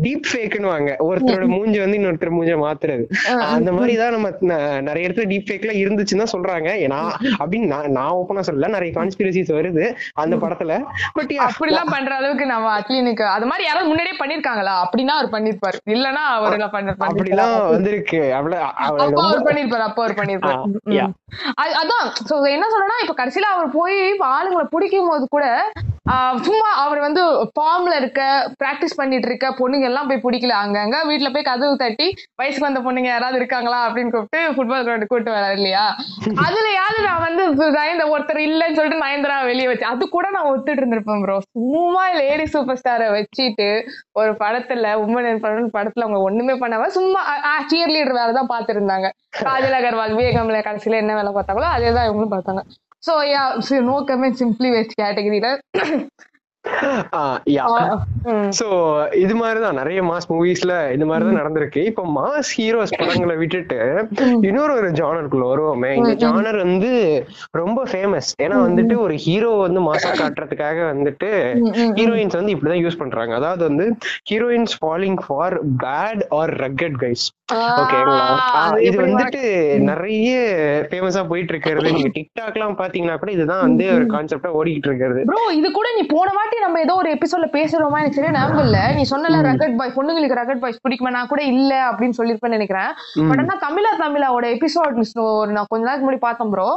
டீப் 0.03 0.29
ஃபேக்னு 0.31 0.71
வாங்க. 0.73 0.91
ஒருத்தரோட 1.07 1.47
மூஞ்சி 1.55 1.81
வந்து 1.83 1.99
இன்னொருத்தர் 2.01 2.35
மூஞ்ச 2.37 2.57
மாத்துறது. 2.65 3.05
அந்த 3.55 3.71
மாதிரி 3.77 3.95
தான் 4.03 4.15
நம்ம 4.17 4.29
நிறைய 4.89 5.07
இடத்துல 5.09 5.27
டீப் 5.33 5.47
ஃபேக்ல 5.49 5.75
இருந்துச்சுன்னு 5.83 6.23
தான் 6.25 6.33
சொல்றாங்க. 6.35 6.69
ஏன்னா 6.85 7.01
அப்படின்னு 7.41 7.71
நான் 7.73 7.91
நான் 7.99 8.13
ஓப்பனா 8.19 8.45
சொல்லல. 8.49 8.73
நிறைய 8.77 8.93
கான்ஸ்பிரசிஸ் 8.99 9.55
வருது 9.59 9.87
அந்த 10.25 10.35
படத்துல. 10.45 10.79
பட் 11.19 11.35
அப்படிலாம் 11.49 11.95
பண்ற 11.95 12.13
அளவுக்கு 12.21 12.47
நம்ம 12.53 12.69
அட்லீனுக்கு 12.79 13.27
அது 13.37 13.45
மாதிரி 13.51 13.65
யாராவது 13.69 13.99
முன்னாடியே 14.01 14.17
பண்ணிருக்காங்களா? 14.19 14.73
அப்படின்னா 14.83 15.13
அவர் 15.17 15.31
பண்ணிருப்பாரு. 15.31 15.77
இல்லன்னா 15.85 16.21
அவர் 16.35 16.53
அப்படிலாம் 17.07 17.69
வந்திருக்கு. 17.69 18.21
அப்ப 18.33 19.23
அவர் 19.23 19.43
பண்ணிருப்பாரு 19.43 19.85
அப்ப 19.89 20.03
அவர் 20.03 20.15
பண்ணிருப்பாரு. 20.15 20.59
அதான். 21.81 22.07
என்ன 22.49 22.65
சொல்றேன்னா 22.73 22.97
இப்ப 23.07 23.15
கடைசியில 23.23 23.47
அவர் 23.53 23.69
போய் 23.73 23.97
ஆளுங்களை 24.35 24.63
பிடிக்கும் 24.69 25.09
போது 25.09 25.27
கூட 25.29 25.45
சும்மா 26.45 26.69
அவர் 26.83 26.99
வந்து 27.03 27.21
ஃபார்ம்ல 27.51 27.93
இருக்க 27.99 28.21
பிராக்டிஸ் 28.61 28.97
பண்ணிட்டு 28.99 29.27
இருக்க 29.29 29.47
பொண்ணுங்க 29.59 29.85
எல்லாம் 29.89 30.07
போய் 30.09 30.23
பிடிக்கல. 30.23 30.53
அங்கங்க 30.63 30.97
வீட்டுல 31.09 31.29
போய் 31.33 31.45
கதவு 31.49 31.75
தட்டி 31.81 32.07
வயசுக்கு 32.39 32.65
வந்த 32.67 32.81
பொண்ணுங்க 32.85 33.09
யாராவது 33.11 33.37
இருக்காங்களா 33.41 33.79
அப்படின்னு 33.87 34.13
கூப்பிட்டு 34.13 34.39
ஃபுட்பால் 34.55 34.85
கிரௌண்ட் 34.87 35.11
கூட்டு 35.11 35.31
வர 35.35 35.45
இல்லையா? 35.57 35.83
அதுலயாவது 36.45 36.99
நான் 37.07 37.23
வந்து 37.27 37.43
நயந்த 37.77 38.05
ஒருத்தர் 38.13 38.41
இல்லைன்னு 38.47 38.77
சொல்லிட்டு 38.79 39.03
நயன்தரா 39.03 39.37
வெளியே 39.49 39.69
வச்சு 39.71 39.89
அது 39.91 40.09
கூட 40.15 40.27
நான் 40.35 40.49
ஒத்துட்டு 40.51 40.81
இருந்திருப்பேன் 40.81 41.23
ப்ரோ 41.25 41.37
சும்மா 41.49 42.03
லேடி 42.19 42.47
சூப்பர் 42.53 42.81
ஸ்டாரை 42.81 43.07
வச்சுட்டு 43.15 43.69
ஒரு 44.21 44.33
படத்துல 44.43 44.93
உமன் 45.03 45.43
படத்துல 45.75 46.05
அவங்க 46.07 46.21
ஒண்ணுமே 46.27 46.55
பண்ணாம 46.61 46.91
சும்மா 46.97 47.23
சியர் 47.69 47.93
லீடர் 47.95 48.17
வேலை 48.19 48.31
தான் 48.33 48.51
பாத்துருந்தாங்க 48.51 49.07
காஜல் 49.41 49.77
அகர்வால் 49.77 50.15
விவேகம்ல 50.15 50.61
கடைசியில 50.65 51.01
என்ன 51.03 51.15
வேலை 51.19 51.33
பார்த்தாங்களோ 51.33 51.69
அதே 51.75 51.91
தான் 51.91 52.07
இவங்களும் 52.07 52.33
பார்த்தாங்க. 52.33 52.63
So 53.03 53.13
ya 53.27 53.43
no 53.81 53.95
comment 54.07 54.39
simply 54.41 54.69
waste 54.71 54.97
கேட்டகரியில 54.99 55.49
சோ 58.57 58.67
இது 59.23 59.33
மாதிரிதான் 59.39 59.77
நிறைய 59.79 59.99
மாஸ் 60.09 60.27
மூவிஸ்ல 60.31 60.73
இந்த 60.95 61.05
மாதிரிதான் 61.09 61.39
நடந்திருக்கு. 61.41 61.81
இப்ப 61.89 62.03
மாஸ் 62.17 62.51
ஹீரோஸ் 62.57 62.93
படங்களை 62.99 63.35
விட்டுட்டு 63.41 63.79
இன்னொரு 64.49 64.73
ஒரு 64.79 64.89
ஜானருக்குள்ள 64.99 65.45
வருவோமே. 65.51 65.91
இந்த 66.01 66.13
ஜானர் 66.23 66.57
வந்து 66.65 66.91
ரொம்ப 67.61 67.79
ஃபேமஸ் 67.91 68.29
ஏன்னா 68.45 68.59
வந்துட்டு 68.67 68.95
ஒரு 69.05 69.15
ஹீரோ 69.25 69.51
வந்து 69.65 69.81
மாசா 69.89 70.11
காட்டுறதுக்காக 70.21 70.79
வந்துட்டு 70.91 71.29
ஹீரோயின்ஸ் 71.99 72.39
வந்து 72.39 72.55
இப்படிதான் 72.55 72.83
யூஸ் 72.85 73.01
பண்றாங்க. 73.03 73.35
அதாவது 73.41 73.63
வந்து 73.69 73.87
heroines 74.31 74.75
falling 74.81 75.19
for 75.25 75.57
bad 75.85 76.23
or 76.39 76.53
rugged 76.65 76.99
guys 77.05 77.25
ஓகேங்களா? 77.79 78.19
இது 78.87 78.97
வந்துட்டு 79.05 79.41
நிறைய 79.89 80.29
ஃபேமஸா 80.89 81.21
போயிட்டு 81.31 81.51
இருக்கிறது. 81.53 81.89
நீங்க 81.95 82.11
டிக்டாக் 82.17 82.57
எல்லாம் 82.57 82.77
பாத்தீங்கன்னா 82.81 83.17
கூட 83.23 83.31
இதுதான் 83.37 83.65
வந்து 83.67 83.85
ஒரு 83.95 84.05
கான்செப்டா 84.13 84.51
ஓடிக்கிட்டு 84.59 84.89
இருக்கிறது. 84.89 85.21
இது 85.59 85.69
கூட 85.79 85.87
நீ 85.97 86.03
போன 86.13 86.27
வாட்டி 86.51 86.65
நம்ம 86.65 86.79
ஏதோ 86.85 86.93
ஒரு 87.01 87.09
எபிசோட்ல 87.15 87.47
பேசுறோமா 87.55 87.97
எனக்கு 88.01 88.17
சரியா 88.17 88.31
ஞாபகம் 88.37 88.65
இல்ல. 88.67 88.79
நீ 88.97 89.03
சொன்னல 89.11 89.37
ரகட் 89.47 89.75
பாய் 89.79 89.93
பொண்ணுங்களுக்கு 89.97 90.37
ரகட் 90.39 90.61
பாய்ஸ் 90.63 90.81
பிடிக்குமா? 90.85 91.11
நான் 91.17 91.29
கூட 91.31 91.41
இல்ல 91.51 91.71
அப்படின்னு 91.89 92.17
சொல்லிருப்பேன்னு 92.19 92.57
நினைக்கிறேன். 92.57 92.89
பட் 93.29 93.41
ஆனா 93.43 93.55
தமிழா 93.65 93.91
தமிழாவோட 94.03 94.47
எபிசோட் 94.55 94.97
நான் 95.55 95.69
கொஞ்ச 95.71 95.83
நாளைக்கு 95.87 96.05
முன்னாடி 96.05 96.21
பார்த்தோம் 96.27 96.51
ப்ரோ 96.53 96.67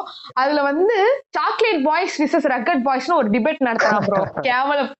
அதுல 0.43 0.63
வந்து 0.71 0.99
சாக்லேட் 1.39 1.83
பாய்ஸ் 1.89 2.19
விசஸ் 2.23 2.49
ரகட் 2.55 2.85
பாய்ஸ்னு 2.89 3.19
ஒரு 3.21 3.31
டிபேட் 3.37 3.67
நடத்துறான் 3.69 4.07
ப்ரோ 4.09 4.23
கேவலம். 4.49 4.93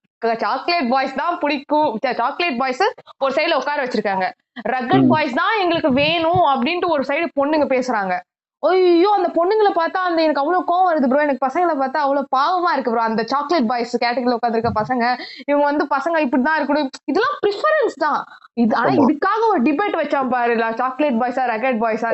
சாக்லேட் 0.43 0.91
பாய்ஸ் 0.93 1.17
தான் 1.21 1.35
பிடிக்கும். 1.41 1.89
சாக்லேட் 2.21 2.59
பாய்ஸ் 2.63 2.83
ஒரு 3.25 3.33
சைடுல 3.37 3.59
உட்கார 3.61 3.79
வச்சிருக்காங்க. 3.85 4.27
ரகட் 4.75 5.09
பாய்ஸ் 5.13 5.39
தான் 5.41 5.55
எங்களுக்கு 5.63 5.91
வேணும் 6.03 6.43
அப்படின்ட்டு 6.53 6.93
ஒரு 6.95 7.05
சைடு 7.11 7.27
பொண்ணுங்க 7.39 7.67
பேசுறாங்க. 7.75 8.13
ஐயோ 8.63 9.09
அந்த 9.17 9.29
பொண்ணுங்களை 9.37 9.71
பார்த்தா 9.75 9.99
அந்த 10.09 10.19
எனக்கு 10.21 10.41
அவ்வளவு 10.41 10.67
கோவம் 10.69 10.89
வருது 10.89 11.07
ப்ரோ 11.09 11.21
எனக்கு 11.21 11.45
பசங்களை 11.45 11.73
பார்த்தா 11.81 11.99
அவ்வளவு 12.05 12.27
பாவமா 12.37 12.69
இருக்கு 12.73 12.91
ப்ரோ 12.91 13.01
அந்த 13.01 13.23
சாக்லேட் 13.31 13.67
பாய்ஸ் 13.67 13.93
கேட்டகரியில 14.03 14.37
உட்காந்துருக்க 14.37 14.71
பசங்க 14.81 15.03
இவங்க 15.49 15.65
வந்து 15.65 15.85
பசங்க 15.95 16.17
இப்படிதான் 16.25 16.57
இருக்கணும். 16.59 16.89
இதெல்லாம் 17.11 17.37
ப்ரிஃபரன்ஸ் 17.43 17.95
தான். 18.05 18.21
இது 18.61 18.73
ஆனா 18.79 18.91
இதுக்காக 19.03 19.39
ஒரு 19.53 19.61
டிபேட் 19.65 19.95
வச்சான் 19.99 20.29
பாரு 20.33 20.53
சாக்லேட் 20.81 21.17
பாய்ஸா 21.21 21.43
ரக்கெட் 21.49 21.79
பாய்ஸா 21.81 22.09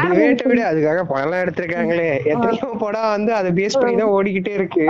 டிபேட் 0.00 0.42
விட 0.50 0.60
அதுக்காக 0.70 1.02
படம் 1.12 1.36
எடுத்திருக்காங்களே. 1.42 2.08
எத்தனையோ 2.32 2.66
படம் 2.82 3.12
வந்து 3.14 3.30
அதை 3.36 3.50
பேஸ் 3.58 3.78
பண்ணி 3.82 3.94
தான் 4.00 4.12
ஓடிக்கிட்டே 4.16 4.52
இருக்கு. 4.58 4.84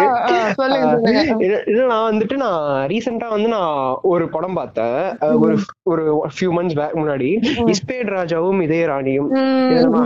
நான் 1.90 2.08
வந்துட்டு 2.08 2.36
நான் 2.42 2.64
ரீசெண்டா 2.92 3.28
வந்து 3.34 3.50
நான் 3.54 3.76
ஒரு 4.12 4.24
படம் 4.34 4.58
பார்த்தேன். 4.60 4.98
ஒரு 5.42 5.54
ஒரு 5.92 6.02
ஃபியூ 6.34 6.50
மந்த்ஸ் 6.56 6.78
பேக் 6.80 6.98
முன்னாடி 7.02 7.28
இஸ்பேட் 7.74 8.10
ராஜாவும் 8.16 8.64
இதய 8.66 8.88
ராணியும் 8.92 9.30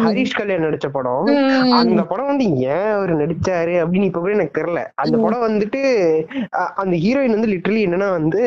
ஹரிஷ் 0.05 0.37
கல்யாண் 0.41 0.67
நடிச்ச 0.67 0.91
படம். 0.99 1.25
அந்த 1.81 2.05
படம் 2.13 2.31
வந்து 2.33 2.49
ஏன் 2.77 2.93
அவர் 2.99 3.15
நடிச்சாரு 3.23 3.77
அப்படின்னு 3.85 4.11
இப்ப 4.11 4.25
கூட 4.27 4.35
எனக்கு 4.39 4.59
தெரியல. 4.61 4.85
அந்த 5.05 5.17
படம் 5.25 5.47
வந்துட்டு 5.49 5.83
அந்த 6.85 6.95
ஹீரோயின் 7.07 7.37
வந்து 7.39 7.53
லிட்டரலி 7.55 7.83
என்னன்னா 7.89 8.11
வந்து 8.19 8.45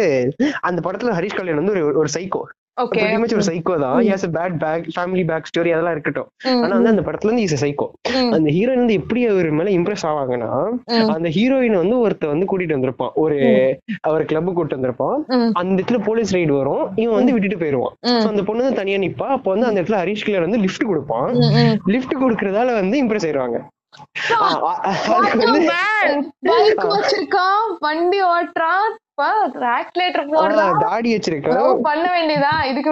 அந்த 0.70 0.80
படத்துல 0.88 1.18
ஹரிஷ் 1.20 1.38
கல்யாண் 1.42 1.62
வந்து 1.64 1.78
ஒரு 1.90 2.00
ஒரு 2.04 2.12
சைக்கோ 2.18 2.35
ஒரு 3.36 3.44
சைக்கோ 3.48 3.74
தான். 3.84 3.98
Yes 4.14 4.26
bad 4.36 4.56
back 4.64 4.86
family 4.96 5.24
back 5.30 5.48
story 5.50 5.72
அதெல்லாம் 5.76 5.96
இருக்கட்டும். 5.96 6.28
ஆனா 6.64 6.74
வந்து 6.78 6.92
அந்த 6.94 7.04
படத்துல 7.08 7.30
இருந்து 7.30 7.46
இஸ் 7.48 7.62
சைக்கோ 7.64 7.88
அந்த 8.36 8.48
ஹீரோயின் 8.56 8.82
வந்து 8.84 8.98
எப்படி 9.02 9.22
அவர் 9.32 9.50
மேல 9.60 9.70
இம்ப்ரெஸ் 9.78 10.06
ஆவாங்கன்னா 10.10 10.50
அந்த 11.16 11.30
ஹீரோயின் 11.38 11.78
வந்து 11.82 11.96
ஒருத்த 12.06 12.32
வந்து 12.34 12.48
கூட்டிட்டு 12.52 12.78
வந்திருப்பான். 12.78 13.14
ஒரு 13.24 13.38
அவர் 14.10 14.28
கிளப் 14.32 14.50
கூட்டிட்டு 14.58 14.78
வந்திருப்பான். 14.80 15.18
அந்த 15.62 15.78
இடத்துல 15.78 16.00
போலீஸ் 16.08 16.36
ரைடு 16.38 16.54
வரும். 16.60 16.84
இவன் 17.04 17.18
வந்து 17.20 17.36
விட்டுட்டு 17.36 17.62
போயிருவான். 17.64 17.96
அந்த 18.32 18.44
பொண்ணு 18.50 18.64
வந்து 18.64 18.80
தனியா 18.82 19.00
நிப்பா. 19.06 19.30
அப்ப 19.38 19.48
வந்து 19.54 19.70
அந்த 19.70 19.80
இடத்துல 19.82 20.02
ஹரிஷ் 20.04 20.28
கிளர் 20.28 20.46
வந்து 20.48 20.62
லிஃப்ட் 20.66 20.90
கொடுப்பான். 20.92 21.30
லிஃப்ட் 21.94 22.22
கொடுக்கறதால 22.24 22.74
வந்து 22.82 22.98
இம்ப்ரெஸ் 23.04 23.28
ஆயிடுவாங்க 23.30 23.60
வச்சிருக்கான் 26.94 27.66
வண்டி 27.88 28.22
ஓட்டுறான் 28.34 28.92
தாடி 30.84 31.10
பண்ண 31.88 32.06
வேண்டியதா? 32.16 32.54
இதுக்கு 32.70 32.90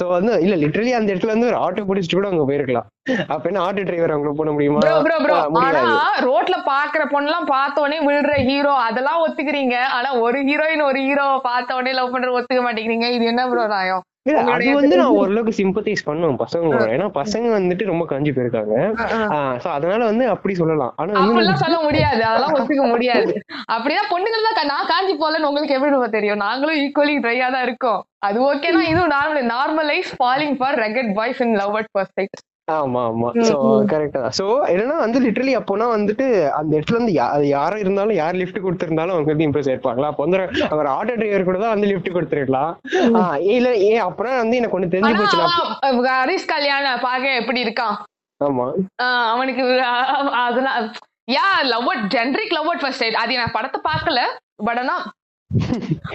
சோ 0.00 0.06
வந்து 0.14 0.32
இல்ல 0.44 0.56
லிட்டரலி 0.62 0.92
அந்த 0.98 1.08
இடத்துல 1.12 1.34
வந்து 1.34 1.48
ஒரு 1.50 1.58
ஆட்டோ 1.62 1.84
பிடிச்சிட்டு 1.90 2.18
கூட 2.18 2.28
அங்க 2.32 2.44
போயிருக்கலாம். 2.50 2.88
அப்ப 3.34 3.44
என்ன 3.50 3.62
ஆட்டோ 3.66 3.86
டிரைவர் 3.88 4.14
அவங்க 4.16 4.34
போட 4.40 4.50
முடியுமா? 4.56 4.82
ஆனா 5.62 5.96
ரோட்ல 6.28 6.58
பாக்குற 6.72 7.02
பொண்ணெல்லாம் 7.14 7.50
பார்த்த 7.54 7.84
உடனே 7.84 8.00
விழுற 8.08 8.34
ஹீரோ 8.50 8.74
அதெல்லாம் 8.88 9.22
ஒத்துக்கிறீங்க. 9.26 9.76
ஆனா 9.98 10.10
ஒரு 10.26 10.40
ஹீரோயின் 10.50 10.88
ஒரு 10.90 11.00
ஹீரோ 11.08 11.26
பார்த்த 11.50 11.78
உடனே 11.80 11.94
லவ் 12.00 12.14
பண்ற 12.16 12.30
ஒத்துக்க 12.38 12.62
மாட்டேங்கிறீங்க. 12.68 13.08
இது 13.18 13.24
என்ன 13.34 13.48
ப்ரோ 13.52 13.66
நியாயம் 13.76 14.04
அது 14.54 14.66
வந்து 14.78 14.98
நான் 15.00 15.14
ஓரளவுக்கு 15.20 15.52
சிம்பத்தைஸ் 15.60 16.04
பண்ணுவேன் 16.08 16.38
பசங்க 16.42 16.82
ஏன்னா 16.94 17.06
பசங்க 17.18 17.46
வந்துட்டு 17.54 17.88
ரொம்ப 17.90 18.04
காஞ்சி 18.10 18.30
போயிருக்காங்க 18.36 18.74
சோ 19.62 19.68
அதனால 19.76 20.00
வந்து 20.10 20.24
அப்படி 20.34 20.54
சொல்லலாம். 20.60 20.92
ஆனா 21.00 21.56
சொல்ல 21.64 21.78
முடியாது. 21.86 22.22
அதெல்லாம் 22.28 22.54
ஒத்துக்க 22.58 22.84
முடியாது. 22.92 23.32
அப்படிதான் 23.74 24.10
பொண்ணுகள் 24.12 24.46
தான் 24.46 24.70
நான் 24.72 24.90
காஞ்சி 24.92 25.16
போலன்னு 25.22 25.48
உங்களுக்கு 25.50 25.76
எப்படி 25.78 26.12
தெரியும்? 26.16 26.42
நாங்களும் 26.46 26.80
ஈக்குவலி 26.84 27.16
ட்ரையா 27.24 27.48
தான் 27.56 27.66
இருக்கோம். 27.68 28.00
அது 28.28 28.38
ஓகேனா 28.48 28.86
இதுவும் 28.92 29.12
normal 29.16 29.50
normalise 29.54 30.10
falling 30.18 30.56
for 30.60 30.78
rugged 30.86 31.12
boys 31.18 31.42
in 31.46 31.56
love 31.62 31.76
at 31.80 31.92
sight 32.16 32.42
ஆமா 32.68 33.00
ஆமா. 33.10 33.28
சோ 33.48 33.54
கரெக்டா 33.92 34.20
சோ 34.38 34.44
என்னன்னா 34.72 34.96
வந்து 35.04 35.18
லிட்டரலி 35.24 35.54
அப்போனா 35.58 35.86
வந்துட்டு 35.94 36.26
அந்த 36.58 36.72
இடத்துல 36.76 36.96
இருந்து 36.96 37.14
யாரா 37.54 37.76
இருந்தாலும் 37.82 38.18
யார் 38.20 38.38
லிஃப்ட் 38.40 38.60
கொடுத்திருந்தாலும் 38.66 39.14
அவங்க 39.14 39.32
வந்து 39.32 39.46
இம்ப்ரெஸ் 39.46 39.68
ஆயிருப்பாங்களா? 39.70 40.10
அப்போ 40.10 40.22
வந்து 40.24 40.38
அவர் 40.74 40.90
ஆட்டோ 40.96 41.14
டிரைவர் 41.20 41.48
கூட 41.48 41.58
தான் 41.62 41.74
வந்து 41.74 41.90
லிஃப்ட் 41.92 42.14
கொடுத்துருக்கலாம். 42.16 42.70
இல்ல 43.56 43.70
ஏ 43.86 43.92
அப்புறம் 44.08 44.40
வந்து 44.42 44.58
எனக்கு 44.60 44.78
ஒண்ணு 44.78 44.92
தெரிஞ்சு 44.94 45.18
போச்சு 45.20 45.40
ஹரிஷ் 46.10 46.52
கல்யாண 46.54 46.92
பாக்க 47.06 47.34
எப்படி 47.40 47.62
இருக்கான்? 47.66 47.96
ஆமா. 48.40 48.66
அவனுக்கு 49.34 49.64
அதெல்லாம் 50.44 50.78
ya 51.36 51.48
love 51.72 51.90
generic 52.14 52.54
love 52.58 52.70
first 52.82 53.02
sight 53.02 53.20
அது 53.24 53.40
நான் 53.42 53.56
படத்தை 53.58 53.80
பார்க்கல 53.90 54.22
பட் 54.68 54.80
ஆனா 54.84 54.96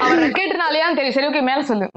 அவன் 0.04 0.22
ரக்கெட்னாலயான்னு 0.26 0.98
தெரியும். 0.98 1.16
சரி 1.18 1.30
ஓகே 1.30 1.44
மேல 1.50 1.62
சொல்லு. 1.70 1.88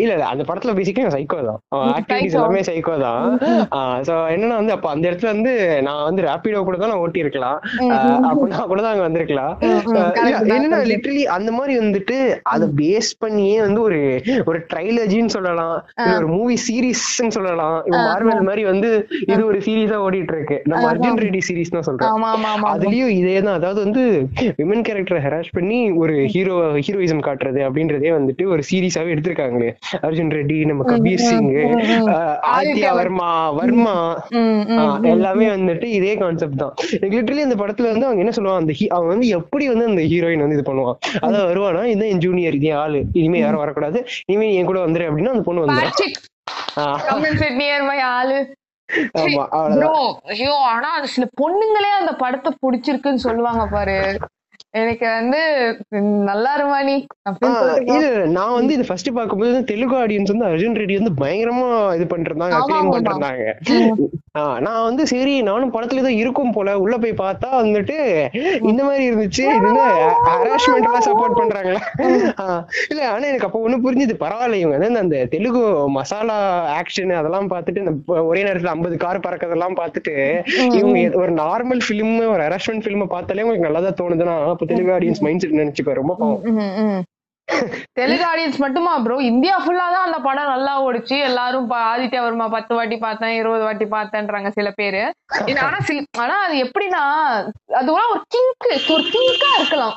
இல்ல 0.00 0.10
இல்ல. 0.14 0.24
அந்த 0.32 0.42
படத்துல 0.48 0.72
பேசிக்கா 0.78 1.10
சைக்கோ 1.14 1.36
தான். 1.46 1.60
ஆக்டிவிட்டிஸ் 1.92 2.34
எல்லாமே 2.38 2.62
சைக்கோ 2.66 2.94
தான். 3.04 3.22
சோ 4.08 4.14
என்னன்னா 4.32 4.56
வந்து 4.60 4.74
அப்ப 4.74 4.86
அந்த 4.94 5.04
இடத்துல 5.10 5.30
வந்து 5.34 5.52
நான் 5.86 6.02
வந்து 6.08 6.22
ரேபிடோ 6.26 6.60
கூட 6.66 6.76
தான் 6.82 6.92
நான் 6.92 7.02
ஓட்டி 7.04 7.22
இருக்கலாம் 7.24 7.56
அப்படின்னா 7.92 8.60
கூட 8.72 8.80
தான் 8.82 8.92
அங்க 8.92 9.04
வந்திருக்கலாம். 9.06 9.52
என்னன்னா 10.56 10.80
லிட்டரலி 10.90 11.22
அந்த 11.36 11.52
மாதிரி 11.58 11.76
வந்துட்டு 11.82 12.18
அதை 12.54 12.68
பேஸ் 12.80 13.10
பண்ணியே 13.24 13.56
வந்து 13.66 13.80
ஒரு 13.86 14.00
ஒரு 14.50 14.60
ட்ரைலஜின்னு 14.72 15.34
சொல்லலாம். 15.36 15.74
ஒரு 16.18 16.28
மூவி 16.34 16.58
சீரீஸ் 16.66 17.06
சொல்லலாம். 17.38 17.78
மார்வல் 18.08 18.44
மாதிரி 18.50 18.64
வந்து 18.72 18.90
இது 19.32 19.40
ஒரு 19.50 19.60
சீரீஸா 19.68 20.00
ஓடிட்டு 20.08 20.36
இருக்கு 20.36 20.58
நம்ம 20.70 20.84
அர்ஜுன் 20.92 21.20
ரெட்டி 21.24 21.42
சீரீஸ் 21.48 21.74
தான் 21.76 21.88
சொல்றோம் 21.88 22.68
அதுலயும் 22.74 23.14
இதே 23.20 23.38
தான். 23.40 23.58
அதாவது 23.60 23.80
வந்து 23.86 24.04
விமன் 24.60 24.86
கேரக்டர் 24.90 25.22
ஹெராஸ் 25.26 25.50
பண்ணி 25.58 25.80
ஒரு 26.02 26.16
ஹீரோ 26.36 26.54
ஹீரோயிசம் 26.84 27.26
காட்டுறது 27.30 27.62
அப்படின்றதே 27.68 28.12
வந்துட்டு 28.20 28.44
ஒரு 28.54 28.62
சீரீஸாவே 28.70 29.12
எடுத்திருக்காங்க. 29.14 29.44
இருக்காங்களே 29.46 29.70
அர்ஜுன் 30.06 30.32
ரெட்டி 30.36 30.56
நம்ம 30.70 30.84
கபீர் 30.90 31.24
சிங் 31.28 31.50
ஆதித்யா 32.56 32.90
வர்மா 33.00 33.30
வர்மா. 33.58 33.94
எல்லாமே 35.14 35.46
வந்துட்டு 35.54 35.88
இதே 35.98 36.14
கான்செப்ட் 36.22 36.60
தான். 36.62 36.74
லிட்டரலி 37.14 37.42
அந்த 37.46 37.56
படத்துல 37.62 37.90
வந்து 37.92 38.06
அவங்க 38.08 38.22
என்ன 38.24 38.34
சொல்லுவான் 38.38 38.60
அந்த 38.62 38.74
அவன் 38.96 39.12
வந்து 39.14 39.28
எப்படி 39.38 39.64
வந்து 39.72 39.88
அந்த 39.90 40.04
ஹீரோயின் 40.12 40.44
வந்து 40.44 40.58
இது 40.58 40.68
பண்ணுவான் 40.70 40.98
அதான் 41.26 41.48
வருவானா 41.50 41.82
இதுதான் 41.92 42.12
என் 42.14 42.24
ஜூனியர் 42.26 42.58
இதே 42.60 42.72
ஆளு. 42.82 43.00
இனிமே 43.20 43.40
யாரும் 43.44 43.62
வரக்கூடாது. 43.64 43.98
இனிமே 44.30 44.48
என் 44.60 44.70
கூட 44.70 44.80
வந்துரு 44.86 45.08
அப்படின்னா 45.10 45.34
அந்த 45.34 45.44
பொண்ணு 45.48 45.64
வந்துடும் 45.64 45.94
ஆனா 50.72 50.90
சில 51.14 51.24
பொண்ணுங்களே 51.40 51.90
அந்த 52.00 52.12
படத்தை 52.22 52.50
புடிச்சிருக்குன்னு 52.64 53.24
சொல்லுவாங்க 53.28 53.62
பாரு. 53.74 53.98
எனக்கு 54.76 55.06
வந்து 55.10 55.40
நல்லா 56.24 56.50
இருமானி 56.56 56.96
இல்ல 57.88 58.04
நான் 58.28 58.56
வந்து 58.56 58.74
இது 58.74 58.84
ஃபர்ஸ்ட் 58.88 59.10
பாக்கும்போது 59.16 59.62
தெலுங்கு 59.64 59.96
ஆடியன்ஸ் 59.96 60.32
வந்து 60.32 60.48
அர்ஜுன் 60.48 60.78
ரெட்டி 60.80 60.98
வந்து 61.00 61.14
பயங்கரமா 61.20 61.68
இது 61.94 62.06
பண்றாங்க 62.06 62.58
அக்ளைம் 62.58 62.92
பண்றாங்க 62.92 63.44
நான் 64.58 64.84
வந்து 64.84 65.02
சரி 65.06 65.34
நானும் 65.42 65.72
படத்துல 65.74 66.02
ஏதோ 66.02 66.12
இருக்கும் 66.14 66.52
போல 66.52 66.74
உள்ள 66.78 66.94
போய் 66.96 67.14
பார்த்தா 67.20 67.50
வந்துட்டு 67.60 67.96
இந்த 68.62 68.80
மாதிரி 68.84 69.04
இருந்துச்சு 69.08 69.44
இது 69.52 69.70
ஹராஸ்மெண்ட் 70.32 70.88
எல்லாம் 70.88 71.06
சப்போர்ட் 71.06 71.38
பண்றாங்களா 71.40 71.82
இல்ல 72.90 73.00
ஆனா 73.12 73.24
எனக்கு 73.30 73.48
அப்ப 73.48 73.60
ஒண்ணு 73.60 73.78
புரிஞ்சுது 73.84 74.16
பரவாயில்ல 74.24 74.60
இவங்க 74.60 74.78
வந்து 74.80 75.04
அந்த 75.04 75.18
தெலுங்கு 75.26 75.62
மசாலா 75.90 76.38
ஆக்ஷன் 76.76 77.14
அதெல்லாம் 77.16 77.50
பார்த்துட்டு 77.50 77.94
ஒரே 78.26 78.42
நேரத்துல 78.42 78.74
ஐம்பது 78.74 78.96
கார் 78.96 79.24
பறக்கிறதெல்லாம் 79.26 79.78
பார்த்துட்டு 79.80 80.16
இவங்க 80.72 81.22
ஒரு 81.22 81.34
நார்மல் 81.36 81.82
பிலிம் 81.88 82.14
ஒரு 82.26 82.42
ஹராஸ்மெண்ட் 82.42 82.86
பிலிம் 82.86 83.04
பார்த்தாலே 83.08 83.44
உங்களுக்கு 83.44 83.68
நல்லாதான் 83.68 83.98
தோணுதுன்னா 84.00 84.36
அப்ப 84.66 84.74
தெலுங்கு 84.74 84.94
ஆடியன்ஸ் 84.94 85.20
மைண்ட் 85.24 85.42
செட் 85.42 85.60
நினைச்சுக்கோ 85.60 85.92
ரொம்ப 85.98 86.12
பாவம். 86.20 87.04
தெலுங்கு 87.98 88.24
ஆடியன்ஸ் 88.28 88.56
மட்டுமா 88.62 88.92
ப்ரோ 89.02 89.16
இந்தியா 89.28 89.56
ஃபுல்லா 89.64 89.84
தான் 89.92 90.06
அந்த 90.06 90.18
படம் 90.24 90.50
நல்லா 90.52 90.72
ஓடிச்சு. 90.86 91.16
எல்லாரும் 91.28 91.68
ஆதித்யா 91.90 92.22
வர்மா 92.24 92.46
பத்து 92.54 92.72
வாட்டி 92.76 92.96
பார்த்தேன் 93.04 93.34
இருபது 93.40 93.62
வாட்டி 93.66 93.86
பார்த்தேன்றாங்க 93.92 94.50
சில 94.56 94.70
பேரு. 94.80 95.02
ஆனா 95.66 95.78
ஆனா 96.22 96.38
அது 96.46 96.56
எப்படின்னா 96.64 97.02
அதுவா 97.82 98.02
ஒரு 98.14 98.20
கிங்க் 98.34 98.66
ஒரு 98.96 99.04
கிங்கா 99.14 99.52
இருக்கலாம். 99.58 99.94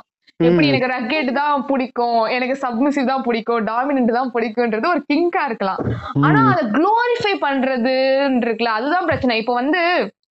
எப்படி 0.50 0.70
எனக்கு 0.72 0.94
ரக்கெட் 0.94 1.32
தான் 1.42 1.66
பிடிக்கும் 1.72 2.22
எனக்கு 2.36 2.56
சப்மிசிவ் 2.66 3.12
தான் 3.12 3.26
பிடிக்கும் 3.28 3.66
டாமினன்ட் 3.72 4.16
தான் 4.20 4.32
பிடிக்கும்ன்றது 4.36 4.94
ஒரு 4.94 5.04
கிங்கா 5.12 5.44
இருக்கலாம். 5.50 5.84
ஆனா 6.28 6.40
அதை 6.54 6.64
குளோரிஃபை 6.78 7.36
பண்றது 7.48 7.96
இருக்குல்ல 8.46 8.78
அதுதான் 8.78 9.10
பிரச்சனை. 9.10 9.42
இப்ப 9.44 9.56
வந்து 9.62 9.82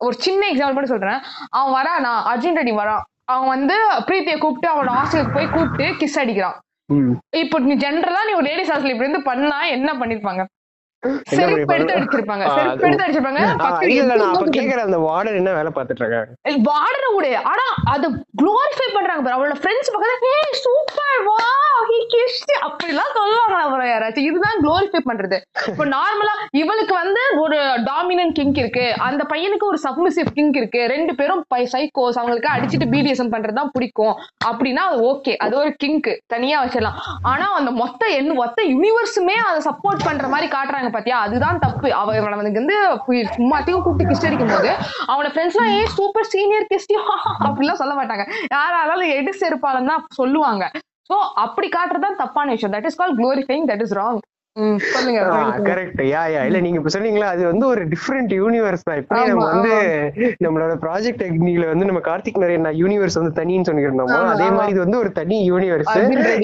ஒரு 0.06 0.16
சின்ன 0.26 0.42
எக்ஸாம்பிள் 0.52 0.76
மட்டும் 0.76 0.96
சொல்றேன். 0.96 1.22
அவன் 1.58 1.76
வரானா 1.78 2.14
அர்ஜுன் 2.32 2.58
ரெட்டி 2.58 2.74
வரான். 2.82 3.04
அவன் 3.32 3.50
வந்து 3.54 3.76
பிரீத்திய 4.08 4.36
கூப்பிட்டு 4.42 4.68
அவனோட 4.72 4.92
ஹாஸ்டலுக்கு 4.98 5.36
போய் 5.36 5.54
கூப்பிட்டு 5.54 5.86
கிஸ் 6.00 6.20
அடிக்கிறான். 6.22 6.56
இப்போ 7.42 7.56
நீ 7.70 7.74
ஜென்ரலா 7.84 8.20
நீ 8.28 8.32
ஒரு 8.38 8.46
லேடிஸ் 8.50 8.70
ஹாஸ்டல் 8.72 8.92
இப்படி 8.92 9.06
இருந்து 9.06 9.28
பண்ணா 9.30 9.58
என்ன 9.76 9.90
பண்ணிருப்பாங்க? 10.00 10.44
அந்த 14.86 14.98
வார்டன் 15.06 15.38
என்ன 15.40 15.50
வேலை 15.58 15.70
பார்த்துட்டு 15.74 16.02
இருக்காங்க? 16.02 16.32
வார்டனை 16.68 17.08
விட 17.16 17.26
ஆனா 17.52 17.66
அது 17.92 18.06
குளோரிஃபை 18.40 18.88
பண்றாங்க 18.94 19.22
பாரு. 19.24 19.36
அவளோட 19.36 19.56
ஃப்ரெண்ட்ஸ் 19.60 19.92
பக்கத்துல 19.94 20.30
ஏ 20.38 20.40
சூப்பர் 20.64 21.20
வா 21.28 21.36
ஹி 21.90 21.98
கிஸ்ட் 22.14 22.52
அப்படிலாம் 22.66 23.12
சொல்லுவாங்க 23.18 23.56
அப்புறம் 23.66 23.88
யாராச்சும். 23.90 24.26
இதுதான் 24.30 24.58
குளோரிஃபை 24.64 25.00
பண்றது. 25.10 25.38
இப்போ 25.70 25.84
நார்மலா 25.94 26.34
இவளுக்கு 26.62 26.94
வந்து 27.02 27.22
ஒரு 27.42 27.58
டாமினன்ட் 27.90 28.34
கிங்க் 28.38 28.58
இருக்கு. 28.62 28.86
அந்த 29.08 29.22
பையனுக்கு 29.32 29.68
ஒரு 29.70 29.78
சப்மிசிவ் 29.86 30.32
கிங்க் 30.38 30.58
இருக்கு. 30.60 30.80
ரெண்டு 30.94 31.14
பேரும் 31.20 31.44
சைக்கோஸ் 31.74 32.18
அவங்களுக்கு 32.20 32.52
அடிச்சுட்டு 32.56 32.90
பிடிஎஸ்எம் 32.94 33.32
பண்றதுதான் 33.36 33.72
பிடிக்கும். 33.76 34.14
அப்படின்னா 34.48 34.82
அது 34.88 34.98
ஓகே 35.12 35.34
அது 35.46 35.56
ஒரு 35.62 35.72
கிங்க் 35.84 36.10
தனியா 36.34 36.58
வச்சிடலாம். 36.64 36.98
ஆனா 37.32 37.48
அந்த 37.60 37.70
மொத்த 37.82 38.10
என்ன 38.18 38.36
மொத்த 38.42 38.66
யூனிவர்ஸுமே 38.74 39.38
அதை 39.48 39.58
சப்போர்ட் 39.70 40.06
பண்ற 40.08 40.26
மாதிரி 40.34 40.48
காட்டுறாங்க 40.56 40.87
பாத்தியா? 40.94 41.16
அதுதான் 41.26 41.60
தப்பு. 41.64 41.88
அவ 42.00 42.16
அவனுக்கு 42.36 42.60
வந்து 42.62 42.76
சும்மாத்தையும் 43.36 43.84
கூப்பிட்டு 43.86 44.10
கிஸ்ட் 44.10 44.28
அடிக்கும் 44.28 44.54
போது 44.54 44.70
அவனோட 45.10 45.30
ஃப்ரெண்ட்ஸ் 45.34 45.56
எல்லாம் 45.58 45.74
ஏன் 45.78 45.92
சூப்பர் 45.98 46.30
சீனியர் 46.34 46.70
கிஸ்டி 46.72 46.96
அப்படிலாம் 47.48 47.80
சொல்ல 47.82 47.94
மாட்டாங்க. 48.00 48.26
யாராலும் 48.56 49.12
எடு 49.18 49.34
செருப்பாலும் 49.42 49.90
தான் 49.92 50.04
சொல்லுவாங்க. 50.20 50.64
சோ 51.10 51.16
அப்படி 51.44 51.68
காட்டுறதுதான் 51.76 52.20
தப்பான 52.22 52.50
விஷயம். 52.54 52.74
That 52.74 52.88
is 52.90 52.98
call 53.02 53.14
glorifying 53.20 53.66
that 53.70 53.84
is 53.84 53.94
wrong 53.98 54.18
correct 55.68 56.00
ya 56.06 56.22
ya. 56.28 56.40
இல்ல 56.48 56.58
நீங்க 56.60 56.78
இப்ப 56.80 56.90
சொன்னீங்களா 56.94 57.28
அது 57.34 57.42
வந்து 57.46 57.64
ஒரு 57.66 57.82
டிஃப்ரெண்ட் 57.92 58.32
யூனிவர்ஸ் 58.38 58.84
தான். 58.84 58.98
இப்படி 59.00 59.20
நம்ம 59.30 59.44
வந்து 59.52 59.74
நம்மளோட 60.44 60.72
ப்ராஜெக்ட் 60.82 61.22
அக்னில 61.26 61.66
வந்து 61.68 61.86
நம்ம 61.86 62.00
கார்த்திக் 62.06 62.40
நிறைய 62.42 62.56
யூனிவர்ஸ் 62.80 63.18
வந்து 63.20 63.32
தனின்னு 63.38 63.68
சொல்லிருந்தோமோ 63.68 64.16
அதே 64.32 64.48
மாதிரி 64.50 64.72
இது 64.74 64.82
வந்து 64.84 64.98
ஒரு 64.98 65.10
தனி 65.12 65.38
யூனிவர்ஸ் 65.48 65.92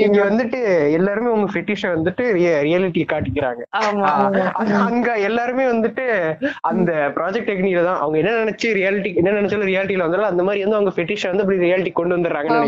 இங்க 0.05 0.21
வந்துட்டு 0.29 0.61
எல்லாருமே 0.99 1.33
உங்க 1.35 1.49
ஃபெட்டிஷ 1.55 1.83
வந்துட்டு 1.95 2.25
ரியாலிட்டி 2.67 3.05
காட்டிக்கிறாங்க. 3.07 3.63
அங்க 4.87 5.09
எல்லாருமே 5.29 5.67
வந்துட்டு 5.73 6.07
அந்த 6.71 6.89
ப்ராஜெக்ட் 7.17 7.51
டெக்னிக்ல 7.51 7.85
தான் 7.85 8.01
அவங்க 8.01 8.17
என்ன 8.23 8.37
நினைச்சு 8.41 8.69
ரியாலிட்டி 8.79 9.13
என்ன 9.21 9.35
நினைச்சாலும் 9.39 9.71
ரியாலிட்டில 9.71 10.07
வந்தாலும் 10.07 10.31
அந்த 10.31 10.45
மாதிரி 10.45 10.65
வந்து 10.65 10.79
அவங்க 10.79 10.95
ஃபெட்டிஷ 10.97 11.29
வந்து 11.31 11.45
அப்படி 11.45 11.61
ரியாலிட்டி 11.65 11.95
கொண்டு 11.95 12.17
வந்துடுறாங்கன்னு 12.17 12.63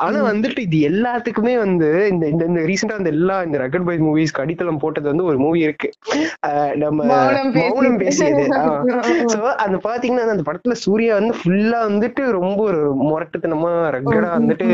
ஆனா 0.00 0.18
வந்துட்டு 0.30 0.60
இது 0.60 0.76
எல்லாத்துக்குமே 0.82 1.54
வந்து 1.58 1.88
இந்த 2.12 2.24
இந்த 2.32 2.62
ரீசெண்டா 2.68 2.98
இந்த 3.00 3.12
எல்லா 3.14 3.36
இந்த 3.42 3.58
ரகட் 3.62 3.86
பாய் 3.86 4.04
மூவிஸ்க்கு 4.06 4.42
அடித்தளம் 4.42 4.80
போட்டது 4.82 5.06
வந்து 5.10 5.24
ஒரு 5.24 5.38
மூவி 5.38 5.60
இருக்கு. 5.66 5.88
நம்ம 6.82 6.98
மௌனம் 7.60 7.98
பேசியது. 8.02 8.44
சோ 9.32 9.38
அந்த 9.64 9.76
பாத்தீங்கன்னா 9.86 10.06
அந்த 10.30 10.46
படத்துல 10.46 10.74
சூர்யா 10.82 11.12
வந்து 11.18 11.34
ஃபுல்லா 11.40 11.80
வந்துட்டு 11.88 12.22
ரொம்ப 12.38 12.58
ஒரு 12.68 12.80
முரட்டுத்தனமா 13.02 13.72
ரகடா 13.96 14.30
வந்துட்டு 14.36 14.68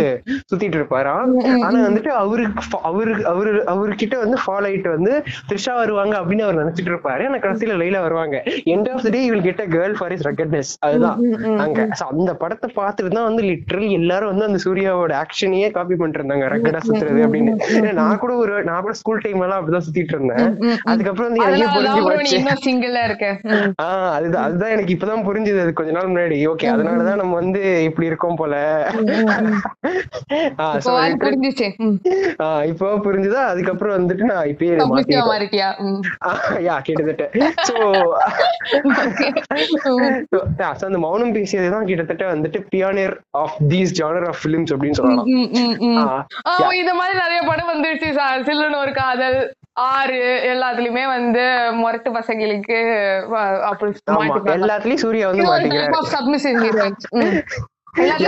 சுத்திட்டு 0.51 0.79
இருப்பாராம் 0.79 1.33
ஆனா 1.65 1.79
வந்துட்டு 1.87 2.13
அவருக்கு 2.23 2.55
அவரு 2.89 3.13
அவரு 3.33 3.53
அவர்கிட்ட 3.73 4.15
வந்து 4.25 4.39
ஃபாலோ 4.45 4.67
ஆயிட்டு 4.67 4.91
வந்து 4.95 5.13
த்ரிஷா 5.49 5.75
வருவாங்க 5.81 6.15
அப்படின்னு 6.21 6.47
அவர் 6.47 6.61
நினைச்சிட்டு 6.63 6.93
இருப்பாரு. 6.93 7.25
ஆனா 7.29 7.39
கடைசியில 7.39 7.77
லைலா 7.81 8.01
வருவாங்க. 8.07 8.37
End 8.73 8.89
of 8.93 9.05
the 9.05 9.11
day 9.11 9.23
will 9.27 9.47
get 9.47 9.63
a 9.63 9.69
girl 9.75 9.97
for 9.99 10.15
is 10.15 10.25
ruggedness 10.29 10.73
அதுதான். 10.87 11.19
அங்க. 11.65 11.81
அந்த 12.11 12.31
படத்தை 12.43 12.69
பார்த்துட்டு 12.77 13.17
தான் 13.17 13.29
வந்து 13.29 13.43
லிட்டரலி 13.49 13.91
எல்லாரும் 14.01 14.33
வந்து 14.33 14.49
அந்த 14.49 14.61
சூர்யாவோட 14.65 15.13
ஆக்ஷனையே 15.23 15.69
காப்பி 15.87 15.97
பண்ணிட்டு 15.97 16.23
இருந்தாங்க 16.23 16.47
ரெக்கடா 16.53 16.81
சுத்துறது 16.89 17.21
அப்படின்னு. 17.27 17.93
நான் 17.93 18.19
கூட 18.19 18.33
ஒரு 18.35 18.65
நான் 18.65 18.81
கூட 18.81 18.93
ஸ்கூல் 18.93 19.23
டைம் 19.23 19.41
எல்லாம் 19.41 19.61
அப்படிதான் 19.61 19.85
சுத்திட்டு 19.87 20.13
இருந்தேன் 20.15 20.49
அதுக்கப்புறம் 20.85 21.29
வந்து 21.29 21.45
எனக்கு 21.53 21.81
புரிஞ்சு 22.09 22.37
ஆஹ் 23.83 24.11
அதுதான் 24.11 24.45
அதுதான் 24.45 24.71
எனக்கு 24.71 24.95
இப்பதான் 24.95 25.27
புரிஞ்சுது. 25.29 25.61
அது 25.61 25.73
கொஞ்ச 25.73 25.91
நாள் 25.93 26.09
முன்னாடி. 26.09 26.39
ஓகே 26.51 26.67
அதனாலதான் 26.75 27.17
நம்ம 27.17 27.35
வந்து 27.35 27.63
இப்படி 27.83 28.07
இருக்கோம் 28.07 28.37
போல. 28.37 28.55
இப்போ 32.67 32.87
புரிஞ்சுதா? 33.05 33.43
அதுக்கப்புறம் 33.53 33.97
வந்துட்டு 33.99 34.25
நான் 34.31 34.47
இப்பயே 34.47 34.75
யா 36.61 36.77
கிட்டத்தட்ட. 36.83 37.25
சோ 37.69 37.75
அந்த 40.87 40.99
மௌனம் 40.99 41.35
பேசியதுதான் 41.35 41.85
கிட்டத்தட்ட 41.85 42.25
வந்துட்டு 42.35 42.59
pioneer 42.75 43.15
of 43.31 43.57
these 43.69 43.93
genre 43.99 44.27
of 44.27 44.43
films 44.43 44.73
அப்படின்னு 44.75 44.91
சொல்லலாம். 44.91 45.29
இந்த 46.81 46.93
மாதிரி 46.99 47.15
நிறைய 47.23 47.41
படம் 47.47 47.71
வந்துருச்சு 47.73 48.11
சில்லுன்னு 48.49 48.83
ஒரு 48.85 48.93
காதல் 48.97 49.39
ஆறு 49.87 50.19
எல்லாத்துலயுமே 50.51 51.05
வந்து 51.09 51.45
முரட்டு 51.81 52.11
பசங்களுக்கு 52.19 52.77
எல்லாத்துலயும் 54.57 55.03
சூர்யா 55.05 55.31
வந்து 55.31 55.81
சப்மிசிவ் 56.13 56.61
ஹீரோயின்ஸ் 56.65 57.07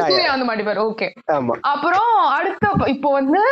சூர்யா 0.05 0.29
வந்து 0.33 0.47
மாட்டிப்பாரு. 0.49 0.81
ஓகே 0.91 1.07
அப்புறம் 1.71 2.13
அடுத்த 2.37 2.69
இப்போ 2.93 3.09
வந்து 3.17 3.43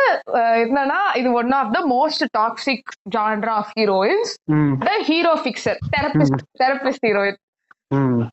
என்னன்னா 0.63 0.99
இது 1.19 1.29
one 1.39 1.51
of 1.57 1.73
the 1.75 1.81
most 1.91 2.23
toxic 2.37 2.87
genre 3.15 3.55
of 3.61 3.73
heroines 3.79 4.31
hero 5.09 5.33
picture 5.45 5.77
therapist 5.95 6.41
therapist 6.63 7.05
heroine 7.07 7.37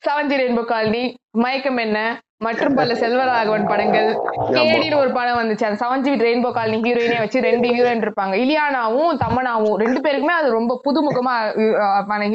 seven G 0.07 0.37
rainbow 0.41 0.65
colony 0.71 1.05
Mayakkam 1.37 1.81
Enna? 1.85 1.99
மற்றும் 2.47 2.77
பல 2.81 2.95
செல்வராகவன் 3.03 3.71
படங்கள். 3.73 4.11
கேடின்னு 4.57 5.01
ஒரு 5.05 5.11
படம் 5.19 5.41
வந்துச்சு. 5.41 5.67
அந்த 5.69 5.81
செவன்ஜி 5.85 6.13
ரெயின்போ 6.27 6.53
காலனி 6.59 6.81
ஹீரோயினே 6.87 7.19
வச்சு 7.25 7.47
ரெண்டு 7.49 7.69
ஹீரோயின் 7.77 8.05
இருப்பாங்க. 8.07 8.37
இலியானாவும் 8.45 9.19
தமனாவும் 9.25 9.81
ரெண்டு 9.85 10.03
பேருக்குமே 10.07 10.37
அது 10.43 10.51
ரொம்ப 10.59 10.81
புதுமுகமா 10.87 11.35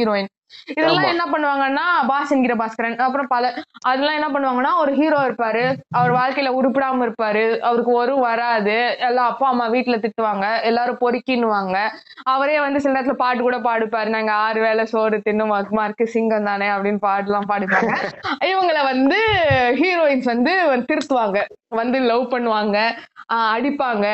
ஹீரோயின். 0.01 0.29
இதெல்லாம் 0.71 1.09
என்ன 1.11 1.23
பண்ணுவாங்கன்னா 1.31 1.83
பாஸ் 2.09 2.31
என்கிற 2.35 2.53
பாஸ்கரன் 2.61 2.95
அப்புறம் 3.05 3.27
பல 3.33 3.49
அதெல்லாம் 3.89 4.15
என்ன 4.19 4.29
பண்ணுவாங்கன்னா 4.33 4.71
ஒரு 4.83 4.91
ஹீரோ 4.99 5.19
இருப்பாரு. 5.27 5.61
அவர் 5.97 6.11
வாழ்க்கையில 6.17 6.53
உருப்பிடாம 6.59 7.03
இருப்பாரு. 7.07 7.43
அவருக்கு 7.67 7.91
ஒரு 8.01 8.13
வராது. 8.23 8.77
எல்லாம் 9.07 9.29
அப்பா 9.31 9.47
அம்மா 9.53 9.65
வீட்டுல 9.75 9.97
திட்டுவாங்க. 10.05 10.45
எல்லாரும் 10.69 10.99
பொறுக்கின்னுவாங்க. 11.03 11.75
அவரே 12.33 12.57
வந்து 12.65 12.81
சில 12.83 12.93
நேரத்துல 12.95 13.15
பாட்டு 13.23 13.41
கூட 13.47 13.59
பாடுப்பாரு. 13.67 14.09
நாங்க 14.15 14.31
ஆறு 14.45 14.61
வேலை 14.67 14.85
சோறு 14.93 15.19
தின்னும். 15.27 15.53
மார்க்கு 15.79 16.07
சிங்கம் 16.15 16.49
தானே 16.51 16.69
அப்படின்னு 16.75 17.01
பாட்டு 17.07 17.29
எல்லாம் 17.31 17.49
பாடிப்பாங்க. 17.51 17.93
இவங்களை 18.51 18.83
வந்து 18.91 19.19
ஹீரோயின்ஸ் 19.99 20.27
வந்து 20.33 20.51
திருத்துவாங்க. 20.89 21.39
வந்து 21.79 21.97
லவ் 22.09 22.25
பண்ணுவாங்க 22.33 22.77
அடிப்பாங்க. 23.55 24.05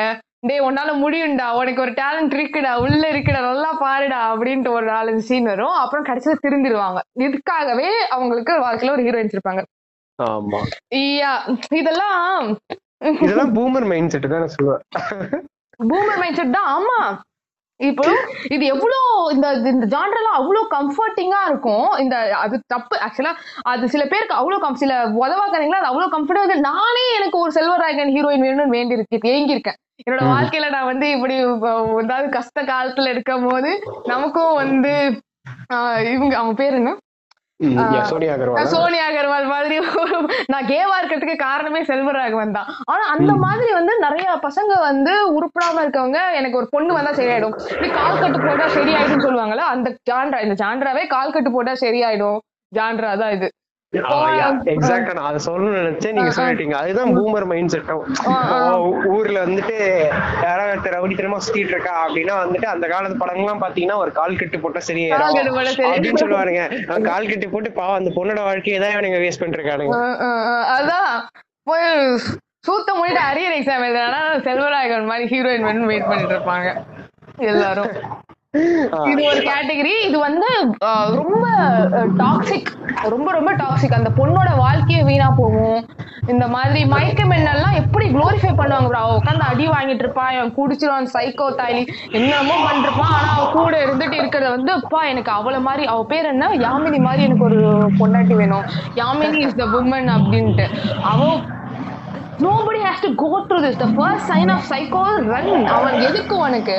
டே 0.48 0.56
உன்னால 0.68 0.90
முடியும்டா. 1.02 1.46
உனக்கு 1.58 1.80
ஒரு 1.84 1.92
டேலண்ட் 2.00 2.34
இருக்குடா. 2.38 2.72
உள்ள 2.84 3.02
இருக்குடா. 3.12 3.40
நல்லா 3.48 3.70
பாருடா 3.82 4.18
அப்படின்ட்டு 4.32 4.70
ஒரு 4.78 4.86
நாலஞ்சு 4.92 5.24
சீன் 5.28 5.48
வரும். 5.52 5.76
அப்புறம் 5.82 6.06
கடைசியில 6.08 6.34
திருந்திடுவாங்க. 6.44 6.98
இதுக்காகவே 7.26 7.88
அவங்களுக்கு 8.16 8.54
வாழ்க்கையில 8.64 8.94
ஒரு 8.96 9.04
ஹீரோயின்ஸ் 9.06 9.36
இருப்பாங்க. 9.36 9.62
ஆமா. 10.18 10.60
இதெல்லாம் 11.80 12.20
இதெல்லாம் 13.22 13.54
பூமர் 13.56 13.88
மைண்ட் 13.92 14.12
செட் 14.14 14.28
தான் 14.34 14.52
சொல்லுவேன் 14.56 14.84
பூமர் 15.80 16.20
மைண்ட் 16.22 16.38
செட் 16.40 16.56
தான். 16.58 16.70
ஆமா. 16.76 16.98
இப்போ 17.80 18.04
இது 18.48 18.64
எவ்வளோ 18.66 18.98
இந்த 19.32 19.46
இந்த 19.70 19.86
ஜான்ரெல்லாம் 19.86 20.36
அவ்வளோ 20.38 20.60
கம்ஃபர்டிங்கா 20.70 21.40
இருக்கும். 21.46 21.88
இந்த 21.98 22.14
அது 22.38 22.56
தப்பு. 22.66 22.94
ஆக்சுவலா 23.04 23.32
அது 23.64 23.88
சில 23.88 24.02
பேருக்கு 24.06 24.38
அவ்வளோ 24.38 24.58
கம் 24.58 24.80
சில 24.80 24.92
உதவாக்கறீங்களா 25.18 25.80
அது 25.80 25.90
அவ்வளோ 25.90 26.08
கம்ஃபர்டபுள் 26.14 26.66
நானே 26.68 27.04
எனக்கு 27.18 27.38
ஒரு 27.38 27.52
செல்வராயகன் 27.52 28.14
ஹீரோயின் 28.16 28.46
வேணும்னு 28.46 28.76
வேண்டி 28.76 28.96
இருக்கு 28.98 29.32
ஏங்கியிருக்கேன் 29.32 29.78
என்னோட 30.00 30.24
வாழ்க்கையில 30.30 30.70
நான் 30.70 30.90
வந்து 30.90 31.06
இப்படி 31.10 31.34
ஏதாவது 32.00 32.26
கஷ்ட 32.34 32.62
காலத்துல 32.70 33.12
இருக்கும் 33.14 33.46
போது 33.46 33.70
நமக்கும் 34.06 34.54
வந்து 34.62 34.92
இவங்க 36.10 36.34
அவங்க 36.38 36.54
பேர் 36.54 36.78
என்ன? 36.80 36.92
சோனியா 38.72 39.04
அகர்வால் 39.10 39.46
மாதிரி 39.52 39.76
நான் 40.52 40.68
கேவா 40.72 40.94
இருக்கிறதுக்கு 40.98 41.36
காரணமே 41.44 41.80
செல்வராகவன் 41.90 42.56
தான். 42.56 42.68
ஆனா 42.92 43.04
அந்த 43.14 43.32
மாதிரி 43.44 43.70
வந்து 43.78 43.92
நிறைய 44.06 44.26
பசங்க 44.46 44.72
வந்து 44.88 45.12
உருப்படாம 45.36 45.82
இருக்கவங்க 45.84 46.20
எனக்கு 46.38 46.58
ஒரு 46.60 46.68
பொண்ணு 46.74 46.96
வந்தா 46.98 47.12
சரியாயிடும். 47.20 47.54
இப்படி 47.72 47.90
கால் 48.00 48.20
கட்டு 48.22 48.40
போட்டா 48.46 48.66
சரியாயிடும் 48.78 49.24
சொல்லுவாங்கல்ல 49.26 49.66
அந்த 49.74 49.90
ஜான்ரா 50.10 50.40
இந்த 50.46 50.56
ஜான்ராவே 50.62 51.04
கால் 51.14 51.34
கட்டு 51.36 51.52
போட்டா 51.56 51.74
சரியாயிடும். 51.84 52.38
ஜான்ரா 52.72 53.12
தான் 53.22 53.34
இது. 53.38 53.48
எக்ஸாக்டா 54.72 55.12
நான் 55.16 55.28
அதை 55.30 55.40
சொல்லணும்னு 55.46 55.80
நினைச்சேன். 55.82 56.14
நீங்க 56.16 56.32
சொல்லிட்டீங்க. 56.38 56.74
அதுதான் 56.82 57.12
பூமர் 57.16 57.46
மைண்ட் 57.50 57.72
செட்டும் 57.74 58.02
ஊர்ல 59.16 59.38
வந்துட்டு 59.46 59.76
யாராவது 60.46 60.92
ரவுடித்தனமா 60.96 61.38
சுத்திட்டு 61.46 61.74
இருக்கா 61.74 61.94
அப்படின்னா 62.06 62.34
வந்துட்டு 62.42 62.68
அந்த 62.72 62.86
காலத்து 62.92 63.20
படங்கள்லாம் 63.22 63.62
பாத்தீங்கன்னா 63.64 63.98
ஒரு 64.04 64.12
கால் 64.18 64.38
கட்டு 64.40 64.60
போட்டா 64.64 64.82
சரியாயிடும் 64.88 65.38
அப்படின்னு 65.92 66.22
சொல்லுவாருங்க. 66.24 66.64
கால் 67.10 67.30
கட்டு 67.30 67.52
போட்டு 67.54 67.72
பாவம் 67.78 67.98
அந்த 68.00 68.12
பொண்ணோட 68.18 68.42
வாழ்க்கையை 68.48 68.80
தான் 68.84 68.94
இவனுங்க 68.96 69.20
வேஸ்ட் 69.24 69.42
பண்ணிருக்கானுங்க. 69.44 69.96
அதான். 70.78 71.10
போய் 71.70 71.88
சூத்த 72.66 72.90
முடிட்டு 72.98 73.22
அரியர் 73.30 73.56
எக்ஸாம் 73.56 73.86
எழுதுனா 73.88 74.20
செல்வராயகன் 74.46 75.10
மாதிரி 75.12 75.26
ஹீரோயின் 75.32 75.66
வேணும் 75.68 75.90
வெயிட் 75.92 76.08
பண்ணிட்டு 76.10 76.36
இருப்பாங்க. 76.36 76.68
எல்லாரும். 77.52 77.92
இது 79.12 79.20
ஒரு 79.30 79.40
கேட்டகரி. 79.50 79.94
இது 80.08 80.16
வந்து 80.26 80.50
ரொம்ப 81.20 81.46
டாக்ஸிக் 82.22 82.70
ரொம்ப 83.14 83.28
ரொம்ப 83.38 83.50
டாக்ஸிக் 83.62 83.98
அந்த 84.00 84.10
பொண்ணோட 84.18 84.50
வாழ்க்கையே 84.64 85.02
வீணா 85.08 85.28
போகும். 85.40 85.80
இந்த 86.32 86.44
மாதிரி 86.54 86.80
மயக்கம் 86.92 87.34
என்னெல்லாம் 87.36 87.76
எப்படி 87.80 88.06
குளோரிஃபை 88.14 88.52
பண்ணுவாங்க 88.60 88.98
அவ 89.02 89.18
உட்காந்து 89.18 89.44
அடி 89.50 89.66
வாங்கிட்டு 89.74 90.04
இருப்பான் 90.04 90.30
அவன் 90.38 90.54
குடிச்சிருவான் 90.56 91.12
சைக்கோ 91.14 91.46
தாலி 91.60 91.82
என்னமோ 92.18 92.56
பண்ணிருப்பான். 92.66 93.12
ஆனா 93.18 93.28
அவ 93.36 93.44
கூட 93.58 93.74
இருந்துட்டு 93.84 94.16
இருக்கிறத 94.20 94.50
வந்து 94.56 94.72
அப்பா 94.78 95.00
எனக்கு 95.12 95.32
அவள 95.38 95.56
மாதிரி 95.68 95.84
அவ 95.92 96.00
பேர் 96.12 96.30
என்ன? 96.32 96.48
யாமினி 96.66 97.00
மாதிரி 97.08 97.26
எனக்கு 97.28 97.46
ஒரு 97.50 97.60
பொண்டாட்டி 98.00 98.36
வேணும். 98.40 98.66
யாமினி 99.00 99.40
இஸ் 99.46 99.60
த 99.62 99.66
உமன் 99.80 100.10
அப்படின்ட்டு. 100.16 100.66
அவ 101.12 101.20
nobody 102.44 102.80
has 102.84 103.02
to 103.02 103.08
go 103.20 103.28
through 103.48 103.58
this 103.64 103.78
the 103.80 103.86
first 103.92 104.26
sign 104.30 104.50
of 104.54 104.66
psycho 104.70 105.02
run 105.28 105.50
அவன் 105.74 105.94
எதுக்கு 106.08 106.34
உனக்கு? 106.46 106.76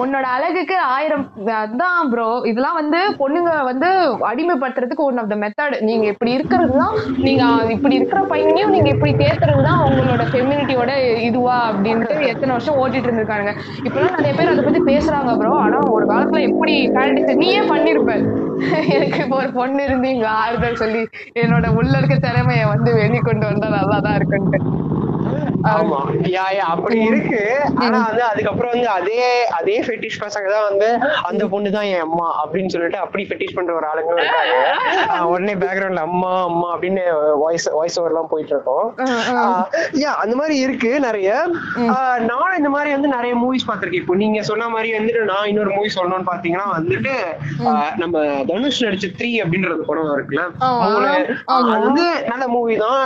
உன்னோட 0.00 0.26
அழகுக்கு 0.34 0.76
ஆயிரம் 0.90 1.24
அதான் 1.56 2.10
ப்ரோ 2.10 2.26
இதெல்லாம் 2.50 2.76
வந்து 2.80 2.98
பொண்ணுங்க 3.20 3.52
வந்து 3.68 3.88
அடிமைப்படுத்துறதுக்கு 4.28 5.06
ஒன் 5.06 5.18
ஆஃப் 5.22 5.30
த 5.32 5.38
மெத்தட் 5.42 5.76
நீங்க 5.88 6.04
இப்படி 6.12 6.32
இருக்கிறது 6.36 6.74
தான் 6.76 6.94
நீங்க 7.26 7.44
இப்படி 7.74 7.98
இருக்கிற 7.98 8.20
பையனையும் 8.32 8.74
நீங்க 8.76 8.90
இப்படி 8.94 9.14
பேசுறது 9.22 9.64
தான் 9.68 9.80
அவங்களோட 9.80 10.26
ஃபெமினிட்டியோட 10.30 10.92
இதுவா 11.28 11.56
அப்படின்ட்டு 11.70 12.28
எத்தனை 12.32 12.52
வருஷம் 12.52 12.78
ஓட்டிட்டு 12.80 13.08
இருந்திருக்கானுங்க. 13.08 13.54
இப்பெல்லாம் 13.86 14.16
நிறைய 14.18 14.34
பேர் 14.38 14.52
அதை 14.52 14.64
பத்தி 14.64 14.82
பேசுறாங்க 14.90 15.34
ப்ரோ 15.40 15.54
ஆனா 15.64 15.80
ஒரு 15.96 16.06
காலத்துல 16.12 16.42
எப்படி 16.50 16.76
ஃபேண்டசி 16.94 17.34
நீயே 17.42 17.62
பண்ணிருப்ப. 17.72 18.14
எனக்கு 18.94 19.18
இப்போ 19.22 19.36
ஒரு 19.36 19.50
பொண்ணு 19.52 19.80
இருந்து 19.84 20.08
இங்க 20.14 20.26
ஆறுதல் 20.40 20.80
சொல்லி 20.80 21.02
என்னோட 21.36 21.66
உள்ள 21.78 21.92
இருக்க 21.98 22.16
திறமைய 22.24 22.64
வந்து 22.72 22.90
வெளிக்கொண்டு 22.98 23.44
வந்தா 23.50 23.68
நல்லா 23.76 23.98
தான் 24.06 24.16
இருக்குன்ட்டு. 24.18 24.60
ஆமா. 25.70 25.98
யா 26.34 26.44
யா 26.56 26.64
அப்படி 26.74 26.96
இருக்கு. 27.08 27.40
ஆனா 27.84 27.98
வந்து 28.06 28.22
அதுக்கப்புறம் 28.28 28.72
வந்து 28.74 28.88
அதே 28.98 29.18
அதே 29.58 29.76
ஃபெட்டிஷ் 29.86 30.18
பசங்க 30.22 30.46
தான் 30.54 30.66
வந்து 30.68 30.88
அந்த 31.28 31.42
பொண்ணு 31.52 31.70
தான் 31.76 31.88
என் 31.92 32.04
அம்மா 32.06 32.28
அப்படின்னு 32.42 32.72
சொல்லிட்டு 32.74 32.98
அப்படி 33.04 33.22
ஃபெட்டிஷ் 33.28 33.54
பண்ற 33.56 33.72
ஒரு 33.78 33.86
ஆளுங்களும் 33.90 34.22
இருக்காங்க. 34.22 34.54
உடனே 35.32 35.54
பேக்ரவுண்ட்ல 35.62 36.04
அம்மா 36.08 36.32
அம்மா 36.50 36.68
அப்படின்னு 36.74 37.02
வாய்ஸ் 37.42 37.68
வாய்ஸ் 37.78 37.98
ஓவர் 38.00 38.12
எல்லாம் 38.12 38.30
போயிட்டு 38.32 38.54
இருக்கோம். 38.56 38.86
யா 40.04 40.12
அந்த 40.22 40.34
மாதிரி 40.40 40.56
இருக்கு 40.64 40.92
நிறைய. 41.06 41.28
ஆஹ் 41.94 42.20
நானும் 42.30 42.58
இந்த 42.60 42.72
மாதிரி 42.76 42.90
வந்து 42.96 43.10
நிறைய 43.16 43.34
மூவிஸ் 43.42 43.68
பார்த்திருக்கேன். 43.70 44.04
இப்போ 44.04 44.16
நீங்க 44.22 44.42
சொன்ன 44.50 44.68
மாதிரி 44.76 44.90
வந்துட்டு 44.98 45.22
நான் 45.32 45.48
இன்னொரு 45.52 45.72
மூவி 45.76 45.90
சொல்லணும்னு 45.98 46.30
பாத்தீங்கன்னா 46.32 46.68
வந்துட்டு 46.76 47.14
நம்ம 48.02 48.16
தனுஷ் 48.50 48.82
நடிச்ச 48.86 49.06
த்ரீ 49.18 49.30
அப்படின்றது 49.44 49.88
படம் 49.90 50.14
இருக்குல்ல. 50.16 50.44
அது 51.56 51.78
வந்து 51.86 52.02
நல்ல 52.32 52.44
மூவி 52.56 52.74
தான். 52.84 53.00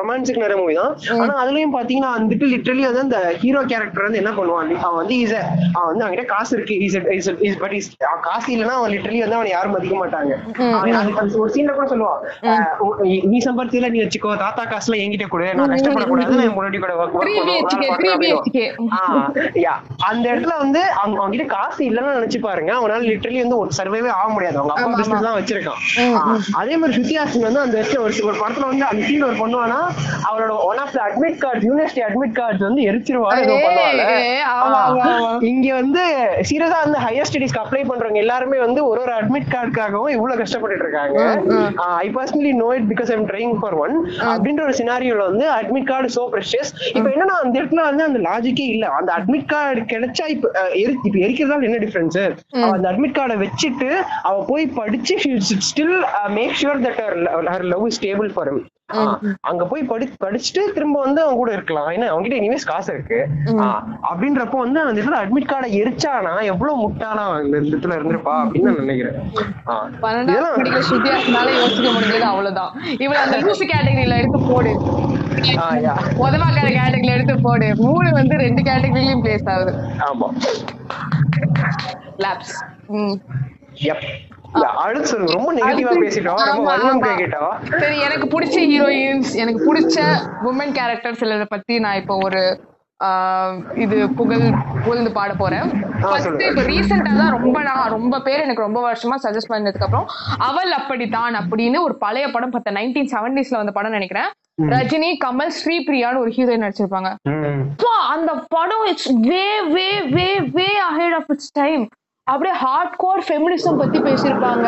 ரொமான்சிக் 0.00 0.42
நிறைய 0.44 0.58
மூவி 0.62 0.74
தான். 0.82 0.92
ஆனா 1.22 1.34
அதுலயும் 1.42 1.74
பாத்தீங்கன்னா 1.74 1.88
வந்துட்டு 1.98 2.46
லிட்டரலி 2.52 2.82
வந்து 2.88 3.02
அந்த 3.06 3.18
ஹீரோ 3.42 3.60
கேரக்டர் 3.70 4.06
வந்து 4.06 4.20
என்ன 4.22 4.32
பண்ணுவான்? 4.38 4.70
அவன் 4.86 4.98
வந்து 5.00 5.18
இஸ் 5.24 5.34
அவன் 5.76 5.88
வந்து 5.90 6.04
அவன்கிட்ட 6.04 6.24
காசு 6.32 6.52
இருக்கு. 6.56 6.74
இஸ் 7.48 7.58
பட் 7.62 7.74
இஸ் 7.78 7.88
காசு 8.28 8.48
இல்லைன்னா 8.54 8.74
அவன் 8.80 8.92
லிட்டரலி 8.94 9.20
வந்து 9.24 9.38
அவனை 9.38 9.50
யாரும் 9.54 9.74
மதிக்க 9.76 9.96
மாட்டாங்க. 10.02 10.32
அதுக்கு 11.00 11.40
ஒரு 11.44 11.52
சீன்ல 11.56 11.74
கூட 11.78 11.86
சொல்லுவான். 11.92 12.20
நீ 13.32 13.38
சம்பாதிச்சதுல 13.46 13.90
நீ 13.94 14.00
வச்சுக்கோ. 14.04 14.36
தாத்தா 14.44 14.64
காசுல 14.72 15.00
என்கிட்ட 15.04 15.28
கொடு. 15.34 15.48
நான் 15.60 15.74
கஷ்டப்படக்கூடாது 15.74 16.38
நான் 16.40 16.56
முன்னாடி 16.58 16.78
கூட 16.78 16.92
அந்த 20.10 20.24
இடத்துல 20.32 20.54
வந்து 20.64 20.82
அவங்க 21.00 21.18
அவங்க 21.22 21.34
கிட்ட 21.36 21.46
காசு 21.56 21.80
இல்லைன்னு 21.88 22.16
நினைச்சு 22.18 22.38
பாருங்க. 22.46 22.72
அவனால 22.80 23.00
லிட்டரலி 23.10 23.40
வந்து 23.44 23.58
ஒரு 23.62 23.70
சர்வைவே 23.78 24.10
ஆக 24.18 24.28
முடியாது. 24.34 24.58
அவங்க 24.58 24.74
அப்பா 24.76 24.90
பிசினஸ் 25.00 25.26
தான் 25.26 25.38
வச்சிருக்கான். 25.38 25.80
அதே 26.60 26.76
மாதிரி 26.76 27.04
சிங் 27.10 27.46
வந்து 27.48 27.60
அந்த 27.66 27.76
ஒரு 28.04 28.14
படத்துல 28.42 28.66
வந்து 28.72 28.84
அந்த 28.90 29.02
சீன் 29.08 29.26
ஒரு 29.28 29.36
பண்ணுவானா 29.42 29.80
அவரோட 30.30 30.52
one 30.70 30.80
of 30.84 30.94
the 30.96 31.00
admit 31.08 31.38
card 31.44 31.79
university 31.80 32.04
admit 32.06 32.36
card 32.38 32.62
வந்து 32.66 32.82
எரிச்சிருவா 32.88 33.28
ஏதோ 33.42 33.54
பண்ணுவாங்க. 33.64 34.04
இங்க 35.50 35.68
வந்து 35.80 36.02
சீரியஸா 36.48 36.78
வந்து 36.84 36.98
ஹையர் 37.04 37.28
ஸ்டடிஸ்க்கு 37.28 37.62
அப்ளை 37.62 37.82
பண்றவங்க 37.90 38.20
எல்லாருமே 38.24 38.58
வந்து 38.64 38.80
ஒரு 38.88 39.00
ஒரு 39.04 39.12
அட்மிட் 39.18 39.48
கார்டுக்காகவும் 39.54 40.12
இவ்வளவு 40.16 40.40
கஷ்டப்பட்டுட்டு 40.42 40.86
இருக்காங்க. 40.86 41.18
I 42.02 42.08
personally 42.16 42.52
know 42.62 42.68
it 42.78 42.88
because 42.92 43.12
I'm 43.16 43.26
trying 43.30 43.54
for 43.60 43.76
one 43.84 43.94
அப்படின்ற 44.30 44.62
ஒரு 44.68 44.76
சினாரியோல 44.80 45.24
வந்து 45.30 45.46
அட்மிட் 45.58 45.88
கார்டு 45.90 46.10
சோ 46.16 46.24
ப்ரெஷியஸ் 46.34 46.72
இப்போ 46.90 47.08
என்னன்னா 47.14 47.36
அந்த 47.42 47.54
இடத்துல 47.60 47.84
வந்து 47.90 48.04
அந்த 48.08 48.20
லாஜிக்கே 48.28 48.66
இல்ல. 48.74 48.86
அந்த 49.00 49.10
அட்மிட் 49.18 49.48
கார்டு 49.52 49.84
கிடைச்சா 49.94 50.26
இப்ப 50.34 50.48
இப்ப 51.04 51.16
எரிக்கிறதால 51.24 51.68
என்ன 51.70 51.80
டிஃபரன்ஸ் 51.86 52.18
அந்த 52.72 52.86
அட்மிட் 52.92 53.16
கார்டை 53.18 53.38
வச்சுட்டு 53.44 53.90
அவ 54.28 54.36
போய் 54.50 54.66
படிச்சு 54.78 55.16
still 55.70 55.96
make 56.38 56.58
sure 56.62 56.84
that 56.86 57.00
her 57.50 57.66
love 57.72 57.86
is 57.90 57.98
stable 58.00 58.30
for 58.36 58.50
அங்க 59.40 59.64
போய் 59.64 59.82
படி 59.82 60.10
படிச்சுட்டு 60.24 60.72
திரும்ப 60.74 61.00
வந்து 61.00 61.22
அவன் 61.22 61.34
கூட 61.34 61.52
இருக்கலாம். 61.52 61.88
ஏன்னா 61.88 62.08
அவன்கிட்ட 62.14 62.36
இனிமேஸ் 62.40 62.66
காசு 62.66 62.92
இருக்கு. 62.92 63.26
அப்படின்றப்போ 64.10 64.56
வந்து 64.56 64.80
அந்த 64.80 65.00
இடத்துல 65.00 65.20
அட்மிட் 65.22 65.50
கார்டை 65.50 65.70
எரிச்சானா 65.80 66.42
எவ்வளவு 66.42 66.88
முட்டானா 66.88 67.24
அந்த 67.36 67.56
இடத்துல 67.58 67.96
இருந்திருப்பா 67.98 68.34
அப்படின்னு 68.42 68.62
நான் 68.62 68.84
நினைக்கிறேன். 68.84 69.18
யோசிக்க 71.52 71.88
முடிஞ்சது 71.90 72.20
அவ்வளவுதான். 72.20 72.72
இவள 72.84 73.18
அந்த 73.24 73.36
லூசு 73.38 73.66
கேட்டகரியில 73.72 74.16
எடுத்து 74.16 74.40
போடு. 74.40 74.72
உதவாக்கார 76.24 76.68
கேட்டகரியில 76.68 77.14
எடுத்து 77.14 77.40
போடு. 77.40 77.76
மூணு 77.76 78.10
வந்து 78.12 78.36
ரெண்டு 78.36 78.62
கேட்டகரியிலயும் 78.62 79.22
பிளேஸ் 79.24 79.50
ஆகுது. 79.50 79.72
ஆமா. 79.98 80.28
லேப்ஸ் 82.18 82.56
ம். 82.86 83.16
சரி 87.82 87.98
எனக்கு 88.06 88.26
பிடிச்ச 88.34 88.56
ஹீரோயின்ஸ் 88.72 89.32
எனக்கு 89.42 89.60
பிடிச்ச 89.68 89.98
உமன் 90.50 90.74
கேரக்டர் 90.78 91.20
சிலரை 91.20 91.46
பத்தி 91.54 91.76
நான் 91.84 92.00
இப்போ 92.02 92.16
ஒரு 92.26 92.42
இது 93.84 93.96
புகழ் 94.16 94.42
புகழ்ந்து 94.84 95.10
பாட 95.18 95.32
போறேன். 95.34 95.68
ஃபர்ஸ்ட். 96.00 96.42
இப்போ 96.48 96.62
ரீசெண்டா 96.70 97.12
தான் 97.20 97.30
ரொம்ப 97.36 97.58
நான் 97.68 97.92
ரொம்ப 97.94 98.14
பேர் 98.26 98.42
எனக்கு 98.46 98.66
ரொம்ப 98.66 98.80
வருஷமா 98.88 99.16
சஜஸ்ட் 99.24 99.50
பண்ணதுக்கு 99.52 99.86
அப்புறம் 99.86 100.08
அவள் 100.48 100.72
அப்படித்தான் 100.78 101.38
அப்படின்னு 101.40 101.78
ஒரு 101.86 101.94
பழைய 102.04 102.26
படம் 102.34 102.52
பார்த்த 102.54 102.74
நைன்டீன் 102.78 103.10
செவன்டிஸ்ல 103.14 103.60
வந்த 103.60 103.72
படம் 103.78 103.96
நினைக்கிறேன். 103.98 104.28
ரஜினி 104.74 105.10
கமல் 105.24 105.54
ஸ்ரீபிரியான்னு 105.60 106.22
ஒரு 106.24 106.32
ஹீரோயின் 106.36 106.64
நடிச்சிருப்பாங்க. 106.66 107.10
அந்த 108.14 108.30
படம் 108.56 108.84
it's 108.90 109.10
way 109.30 109.44
way 109.76 109.88
way 110.16 110.28
way 110.58 110.68
ahead 110.90 111.16
of 111.20 111.30
its 111.34 111.52
time 111.60 111.84
அப்படியே 112.32 112.54
ஹார்ட் 112.64 112.96
கோர் 113.02 113.22
ஃபெமினிசம் 113.28 113.80
பத்தி 113.82 113.98
பேசியிருப்பாங்க. 114.06 114.66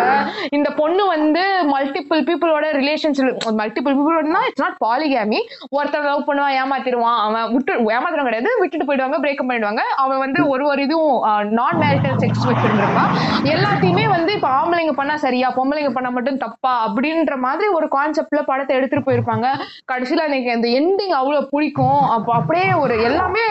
இந்த 0.57 0.69
பொண்ணு 0.81 1.03
வந்து 1.15 1.43
மல்டிபிள் 1.73 2.23
பீப்புளோட 2.29 2.67
ரிலேஷன்ஷிப் 2.81 3.47
மல்டிபிள் 3.61 3.97
பீப்புளோடனா 3.99 4.43
இட்ஸ் 4.49 4.65
நாட் 4.65 4.79
பாலிகாமி 4.87 5.41
ஒருத்தர் 5.79 6.09
லவ் 6.11 6.27
பண்ணுவான் 6.29 6.57
ஏமாத்திடுவான். 6.63 7.19
அவன் 7.27 7.49
விட்டு 7.55 7.75
ஏமாத்திரம் 7.97 8.29
கிடையாது. 8.29 8.53
விட்டுட்டு 8.63 8.89
போயிடுவாங்க 8.89 9.21
பிரேக்கப் 9.25 9.51
பண்ணிடுவாங்க. 9.51 9.85
அவன் 10.05 10.23
வந்து 10.25 10.41
ஒரு 10.55 10.67
ஒரு 10.73 10.83
இதுவும் 10.89 11.19
நான் 11.59 11.81
மேரிட்டல் 11.85 12.19
செக்ஸ் 12.25 12.47
வச்சுட்டு 12.51 12.71
எல்லாத்தையுமே 13.55 14.07
வந்து 14.17 14.31
இப்போ 14.39 14.51
ஆம்பளைங்க 14.59 14.95
பண்ணா 14.99 15.15
சரியா 15.27 15.49
பொம்பளைங்க 15.59 15.93
பண்ணா 15.97 16.11
மட்டும் 16.17 16.41
தப்பா 16.45 16.73
அப்படின்ற 16.87 17.35
மாதிரி 17.47 17.69
ஒரு 17.79 17.87
கான்செப்ட்ல 17.97 18.41
படத்தை 18.51 18.73
எடுத்துட்டு 18.79 19.07
போயிருப்பாங்க. 19.07 19.47
கடைசியில 19.93 20.27
எனக்கு 20.31 20.51
அந்த 20.57 20.69
எண்டிங் 20.81 21.15
அவ்வளவு 21.21 21.51
பிடிக்கும். 21.55 22.03
அப்போ 22.17 22.33
அப்படியே 22.41 22.69
ஒரு 22.83 22.97
எல்லாமே 23.09 23.45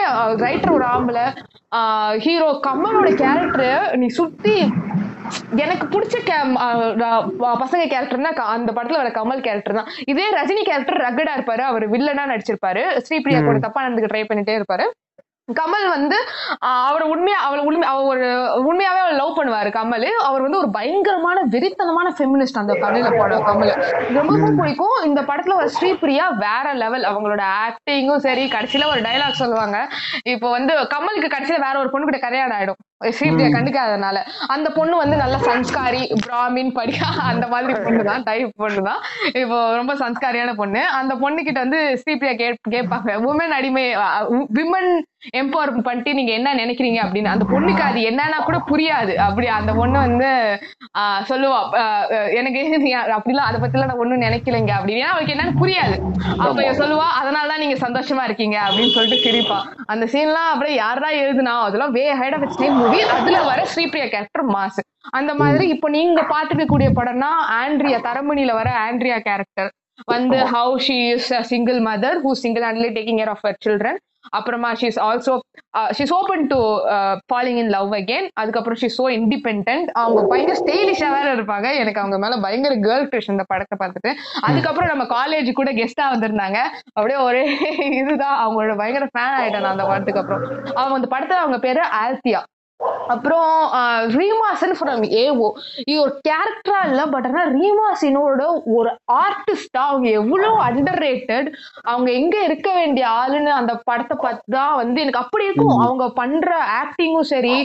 ரைட்டர் 0.44 0.76
ஒரு 0.78 0.86
ஆம்பளை. 0.94 1.26
ஹீரோ 2.24 2.48
கமலோட 2.66 3.10
கேரக்டர் 3.20 3.84
நீ 4.02 4.08
சுத்தி 4.20 4.54
எனக்கு 5.64 5.84
பிடிச்ச 5.92 6.16
பசங்க 7.62 7.82
கேரக்டர்னா 7.92 8.32
அந்த 8.54 8.70
படத்துல 8.76 9.00
வர 9.02 9.10
கமல் 9.18 9.44
கேரக்டர் 9.46 9.78
தான். 9.78 9.92
இதே 10.12 10.26
ரஜினி 10.38 10.62
கேரக்டர் 10.70 11.04
ரகடா 11.06 11.34
இருப்பாரு. 11.38 11.62
அவர் 11.70 11.86
வில்லனா 11.94 12.24
நடிச்சிருப்பாரு. 12.32 12.82
ஸ்ரீபிரியா 13.06 13.40
கூட 13.46 13.60
தப்பா 13.66 13.84
நடந்துக்க 13.84 14.12
ட்ரை 14.12 14.24
பண்ணிட்டே 14.30 14.58
இருப்பாரு. 14.58 14.86
கமல் 15.58 15.86
வந்து 15.92 16.18
அவர் 16.88 17.04
உண்மையா 17.12 17.38
அவளை 17.46 17.62
உண்மை 17.68 17.86
அவர் 17.92 18.04
ஒரு 18.10 18.26
உண்மையாவே 18.68 19.00
அவளை 19.02 19.16
லவ் 19.20 19.36
பண்ணுவாரு 19.38 19.70
கமல். 19.76 20.06
அவர் 20.28 20.44
வந்து 20.44 20.60
ஒரு 20.60 20.68
பயங்கரமான 20.76 21.38
வெறித்தனமான 21.54 22.12
ஃபெமினிஸ்ட் 22.18 22.60
அந்த 22.60 22.74
கமல 22.84 23.10
படம் 23.20 23.46
கமல். 23.48 23.72
ரொம்ப 24.18 24.36
ரொம்ப 24.36 24.52
பிடிக்கும். 24.60 24.96
இந்த 25.08 25.20
படத்துல 25.30 25.56
ஒரு 25.62 25.68
ஸ்ரீபிரியா 25.76 26.26
வேற 26.44 26.66
லெவல் 26.82 27.08
அவங்களோட 27.10 27.42
ஆக்டிங்கும் 27.64 28.24
சரி 28.28 28.46
கடைசியில 28.54 28.90
ஒரு 28.92 29.02
டைலாக் 29.08 29.42
சொல்லுவாங்க. 29.42 29.78
இப்போ 30.34 30.50
வந்து 30.56 30.74
கமலுக்கு 30.94 31.34
கடைசியில 31.34 31.60
வேற 31.66 31.74
ஒரு 31.82 31.92
பொண்ணு 31.94 32.08
கிட்ட 32.10 32.22
கல்யாணம் 32.26 32.56
ஆயிடும். 32.58 32.80
ஸ்ரீபிரியா 33.16 33.48
கண்டுக்காதனால 33.54 34.18
அந்த 34.54 34.68
பொண்ணு 34.70 34.94
வந்து 35.02 35.16
நல்ல 35.16 35.36
சன்ஸ்காரி 35.48 36.02
பிராமின் 36.26 36.72
படிக்கா 36.78 37.08
அந்த 37.30 37.46
மாதிரி 37.46 37.72
பொண்ணு 37.86 38.02
தான் 38.04 38.22
டைப் 38.22 38.60
பொண்ணு 38.62 38.82
தான் 38.88 39.00
இப்போ 39.42 39.58
ரொம்ப 39.80 39.94
சன்ஸ்காரியான 39.94 40.54
பொண்ணு. 40.54 40.82
அந்த 41.00 41.14
பொண்ணு 41.22 41.42
கிட்ட 41.42 41.60
வந்து 41.60 41.80
ஸ்ரீபிரியா 42.02 42.34
கே 42.40 42.48
கேட்பாங்க. 42.76 43.10
உமன் 43.30 43.54
அடிமை 43.58 43.84
விமன் 44.58 44.90
எம்பவர் 45.40 45.70
பண்ணிட்டு 45.86 46.12
நீங்க 46.18 46.32
என்ன 46.32 46.54
நினைக்கிறீங்க 46.54 46.98
அப்படின்னு 47.04 47.32
அந்த 47.32 47.44
பொண்ணுக்கு 47.52 47.82
அது 47.88 48.00
என்னன்னா 48.10 48.38
கூட 48.48 48.58
புரியாது. 48.70 49.12
அப்படி 49.26 49.46
அந்த 49.58 49.72
பொண்ணு 49.78 49.98
வந்து 50.06 50.28
ஆஹ் 51.00 51.22
சொல்லுவா 51.30 51.58
எனக்கு 52.40 52.62
அப்படிலாம் 53.16 53.48
அதை 53.48 53.58
பத்திலாம் 53.60 53.90
நான் 53.90 54.02
ஒண்ணும் 54.04 54.24
நினைக்கலைங்க 54.26 54.72
அப்படின்னு. 54.78 55.06
அவளுக்கு 55.10 55.34
என்னன்னு 55.34 55.60
புரியாது. 55.62 55.96
அப்ப 56.46 56.66
சொல்லுவா 56.82 57.08
அதனாலதான் 57.20 57.62
நீங்க 57.64 57.78
சந்தோஷமா 57.86 58.24
இருக்கீங்க 58.28 58.56
அப்படின்னு 58.66 58.94
சொல்லிட்டு 58.96 59.24
சிரிப்பா. 59.26 59.58
அந்த 59.94 60.06
சீன்லாம் 60.14 60.50
அப்படியே 60.52 60.76
யாரா 60.76 61.10
எழுதுனா 61.22 61.54
அதெல்லாம் 61.68 61.94
way 61.98 62.06
ahead 62.20 62.36
of 62.38 62.58
time 62.60 62.80
movie 62.82 63.02
அதுல 63.18 63.38
வர 63.50 63.60
ஸ்ரீபிரியா 63.74 64.08
கேரக்டர் 64.14 64.46
மாசு. 64.56 64.82
அந்த 65.10 65.32
மாதிரி 65.34 65.64
இப்போ 65.74 65.88
நீங்க 65.88 66.20
பாத்துக்க 66.32 66.64
கூடிய 66.66 66.90
படம்னா 66.98 67.30
ஆண்ட்ரியா 67.60 67.98
தரமணியில 68.08 68.52
வர 68.58 68.68
ஆண்ட்ரியா 68.86 69.16
கேரக்டர் 69.28 69.70
வந்து 70.06 70.36
how 70.52 70.76
she 70.86 70.96
is 71.08 71.28
single 71.50 71.78
mother 71.88 72.18
who 72.24 72.30
single 72.42 72.64
handedly 72.66 72.90
taking 72.96 73.18
care 73.20 73.32
of 73.34 73.44
children 73.66 73.98
அப்புறமா 74.30 74.72
she's 74.72 74.98
also 75.00 75.34
she's 75.98 76.12
open 76.12 76.46
to 76.46 76.58
falling 77.28 77.58
in 77.62 77.68
love 77.68 77.92
again 77.92 78.26
அதுக்கப்புறம் 78.34 78.78
ஷீ 78.82 78.88
சோ 78.98 79.06
இண்டிபெண்ட் 79.18 79.70
அவங்க 79.92 80.22
பயங்கர 80.26 80.56
ஸ்டைலிஷா 80.60 81.08
வேற 81.16 81.28
இருப்பாங்க. 81.36 81.68
எனக்கு 81.74 82.00
அவங்க 82.00 82.18
மேல 82.18 82.36
பயங்கர 82.36 82.74
கேர்ள் 82.74 83.08
கிரஷ் 83.12 83.30
இந்த 83.30 83.44
படத்தை 83.48 83.78
பார்த்துட்டு. 83.82 84.12
அதுக்கப்புறம் 84.40 84.90
நம்ம 84.92 85.06
காலேஜ் 85.16 85.52
கூட 85.52 85.72
கெஸ்டா 85.72 86.06
வந்திருந்தாங்க. 86.14 86.58
அப்படியே 86.92 87.18
ஒரே 87.20 87.42
இதுதான். 88.00 88.38
அவங்களோட 88.44 88.76
பயங்கர 88.76 89.08
ஃபேன் 89.14 89.36
ஆயிட்டேன் 89.40 89.64
நான் 89.66 89.74
அந்த 89.76 89.84
படத்துக்கு 89.84 90.20
அப்புறம். 90.20 90.42
அவங்க 90.74 90.94
அந்த 90.94 91.10
படத்துல 91.16 91.42
அவங்க 91.44 91.58
பேரு 91.58 91.82
ஆல்த்தியா 92.02 92.42
அப்புறம் 93.06 93.48
ரீமாசன் 94.16 94.74
ஃப்ரம் 94.78 95.02
ஏஓ 95.22 95.48
இது 95.84 95.98
ஒரு 96.02 96.14
கேரக்டரா 96.28 96.80
இல்ல 96.90 97.02
பட் 97.06 97.26
ஆனா 97.26 97.42
ரீமாசினோட 97.56 98.42
ஒரு 98.76 98.90
ஆர்டிஸ்டா 99.22 99.82
அவங்க 99.90 100.08
எவ்வளவு 100.20 100.56
அண்டர் 100.68 101.00
ரேட்டட் 101.04 101.48
அவங்க 101.84 102.08
எங்க 102.12 102.36
இருக்க 102.42 102.68
வேண்டிய 102.74 103.04
ஆளுன்னு 103.20 103.52
அந்த 103.60 103.74
படத்தை 103.84 104.16
பார்த்து 104.20 104.56
தான் 104.56 104.76
வந்து 104.76 105.00
எனக்கு 105.00 105.22
அப்படி 105.24 105.44
இருக்கும். 105.44 105.76
அவங்க 105.78 106.06
பண்ற 106.10 106.50
ஆக்டிங்கும் 106.80 107.30
சரி 107.32 107.56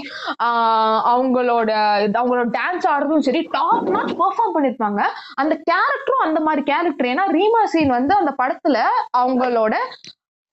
ஆஹ் 0.45 0.99
அவங்களோட 1.13 1.70
அவங்களோட 2.20 2.47
டான்ஸ் 2.57 2.88
ஆடுறதும் 2.93 3.26
சரி 3.30 3.41
டாப் 3.51 3.89
நாட் 3.89 4.13
பெர்ஃபார்ம் 4.22 4.55
பண்ணிருப்பாங்க. 4.57 5.01
அந்த 5.36 5.53
கேரக்டரும் 5.72 6.26
அந்த 6.28 6.39
மாதிரி 6.39 6.63
கேரக்டர் 6.72 7.11
ஏன்னா 7.13 7.26
ரீமாசின் 7.38 7.95
வந்து 7.97 8.15
அந்த 8.15 8.34
படத்துல 8.41 8.78
அவங்களோட 9.18 9.76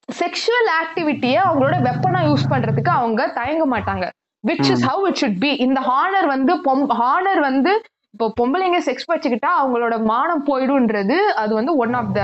செக்ஷுவல் 0.08 0.68
ஆக்டிவிட்டியை 0.80 1.38
அவங்களோட 1.44 1.76
வெப்பனா 1.88 2.20
யூஸ் 2.30 2.50
பண்றதுக்கு 2.50 2.90
அவங்க 3.00 3.22
தயங்க 3.38 3.64
மாட்டாங்க. 3.66 4.04
Which 4.44 4.68
is 4.70 4.86
how 4.90 5.02
it 5.08 5.20
should 5.22 5.40
be 5.40 5.50
இந்த 5.66 5.80
ஹானர் 5.80 6.28
வந்து 6.28 6.54
ஹானர் 7.02 7.40
வந்து 7.40 7.72
இப்போ 8.14 8.26
பொம்பளைங்க 8.38 8.78
செக்ஸ் 8.78 9.08
வச்சுக்கிட்டா 9.10 9.52
அவங்களோட 9.60 9.94
மானம் 10.02 10.42
போயிடும்ன்றது 10.44 11.16
அது 11.36 11.52
வந்து 11.54 11.72
ஒன் 11.76 11.94
ஆஃப் 11.94 12.12
த 12.12 12.20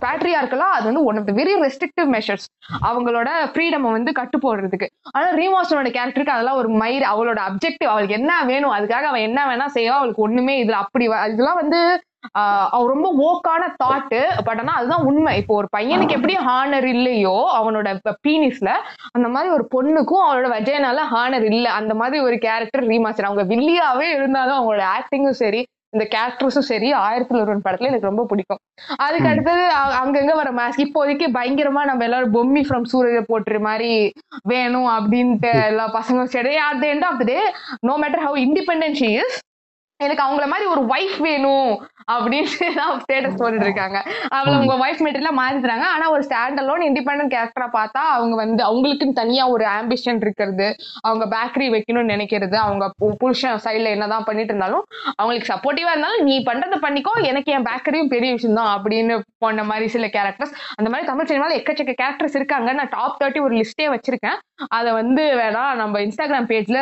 பேட்ரியார்க்கெல்லாம் 0.00 0.74
அது 0.76 0.84
வந்து 0.84 1.04
one 1.04 1.18
of 1.18 1.28
the 1.28 1.32
very 1.32 1.52
restrictive 1.62 2.08
measures 2.08 2.46
அவங்களோட 2.84 3.28
ஃப்ரீடம் 3.52 3.86
வந்து 3.88 4.12
கட்டு 4.12 4.38
போடுறதுக்கு. 4.38 4.86
ஆனா 5.10 5.26
ரீமாஸ்டனோட 5.32 5.90
கேரக்டருக்கு 5.96 6.34
அதெல்லாம் 6.34 6.58
ஒரு 6.58 6.70
மயிர் 6.82 7.06
அவளோட 7.12 7.40
அப்ஜெக்டிவ் 7.48 7.92
அவளுக்கு 7.92 8.14
என்ன 8.14 8.32
வேணும் 8.44 8.74
அதுக்காக 8.76 9.06
அவன் 9.06 9.26
என்ன 9.28 9.40
வேணா 9.46 9.68
செய்வா 9.76 9.96
அவளுக்கு 9.96 10.22
ஒண்ணுமே 10.22 10.56
இதுல 10.62 10.80
அப்படி 10.84 11.06
இதெல்லாம் 11.32 11.60
வந்து 11.62 11.80
ஆஹ் 12.38 12.68
அவ 12.70 12.82
ரொம்ப 12.86 13.08
ஓக்கான 13.26 13.62
தாட்டு 13.82 14.18
பட் 14.46 14.60
ஆனா 14.62 14.74
அதுதான் 14.78 15.06
உண்மை. 15.10 15.32
இப்போ 15.40 15.54
ஒரு 15.54 15.68
பையனுக்கு 15.76 16.16
எப்படி 16.18 16.36
ஹானர் 16.46 16.86
இல்லையோ 16.94 17.36
அவனோட 17.58 17.88
பீனிஸ்ல 18.26 18.70
அந்த 19.12 19.28
மாதிரி 19.28 19.50
ஒரு 19.52 19.66
பொண்ணுக்கும் 19.74 20.24
அவளோட 20.26 20.48
வஜயனால 20.56 21.04
ஹானர் 21.12 21.46
இல்ல. 21.52 21.66
அந்த 21.80 21.94
மாதிரி 21.94 22.20
ஒரு 22.28 22.38
கேரக்டர் 22.38 22.88
ரீமாஸ்டர் 22.92 23.28
அவங்க 23.28 23.44
வில்லியாவே 23.52 24.08
இருந்தாலும் 24.16 24.58
அவங்களோட 24.58 24.86
ஆக்டிங்கும் 24.96 25.40
சரி 25.42 25.62
இந்த 25.92 26.04
கேரக்டர்ஸும் 26.10 26.68
சரி 26.70 26.88
ஆயிரத்துல 27.00 27.40
ஒருவன் 27.40 27.64
படத்துல 27.64 27.90
எனக்கு 27.90 28.08
ரொம்ப 28.08 28.24
பிடிக்கும். 28.24 28.60
அதுக்கு 29.04 29.28
அடுத்தது 29.28 29.62
அங்கங்க 30.00 30.34
வர 30.34 30.50
மாஸ்க் 30.58 30.84
இப்போதைக்கு 30.84 31.26
பயங்கரமா 31.36 31.82
நம்ம 31.84 32.04
எல்லாரும் 32.04 32.34
பொம்மி 32.36 32.62
ஃப்ரம் 32.66 32.88
சூரிய 32.92 33.22
போட்டுற 33.30 33.58
மாதிரி 33.60 33.90
வேணும் 34.44 34.88
அப்படின்ட்டு 34.96 35.52
எல்லா 35.68 35.86
பசங்களும். 35.96 36.34
சரி 36.36 36.54
at 36.68 36.86
end 36.90 37.06
of 37.08 37.24
day 37.24 37.38
no 37.88 37.96
matter 38.02 38.24
how 38.26 38.38
independent 38.46 39.02
is 39.10 39.36
எனக்கு 40.00 40.22
அவங்கள 40.24 40.44
மாதிரி 40.50 40.66
ஒரு 40.74 40.82
ஒய்ஃப் 40.92 41.18
வேணும் 41.26 41.72
அப்படின்னு 42.12 42.52
தான் 42.78 43.00
ஸ்டேட்டஸ் 43.02 43.36
போட்டுட்டு 43.40 43.66
இருக்காங்க 43.66 43.98
அவள 44.36 44.52
உங்க 44.60 44.74
ஒய்ஃப் 44.84 45.02
மெட்டீரியலா 45.04 45.32
மாத்திட்டாங்க. 45.40 45.84
ஆனா 45.94 46.06
ஒரு 46.14 46.22
ஸ்டாண்ட் 46.26 46.60
அலோன் 46.62 46.84
இண்டிபெண்டன்ட் 46.86 47.32
கேரக்டரா 47.34 47.68
பார்த்தா 47.76 48.02
அவங்க 48.14 48.34
வந்து 48.42 48.62
அவங்களுக்குன்னு 48.68 49.18
தனியா 49.20 49.44
ஒரு 49.54 49.64
ஆம்பிஷன் 49.76 50.20
இருக்கிறது 50.24 50.66
அவங்க 51.06 51.24
பேக்கரி 51.34 51.68
வைக்கணும்னு 51.74 52.12
நினைக்கிறது 52.14 52.56
அவங்க 52.64 52.86
புருஷன் 53.22 53.62
சைட்ல 53.66 53.94
என்னதான் 53.96 54.26
பண்ணிட்டு 54.28 54.52
இருந்தாலும் 54.54 54.84
அவங்களுக்கு 55.18 55.52
சப்போர்ட்டிவா 55.52 55.92
இருந்தாலும் 55.94 56.26
நீ 56.30 56.36
பண்றதை 56.50 56.78
பண்ணிக்கோ 56.86 57.14
எனக்கு 57.30 57.54
என் 57.56 57.68
பேக்கரியும் 57.70 58.12
பெரிய 58.14 58.30
விஷயம் 58.38 58.58
தான் 58.60 58.72
அப்படின்னு 58.76 59.14
போன 59.44 59.64
மாதிரி 59.70 59.88
சில 59.96 60.06
கேரக்டர்ஸ் 60.16 60.54
அந்த 60.78 60.88
மாதிரி 60.90 61.08
தமிழ் 61.10 61.30
சினிமால 61.30 61.58
எக்கச்சக்க 61.60 61.94
கேரக்டர்ஸ் 62.02 62.38
இருக்காங்க. 62.40 62.70
நான் 62.80 62.94
டாப் 62.98 63.18
தேர்ட்டி 63.22 63.42
ஒரு 63.46 63.54
லிஸ்டே 63.60 63.88
வச்சிருக்கேன். 63.94 64.38
அதை 64.78 64.90
வந்து 65.00 65.24
வேணா 65.42 65.64
நம்ம 65.82 66.00
இன்ஸ்டாகிராம் 66.06 66.50
பேஜ்ல 66.52 66.78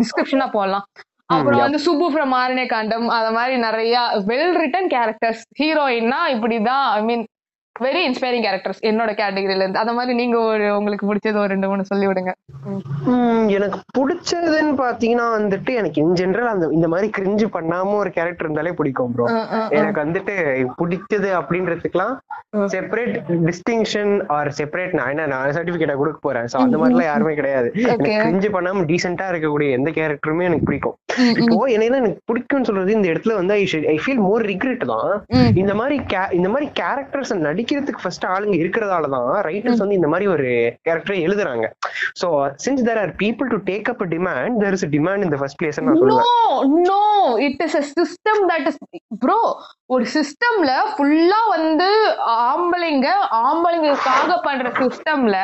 டிஸ்கிரிப்ஷனா 0.00 0.48
போடலாம். 0.56 0.86
அப்புறம் 1.30 1.60
வந்து 1.60 1.78
சுப்பு 1.78 2.06
ஃப்ரம் 2.12 2.32
ஆரண்ய 2.34 2.66
காண்டம் 2.66 3.06
அந்த 3.08 3.30
மாதிரி 3.30 3.54
நிறைய 3.58 4.00
வெல் 4.26 4.52
ரிட்டன் 4.56 4.88
கேரக்டர்ஸ் 4.88 5.44
ஹீரோயின்னா 5.60 6.20
இப்படிதான் 6.34 6.84
I 6.90 7.00
mean 7.02 7.24
very 7.82 8.00
inspiring 8.08 8.44
characters 8.44 8.80
என்னோட 8.88 9.10
கேட்டகரியில 9.20 9.62
இருந்து. 9.62 9.80
அந்த 9.80 9.92
மாதிரி 9.96 10.12
நீங்க 10.18 10.36
ஒரு 10.50 10.66
உங்களுக்கு 10.78 11.06
பிடிச்சது 11.08 11.40
ஒரு 11.42 11.50
ரெண்டு 11.52 11.68
மூணு 11.70 11.88
சொல்லி 11.88 12.06
விடுங்க 12.08 12.32
எனக்கு 13.56 13.78
பிடிச்சதுன்னு 13.96 14.74
பாத்தீங்கன்னா 14.82 15.24
வந்துட்டு 15.36 15.72
எனக்கு 15.80 15.98
இன் 16.02 16.14
ஜெனரல் 16.20 16.50
அந்த 16.52 16.66
இந்த 16.76 16.88
மாதிரி 16.92 17.08
கிரிஞ்சு 17.16 17.46
பண்ணாம 17.56 17.96
ஒரு 18.02 18.10
கேரக்டர் 18.16 18.46
இருந்தாலே 18.46 18.74
பிடிக்கும் 18.80 19.14
ப்ரோ 19.16 19.26
எனக்கு 19.78 19.98
வந்துட்டு 20.04 20.34
பிடிச்சது 20.80 21.30
அப்படின்றதுக்குலாம் 21.40 22.14
செப்பரேட் 22.74 23.16
டிஸ்டிங்ஷன் 23.48 24.12
ஆர் 24.36 24.50
செப்பரேட் 24.58 24.94
நான் 24.98 25.10
என்ன 25.14 25.26
நான் 25.32 25.54
சர்டிபிகேட்டா 25.56 25.96
கொடுக்க 26.00 26.20
போறேன். 26.26 26.46
சோ 26.52 26.56
அந்த 26.64 26.76
மாதிரிலாம் 26.80 27.10
யாருமே 27.10 27.34
கிடையாது. 27.40 27.68
எனக்கு. 27.86 28.12
கிரிஞ்சு 28.24 28.50
பண்ணாம 28.56 28.84
டீசென்டா 28.92 29.26
இருக்கக்கூடிய 29.32 29.70
எந்த 29.78 29.90
கேரக்டருமே 29.98 30.46
எனக்கு 30.50 30.68
பிடிக்கும். 30.70 30.96
இப்போ 31.42 31.58
என்ன 31.74 31.98
எனக்கு 32.02 32.22
பிடிக்கும்னு 32.30 32.68
சொல்றது 32.70 32.96
இந்த 32.98 33.08
இடத்துல 33.12 33.36
வந்து 33.40 33.56
ஐ 33.94 33.98
ஃபீல் 34.04 34.24
மோர் 34.28 34.46
ரிக்ரெட் 34.52 34.86
தான். 34.94 35.12
இந்த 35.62 35.74
மாதிரி 35.80 35.98
இந்த 36.40 36.48
மாதிரி 36.54 36.68
கேரக்டர்ஸ் 36.82 37.34
நடிக்கிறதுக்கு 37.64 38.04
ஃபர்ஸ்ட் 38.04 38.26
ஆளுங்க 38.32 38.56
இருக்கிறதால 38.62 39.08
தான் 39.14 39.28
ரைட்டர்ஸ் 39.48 39.82
வந்து 39.82 39.98
இந்த 39.98 40.08
மாதிரி 40.12 40.26
ஒரு 40.34 40.48
கேரக்டரை 40.86 41.18
எழுதுறாங்க. 41.26 41.66
So 42.20 42.28
since 42.64 42.84
there 42.88 43.00
are 43.02 43.12
people 43.22 43.48
to 43.54 43.58
take 43.70 43.88
up 43.92 44.04
demand 44.14 44.58
there 44.64 44.76
is 44.78 44.86
demand 44.96 45.26
இந்த 45.26 45.38
ஃபர்ஸ்ட் 45.40 45.58
பிளேஸ் 45.62 45.80
நான் 45.82 45.90
நோ 45.92 46.02
சொல்லுவேன். 46.02 46.28
No 46.90 47.00
it 47.46 47.62
is 47.66 47.76
a 47.80 47.84
system 47.94 48.42
that 48.52 48.68
is 48.70 48.80
bro 49.24 49.38
ஒரு 49.94 50.04
சிஸ்டம்ல 50.16 50.72
ஃபுல்லா 50.92 51.40
வந்து 51.56 51.88
ஆம்பளைங்க 52.50 53.08
ஆம்பளைங்களுக்காக 53.46 54.36
பண்ற 54.46 54.68
சிஸ்டம்ல 54.80 55.38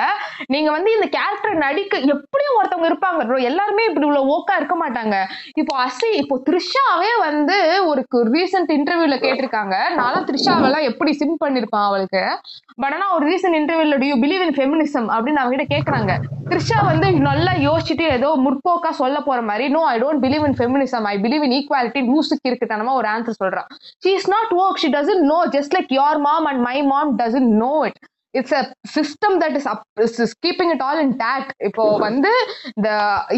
நீங்க 0.54 0.68
வந்து 0.76 0.90
இந்த 0.96 1.08
கேரக்டர் 1.16 1.56
நடிக்க 1.64 1.98
எப்படியும் 2.14 2.39
ஒருத்தவங்க 2.60 2.90
இருப்பாங்க. 2.90 3.26
ப்ரோ 3.28 3.38
எல்லாருமே 3.50 3.84
இப்படி 3.90 4.06
இவ்வளவு 4.08 4.32
ஓக்கா 4.36 4.56
இருக்க 4.60 4.76
மாட்டாங்க. 4.82 5.16
இப்போ 5.62 5.74
அசி 5.86 6.10
இப்போ 6.22 6.36
த்ரிஷாவே 6.48 7.12
வந்து 7.26 7.58
ஒரு 7.90 8.26
ரீசெண்ட் 8.36 8.72
இன்டர்வியூல 8.78 9.18
கேட்டிருக்காங்க. 9.26 9.76
நானும் 10.00 10.26
த்ரிஷாவெல்லாம் 10.30 10.88
எப்படி 10.90 11.12
சிம் 11.20 11.40
பண்ணிருப்பான் 11.44 11.88
அவளுக்கு? 11.90 12.24
பட் 12.82 12.94
ஆனா 12.96 13.06
ஒரு 13.16 13.24
ரீசெண்ட் 13.30 13.58
இன்டர்வியூல 13.60 13.96
யூ 14.10 14.18
பிலீவ் 14.24 14.44
இன் 14.44 14.56
ஃபெமினிசம் 14.58 15.08
அப்படின்னு 15.14 15.42
அவங்க 15.42 15.56
கிட்ட 15.56 15.68
கேக்குறாங்க. 15.74 16.12
த்ரிஷா 16.50 16.78
வந்து 16.90 17.08
நல்லா 17.28 17.52
யோசிச்சுட்டு 17.66 18.04
ஏதோ 18.14 18.28
முற்போக்கா 18.44 18.90
சொல்ல 19.00 19.16
போற 19.26 19.40
மாதிரி 19.48 19.66
no 19.74 19.82
I 19.90 19.96
don't 20.02 20.22
believe 20.24 20.44
in 20.48 20.56
feminism 20.60 21.04
I 21.12 21.14
believe 21.24 21.44
in 21.46 21.54
equality 21.58 22.00
லூசுக்கு 22.10 22.48
இருக்குத்தனமா 22.50 22.94
ஒரு 23.00 23.08
ஆன்சர் 23.14 23.40
சொல்றான் 23.42 23.68
she 24.04 24.12
is 24.18 24.30
not 24.34 24.52
work 24.62 24.80
she 24.84 24.90
doesn't 24.96 25.22
know 25.32 25.38
just 25.56 25.74
like 25.76 25.92
your 26.00 26.20
mom 26.28 26.48
and 26.52 26.62
my 26.68 26.76
mom 26.92 27.12
doesn't 27.20 27.50
know 27.64 27.74
it 27.88 28.00
it's 28.34 28.54
a 28.58 28.62
system 28.94 29.36
that 29.42 29.56
is 29.60 29.68
up 29.72 29.82
keeping 30.46 30.72
it 30.74 30.84
all 30.88 31.00
in 31.04 31.14
date 31.22 31.48
இப்போ 31.68 31.84
வந்து 32.06 32.32
இந்த 32.72 32.90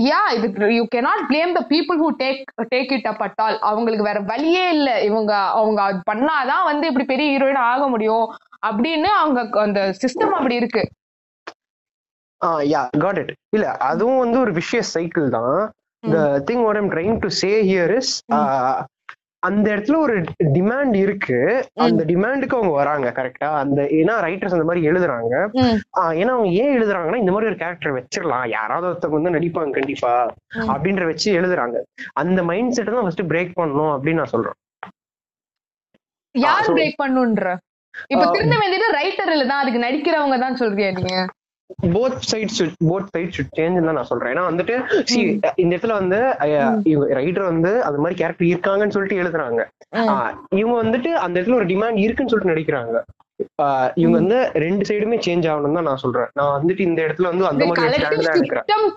யா 0.08 0.20
இது 0.36 0.48
you 0.78 0.84
cannot 0.94 1.22
blame 1.30 1.52
the 1.58 1.62
people 1.72 2.00
who 2.02 2.08
take 2.22 2.40
take 2.74 2.92
it 2.98 3.08
up 3.12 3.22
at 3.26 3.40
all 3.46 3.58
அவங்களுக்கு 3.70 4.08
வேற 4.10 4.20
வழியே 4.32 4.64
இல்ல. 4.76 4.90
இவங்க 5.08 5.32
அவங்க 5.58 5.80
அது 5.88 6.00
பண்ணாதான் 6.10 6.64
வந்து 6.70 6.88
இப்படி 6.90 7.06
பெரிய 7.12 7.28
ஹீரோயின் 7.34 7.62
ஆக 7.70 7.86
முடியும் 7.94 8.26
அப்படின்னு 8.68 9.10
அவங்க 9.20 9.40
அந்த 9.66 9.80
சிஸ்டம் 10.02 10.34
அப்படி 10.38 10.56
இருக்கு. 10.62 10.82
யா 12.70 12.82
காட் 13.02 13.18
இட் 13.22 13.32
இல்ல 13.56 13.66
அதுவும் 13.90 14.22
வந்து 14.22 14.38
ஒரு 14.44 14.52
விஷயஸ் 14.58 14.92
சைக்கிள் 14.96 15.26
தான். 15.36 15.56
The 16.04 16.16
thing 16.48 16.62
what 16.66 16.78
I'm 16.80 16.90
trying 16.94 17.16
to 17.24 17.28
say 17.42 17.50
here 17.68 17.92
is 17.98 18.12
அந்த 19.42 19.66
இடத்துல 19.74 19.96
ஒரு 19.98 20.14
டிமாண்ட் 20.56 20.96
இருக்கு. 20.96 21.38
அந்த 21.86 22.02
டிமாண்டுக்கு 22.10 22.56
அவங்க 22.58 22.72
வராங்க 22.72 23.08
கரெக்டா 23.18 23.48
அந்த 23.62 23.80
ஏன்னா 24.00 24.14
ரைட்டர்ஸ் 24.26 24.56
அந்த 24.56 24.66
மாதிரி 24.68 24.88
எழுதுறாங்க. 24.90 25.32
ஏன்னா 26.20 26.32
அவங்க 26.36 26.50
ஏன் 26.62 26.74
எழுதுறாங்கன்னா 26.76 27.20
இந்த 27.22 27.32
மாதிரி 27.34 27.50
ஒரு 27.50 27.58
கேரக்டர் 27.62 27.96
வச்சிடலாம் 27.98 28.46
யாராவது 28.56 28.88
ஒருத்தவங்க 28.90 29.18
வந்து 29.20 29.34
நடிப்பாங்க 29.36 29.76
கண்டிப்பா. 29.78 30.12
அப்படின்ற 30.72 31.06
வச்சு 31.10 31.28
எழுதுறாங்க. 31.40 31.76
அந்த 32.22 32.42
மைண்ட் 32.50 32.76
செட்டை 32.76 32.92
தான் 32.92 33.06
ஃபர்ஸ்ட் 33.06 33.28
பிரேக் 33.32 33.58
பண்ணணும் 33.60 33.92
அப்படின்னு 33.94 34.22
நான் 34.22 34.34
சொல்றேன். 34.36 34.58
யார் 36.34 36.72
பிரேக் 36.76 37.00
பண்ணுன்ற? 37.02 37.46
இப்ப. 38.12 38.24
திருந்த 38.34 38.56
வேண்டியது 38.60 38.86
ரைட்டர்ல 38.98 39.46
தான் 39.48 39.62
அதுக்கு 39.62 39.86
நடிக்கிறவங்க 39.86 40.36
தான் 40.38 40.60
சொல்றியா 40.60 40.90
நீங்க? 40.98 41.16
Both 41.92 42.18
sides 42.30 42.60
both 42.84 43.10
side 43.10 43.34
should 43.34 43.54
change 43.58 43.84
தான் 43.84 43.94
நான் 43.94 44.04
சொல்றேன். 44.04 44.32
ஏன்னா 44.32 44.44
வந்துட்டு 44.48 44.74
இந்த 45.56 45.72
இடத்துல 45.72 45.94
வந்து 45.94 46.18
ரைட்டர் 47.18 47.44
வந்து 47.44 47.82
அந்த 47.82 47.98
மாதிரி 47.98 48.14
கேரக்டர் 48.14 48.46
இருக்காங்கன்னு 48.46 48.90
சொல்லிட்டு 48.90 49.20
எழுதுறாங்க. 49.22 49.60
இவங்க 50.56 50.76
வந்துட்டு 50.82 51.12
அந்த 51.24 51.34
இடத்துல 51.38 51.54
ஒரு 51.54 51.66
டிமாண்ட் 51.66 51.98
இருக்குன்னு 51.98 52.30
சொல்லிட்டு 52.30 52.54
நடிக்கிறாங்க. 52.54 52.96
ஆஹ், 53.62 53.90
இவங்க 53.94 54.16
வந்து 54.18 54.38
ரெண்டு 54.56 54.84
சைடுமே 54.88 55.16
சேஞ்ச் 55.26 55.46
ஆகணும் 55.48 55.72
தான் 55.72 55.82
நான் 55.82 55.96
சொல்றேன். 55.96 56.28
நான் 56.34 56.54
வந்துட்டு 56.56 56.80
இந்த 56.80 57.00
இடத்துல 57.02 57.28
வந்து 57.28 57.46
அந்த 57.46 57.64
மாதிரி 57.66 58.02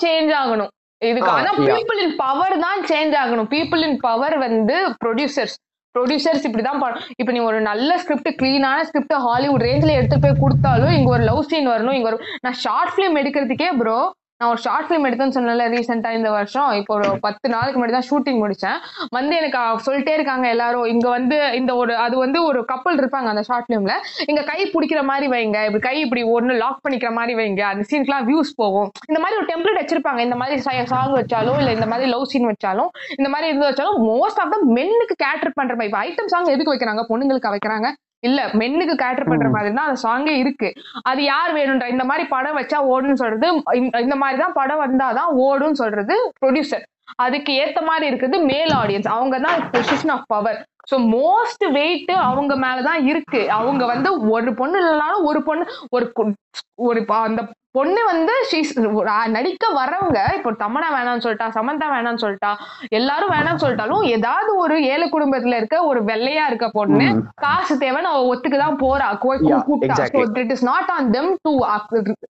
சேஞ்ச் 0.05 0.33
ஆகணும். 0.35 0.71
இதுக்கு 1.01 1.31
ஆனா. 1.31 1.51
பீப்புள் 1.69 2.01
இன் 2.03 2.15
பவர் 2.17 2.57
தான் 2.59 2.81
சேஞ்ச் 2.87 3.15
ஆகணும். 3.15 3.49
பீப்புள் 3.49 3.83
இன் 3.87 3.99
பவர் 3.99 4.37
வந்து 4.37 4.75
ப்ரொடியூசர்ஸ் 5.03 5.55
ப்ரொடியூசர்ஸ் 5.95 6.45
இப்படிதான் 6.47 6.81
இப்ப 7.17 7.29
நீ 7.31 7.41
ஒரு 7.41 7.59
நல்ல 7.61 7.91
ஸ்கிரிப்ட் 7.97 8.37
கிளீனான 8.39 8.83
ஸ்கிரிப்ட் 8.83 9.17
ஹாலிவுட் 9.25 9.65
ரேஞ்சில 9.67 9.95
எடுத்து 9.95 10.19
போய் 10.19 10.39
கொடுத்தாலும் 10.39 10.93
இங்க 10.95 11.09
ஒரு 11.09 11.23
லவ் 11.23 11.41
சீன் 11.43 11.71
வரணும் 11.73 11.97
இங்க 11.97 12.09
ஒரு 12.11 12.19
நான் 12.41 12.59
ஷார்ட் 12.63 12.93
ஃபிலிம் 12.93 13.17
எடுக்கிறதுக்கே 13.17 13.69
ப்ரோ 13.79 13.97
நான் 14.41 14.49
ஒரு 14.53 14.59
ஷார்ட் 14.63 14.87
ஃபிலிம் 14.87 15.05
எடுத்தேன்னு 15.07 15.35
சொன்னல 15.35 15.65
ரீசெண்டா 15.73 16.09
இந்த 16.15 16.29
வருஷம். 16.29 16.71
இப்போ 16.79 16.93
ஒரு 16.95 17.09
பத்து 17.25 17.49
நாளுக்கு 17.49 17.77
முன்னாடி 17.79 17.93
தான் 17.95 18.07
ஷூட்டிங் 18.09 18.39
முடிச்சேன். 18.41 18.79
வந்து 19.17 19.33
எனக்கு 19.41 19.59
சொல்லிட்டே 19.85 20.13
இருக்காங்க 20.17 20.49
எல்லாரும். 20.49 20.85
இங்க 20.85 21.09
வந்து 21.09 21.37
இந்த 21.59 21.75
ஒரு 21.75 21.93
அது 21.97 22.17
வந்து 22.17 22.43
ஒரு 22.43 22.65
கப்பல் 22.71 22.99
இருப்பாங்க 23.01 23.29
அந்த 23.33 23.43
ஷார்ட் 23.49 23.67
ஃபிலிம்ல 23.67 23.93
இங்க 24.25 24.41
கை 24.51 24.59
பிடிக்கிற 24.73 25.03
மாதிரி 25.11 25.27
வைங்க. 25.35 25.59
இப்படி 25.67 25.83
கை 25.87 25.95
இப்படி 26.05 26.23
ஒன்று 26.35 26.55
லாக் 26.63 26.83
பண்ணிக்கிற 26.85 27.11
மாதிரி 27.19 27.35
வைங்க. 27.41 27.61
அந்த 27.71 27.85
சீனுக்குலாம் 27.91 28.27
வியூஸ் 28.31 28.53
போகும். 28.55 28.89
இந்த 29.09 29.21
மாதிரி 29.23 29.39
ஒரு 29.41 29.49
டெம்ப்ளேட் 29.53 29.81
வச்சிருப்பாங்க. 29.81 30.21
இந்த 30.27 30.35
மாதிரி 30.35 30.61
சாங் 30.67 31.15
வச்சாலும் 31.19 31.59
இல்ல 31.61 31.71
இந்த 31.77 31.87
மாதிரி 31.93 32.09
லவ் 32.15 32.29
சீன் 32.33 32.49
வச்சாலும் 32.51 32.91
இந்த 33.19 33.29
மாதிரி 33.35 33.49
இருந்து 33.51 33.69
வச்சாலும் 33.69 34.01
மோஸ்ட் 34.11 34.41
ஆஃப் 34.43 34.53
த 34.55 34.59
மென்னுக்கு 34.79 35.17
கேட்டர் 35.25 35.57
பண்ற 35.61 35.75
மாதிரி. 35.75 35.95
ஐட்டம் 36.07 36.31
சாங் 36.35 36.53
எதுக்கு 36.55 36.73
வைக்கிறாங்க? 36.75 37.03
பொண்ணுங்களுக்கு 37.11 37.55
வைக்கிறாங்க. 37.55 37.89
இல்ல 38.25 38.39
மென்னுக்கு 38.53 38.95
கேட்டர் 38.95 39.29
பண்ற 39.29 39.47
மாதிரி 39.49 39.71
தான் 39.73 39.87
அந்த 39.87 39.99
சாங்கே 40.03 40.33
இருக்கு. 40.41 40.69
அது 41.05 41.21
யார் 41.25 41.51
வேணும்ன்ற 41.57 41.87
இந்த 41.89 42.05
மாதிரி 42.05 42.25
படம் 42.29 42.57
வச்சா 42.59 42.79
ஓடுன்னு 42.91 43.21
சொல்றது 43.21 43.47
இந்த- 44.01 44.19
மாதிரி 44.21 44.39
தான் 44.39 44.55
படம் 44.55 44.83
வந்தாதான் 44.83 45.31
ஓடுன்னு 45.43 45.81
சொல்றது 45.81 46.15
ப்ரொடியூசர் 46.39 46.85
அதுக்கு 47.15 47.51
ஏத்த 47.55 47.81
மாதிரி 47.81 48.05
இருக்குது 48.11 48.37
மேல் 48.45 48.73
ஆடியன்ஸ் 48.73 49.07
அவங்க 49.07 49.37
தான் 49.39 49.59
position 49.73 50.13
of 50.13 50.27
power 50.27 50.59
so 50.89 50.95
most 51.11 51.63
weight 51.71 52.11
அவங்க 52.23 52.53
மேலதான் 52.55 53.03
இருக்கு. 53.07 53.39
அவங்க 53.51 53.83
வந்து 53.85 54.09
ஒரு 54.31 54.51
பொண்ணு 54.55 54.79
இல்லைனாலும் 54.81 55.23
ஒரு 55.25 55.39
பொண்ணு 55.43 55.63
ஒரு 55.91 56.07
ஒரு 56.87 56.99
அந்த 57.21 57.43
பொண்ணு 57.75 58.01
வந்து 58.05 58.33
நடிக்க 59.29 59.65
வரவங்க 59.73 60.19
இப்போ 60.35 60.51
தமனா 60.61 60.89
வேணாம்னு 60.93 61.23
சொல்லிட்டா 61.25 61.47
சமந்தா 61.55 61.87
வேணாம்னு 61.93 62.23
சொல்லிட்டா 62.23 62.51
எல்லாரும் 62.91 63.33
வேணாம்னு 63.33 63.63
சொல்லிட்டாலும் 63.63 64.05
ஏதாவது 64.11 64.51
ஒரு 64.55 64.75
ஏழை 64.91 65.07
குடும்பத்துல 65.09 65.57
இருக்க 65.57 65.79
ஒரு 65.83 66.01
வெள்ளையா 66.11 66.45
இருக்க 66.47 66.67
பொண்ணு 66.71 67.07
காசு 67.37 67.75
தேவைன்னு 67.77 68.11
அவ 68.11 68.23
ஒத்துக்கு 68.31 68.59
தான் 68.59 68.81
போறா. 68.83 69.07
கூப்பிட்டா. 69.21 69.97
It 70.43 70.53
is 70.55 70.65
not 70.65 70.91
on 70.91 71.09
them 71.11 71.31
to 71.43 71.53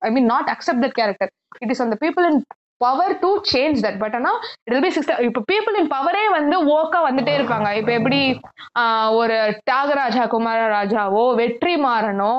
I 0.03 0.11
mean 0.11 0.31
not 0.35 0.51
accept 0.55 0.85
that 0.87 0.99
character 1.01 1.33
it 1.61 1.71
is 1.71 1.83
on 1.83 1.93
the 1.95 1.99
people 2.05 2.27
in 2.31 2.41
power 2.85 3.15
to 3.23 3.31
change 3.53 3.79
that 3.85 3.99
but 4.03 4.17
ஆனா 4.19 4.33
இட் 4.69 4.83
பி 4.85 4.91
சிஸ்டம் 4.97 5.21
இப்போ 5.29 5.43
பீப்புள் 5.51 5.79
இன் 5.81 5.91
பவரே 5.97 6.25
வந்து 6.37 6.57
ஓக்கா 6.77 7.01
வந்துட்டே 7.09 7.35
இருக்காங்க. 7.39 7.69
இப்போ 7.81 7.93
எப்படி 7.99 8.21
ஒரு 9.21 9.37
தியாகராஜா 9.69 10.25
குமாரராஜாவோ 10.35 11.25
வெற்றி 11.41 11.75
மாறனோ 11.87 12.33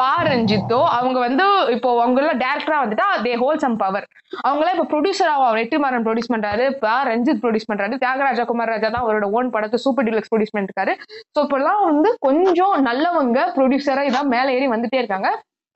பா 0.00 0.10
ரஞ்சித்தோ 0.28 0.80
அவங்க 0.98 1.18
வந்து 1.26 1.46
இப்போ 1.76 1.90
அவங்கள 2.04 2.32
டேரக்டரா 2.44 2.78
வந்துட்டா 2.84 3.08
தே 3.26 3.34
ஹோல் 3.42 3.62
சம் 3.64 3.78
பவர் 3.82 4.06
அவங்கள 4.48 4.68
இப்போ 4.74 4.86
ப்ரொடியூசர் 4.92 5.32
ஆகும் 5.34 5.58
வெற்றி 5.58 5.78
மாறன் 5.84 6.06
ப்ரொடியூஸ் 6.06 6.32
பண்றாரு 6.34 6.64
பா 6.84 6.94
ரஞ்சித் 7.10 7.42
ப்ரொடியூஸ் 7.44 7.70
பண்றாரு 7.70 8.02
தியாகராஜா 8.04 8.44
குமாரராஜா 8.50 8.88
தான் 8.94 9.04
அவரோட 9.06 9.28
ஓன் 9.38 9.52
படத்தை 9.54 9.80
சூப்பர் 9.84 10.06
டீலக்ஸ் 10.08 10.32
ப்ரொடியூஸ் 10.32 10.54
பண்ணிருக்காரு 10.56 10.94
ஸோ 11.34 11.38
இப்பெல்லாம் 11.46 11.82
வந்து 11.90 12.10
கொஞ்சம் 12.26 12.76
நல்லவங்க 12.88 13.38
ப்ரொடியூசரா 13.56 14.04
இதான் 14.10 14.32
மேலே 14.36 14.56
ஏறி 14.58 14.68
வந்துட்டே 14.74 15.00
இருக்காங்க. 15.02 15.30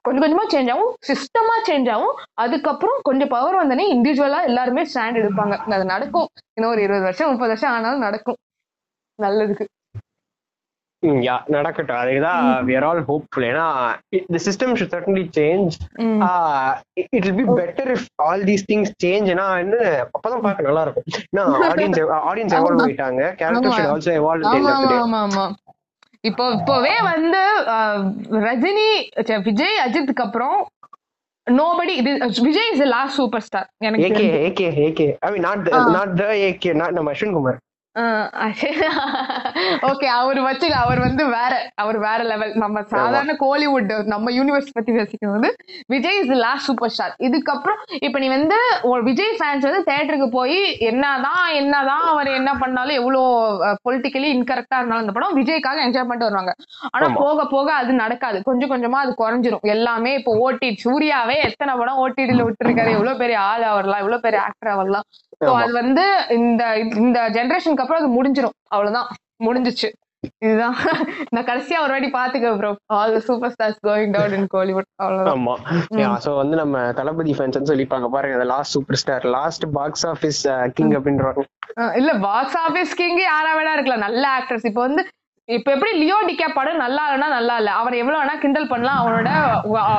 கொஞ்சம் 0.05 0.23
கொஞ்சமா 0.25 0.45
சேஞ்ச் 0.53 0.71
ஆகும் 0.75 0.95
சிஸ்டமா 1.09 1.57
சேஞ்ச் 1.69 1.91
ஆகும். 1.95 2.15
அதுக்கப்புறம் 2.45 2.99
கொஞ்சம் 3.09 3.33
பவர் 3.35 3.61
வந்தனே 3.61 3.85
இண்டிவிஜுவலா 3.95 4.41
எல்லாருமே 4.51 4.83
ஸ்டாண்ட் 4.93 5.21
எடுப்பாங்க. 5.23 5.57
அது 5.77 5.85
நடக்கும். 5.95 6.29
இன்னும் 6.57 6.73
ஒரு 6.75 6.83
இருபது 6.87 7.07
வருஷம் 7.09 7.31
முப்பது 7.33 7.53
வருஷம் 7.55 7.75
ஆனாலும் 7.77 8.07
நடக்கும். 8.07 8.39
நல்லதுக்கு. 9.19 9.67
நடக்கட்டும். 11.55 12.01
அதுதான் 12.01 12.43
வி 12.67 12.73
ஆர் 12.79 12.85
ஆல் 12.89 13.01
ஹோப்ஃபுல் 13.09 13.47
ஏன்னா 13.49 13.65
the 14.35 14.41
system 14.45 14.75
should 14.81 14.93
certainly 14.95 15.25
change 15.39 15.75
it 17.17 17.25
will 17.27 17.39
be 17.41 17.47
better 17.61 17.91
if 17.95 18.07
all 18.27 18.45
these 18.51 18.65
things 18.71 18.93
change 19.05 19.31
ஏன்னா 19.35 19.47
வந்து 19.63 19.81
அப்பதான் 20.17 20.45
பார்க்க 20.47 20.69
நல்லா 20.69 20.85
இருக்கும். 20.87 21.07
ஏன்னா 21.31 21.45
ஆடியன்ஸ் 21.71 22.01
ஆடியன்ஸ் 22.31 22.55
எவால்வ் 22.59 22.85
ஆயிட்டாங்க. 22.87 23.23
கேரக்டர் 23.41 23.75
ஷுட் 23.79 23.93
ஆல்சோ 23.95 24.13
எவால்வ் 24.21 24.49
ஆமா 25.05 25.21
ஆமா. 25.27 25.47
இப்போ 26.25 26.45
இப்போவே 26.57 26.95
வந்து 27.05 27.41
ரஜினி 28.47 28.89
விஜய் 29.49 29.77
அஜித்துக்கு 29.85 30.25
அப்புறம் 30.27 30.59
நோபடி 31.47 31.93
இது 31.97 32.11
Vijay 32.43 32.71
is 32.73 32.85
last 32.89 33.17
super 33.17 33.45
star 33.47 33.69
எனக்கு 33.81 34.07
AK 34.09 34.27
AK 34.49 34.69
AK 34.87 35.09
I 35.21 35.31
mean 35.33 35.47
not 35.49 35.69
not 35.97 36.15
the 36.21 36.27
AK 36.49 36.73
not 36.73 36.97
நம்ம 36.99 37.13
அஸ்வின் 37.15 37.37
குமார். 37.39 37.59
ஓகே 39.89 40.07
அவர் 40.19 40.39
வச்சு 40.41 40.67
அவர் 40.75 41.01
வந்து 41.01 41.25
வேற 41.29 41.55
அவர் 41.75 41.99
வேற 41.99 42.21
லெவல் 42.23 42.53
நம்ம 42.55 42.83
சாதாரண 42.93 43.33
கோலிவுட் 43.41 43.93
நம்ம 44.13 44.31
யூனிவர்ஸ் 44.31 44.71
பத்தி 44.73 44.93
பேசிக்கும் 44.93 45.33
போது 45.35 45.49
Vijay 45.87 46.19
is 46.21 46.33
last 46.45 46.67
super 46.69 46.93
star 46.95 47.13
இதுக்கப்புறம் 47.27 47.81
இப்ப 48.07 48.19
நீ 48.19 48.29
வந்து 48.29 48.59
விஜய் 49.09 49.37
ஃபேன்ஸ் 49.41 49.67
வந்து 49.69 49.83
தேட்டருக்கு 49.91 50.29
போய் 50.39 50.59
என்னதான் 50.91 51.47
என்னதான் 51.61 52.07
அவர் 52.13 52.31
என்ன 52.39 52.55
பண்ணாலும் 52.55 52.99
எவ்வளவு 53.01 53.27
பொலிட்டிக்கலி 53.87 54.31
இன்கரெக்டா 54.37 54.79
இருந்தாலும் 54.79 55.05
அந்த 55.05 55.15
படம் 55.19 55.37
விஜய்க்காக 55.41 55.85
என்ஜாய் 55.87 56.09
பண்ணிட்டு 56.09 56.29
வருவாங்க. 56.29 56.55
ஆனா 56.91 57.09
போக 57.21 57.47
போக 57.47 57.69
அது 57.75 57.93
நடக்காது. 58.03 58.41
கொஞ்சம் 58.49 58.73
கொஞ்சமா 58.73 59.01
அது 59.05 59.13
குறைஞ்சிரும். 59.23 59.67
எல்லாமே 59.75 60.13
இப்போ 60.21 60.35
ஓட்டி 60.47 60.71
சூர்யாவே 60.85 61.37
எத்தனை 61.49 61.75
படம் 61.83 62.01
ஓடிடியில 62.05 62.47
விட்டுருக்காரு. 62.49 62.97
எவ்வளவு 62.99 63.21
பெரிய 63.25 63.39
ஆள் 63.51 63.67
அவர்லாம் 63.73 64.03
எவ்வளவு 64.05 64.25
பெரிய 64.27 64.41
ஆக்டர் 64.47 64.75
அவர்லாம். 64.77 65.07
ஸோ 65.43 65.53
அது 65.61 65.73
வந்து 65.79 66.05
இந்த 66.39 66.63
இந்த 67.03 67.19
ஜென்ரேஷனுக்கு 67.37 67.85
அப்புறம் 67.85 68.03
அது 68.03 68.17
முடிஞ்சிடும் 68.17 68.57
அவ்வளவுதான். 68.75 69.09
முடிஞ்சிச்சு. 69.47 69.89
இதுதான். 70.43 70.75
நான் 71.35 71.47
கடைசியா 71.47 71.79
ஒரு 71.85 71.93
வாட்டி 71.95 72.09
பாத்துக்க 72.17 72.51
bro 72.59 72.69
all 72.97 73.17
super 73.27 73.53
stars 73.55 73.81
going 73.87 74.13
down 74.17 74.35
in 74.37 74.47
Kollywood 74.53 74.89
ஆமா. 75.33 75.55
சோ 76.27 76.33
வந்து 76.37 76.57
நம்ம 76.61 76.83
தளபதி 76.99 77.33
ஃபேன்ஸ் 77.39 77.71
சொல்லிப்பாங்க. 77.71 78.09
பாருங்க 78.09 78.39
அந்த 78.39 78.49
last 78.53 78.75
super 78.77 79.01
star 79.03 79.27
last 79.37 79.67
box 79.79 80.07
office 80.13 80.41
king 80.79 80.95
அப்படின்றாங்க 80.99 81.45
இல்ல 81.97 82.13
பாக்ஸ் 82.27 82.59
ஆபீஸ் 82.65 82.95
கிங் 82.95 83.21
யாரா 83.25 83.51
வேணா 83.59 83.75
இருக்கலாம். 83.77 84.07
நல்ல 84.07 84.25
ஆக்டர்ஸ் 84.39 84.69
இப்போ 84.71 84.83
வந்து 84.89 85.05
இப்ப 85.49 85.69
எப்படி 85.75 85.93
லியோ 86.01 86.17
டிகே 86.27 86.49
படம் 86.57 86.83
நல்லா 86.83 87.03
இல்லைன்னா 87.07 87.29
நல்லா 87.37 87.55
இல்ல. 87.61 87.71
அவன் 87.81 87.95
எவ்வளவு 88.01 88.21
வேணா 88.21 88.35
கிண்டல் 88.43 88.69
பண்ணலாம். 88.73 88.99
அவனோட 89.03 89.31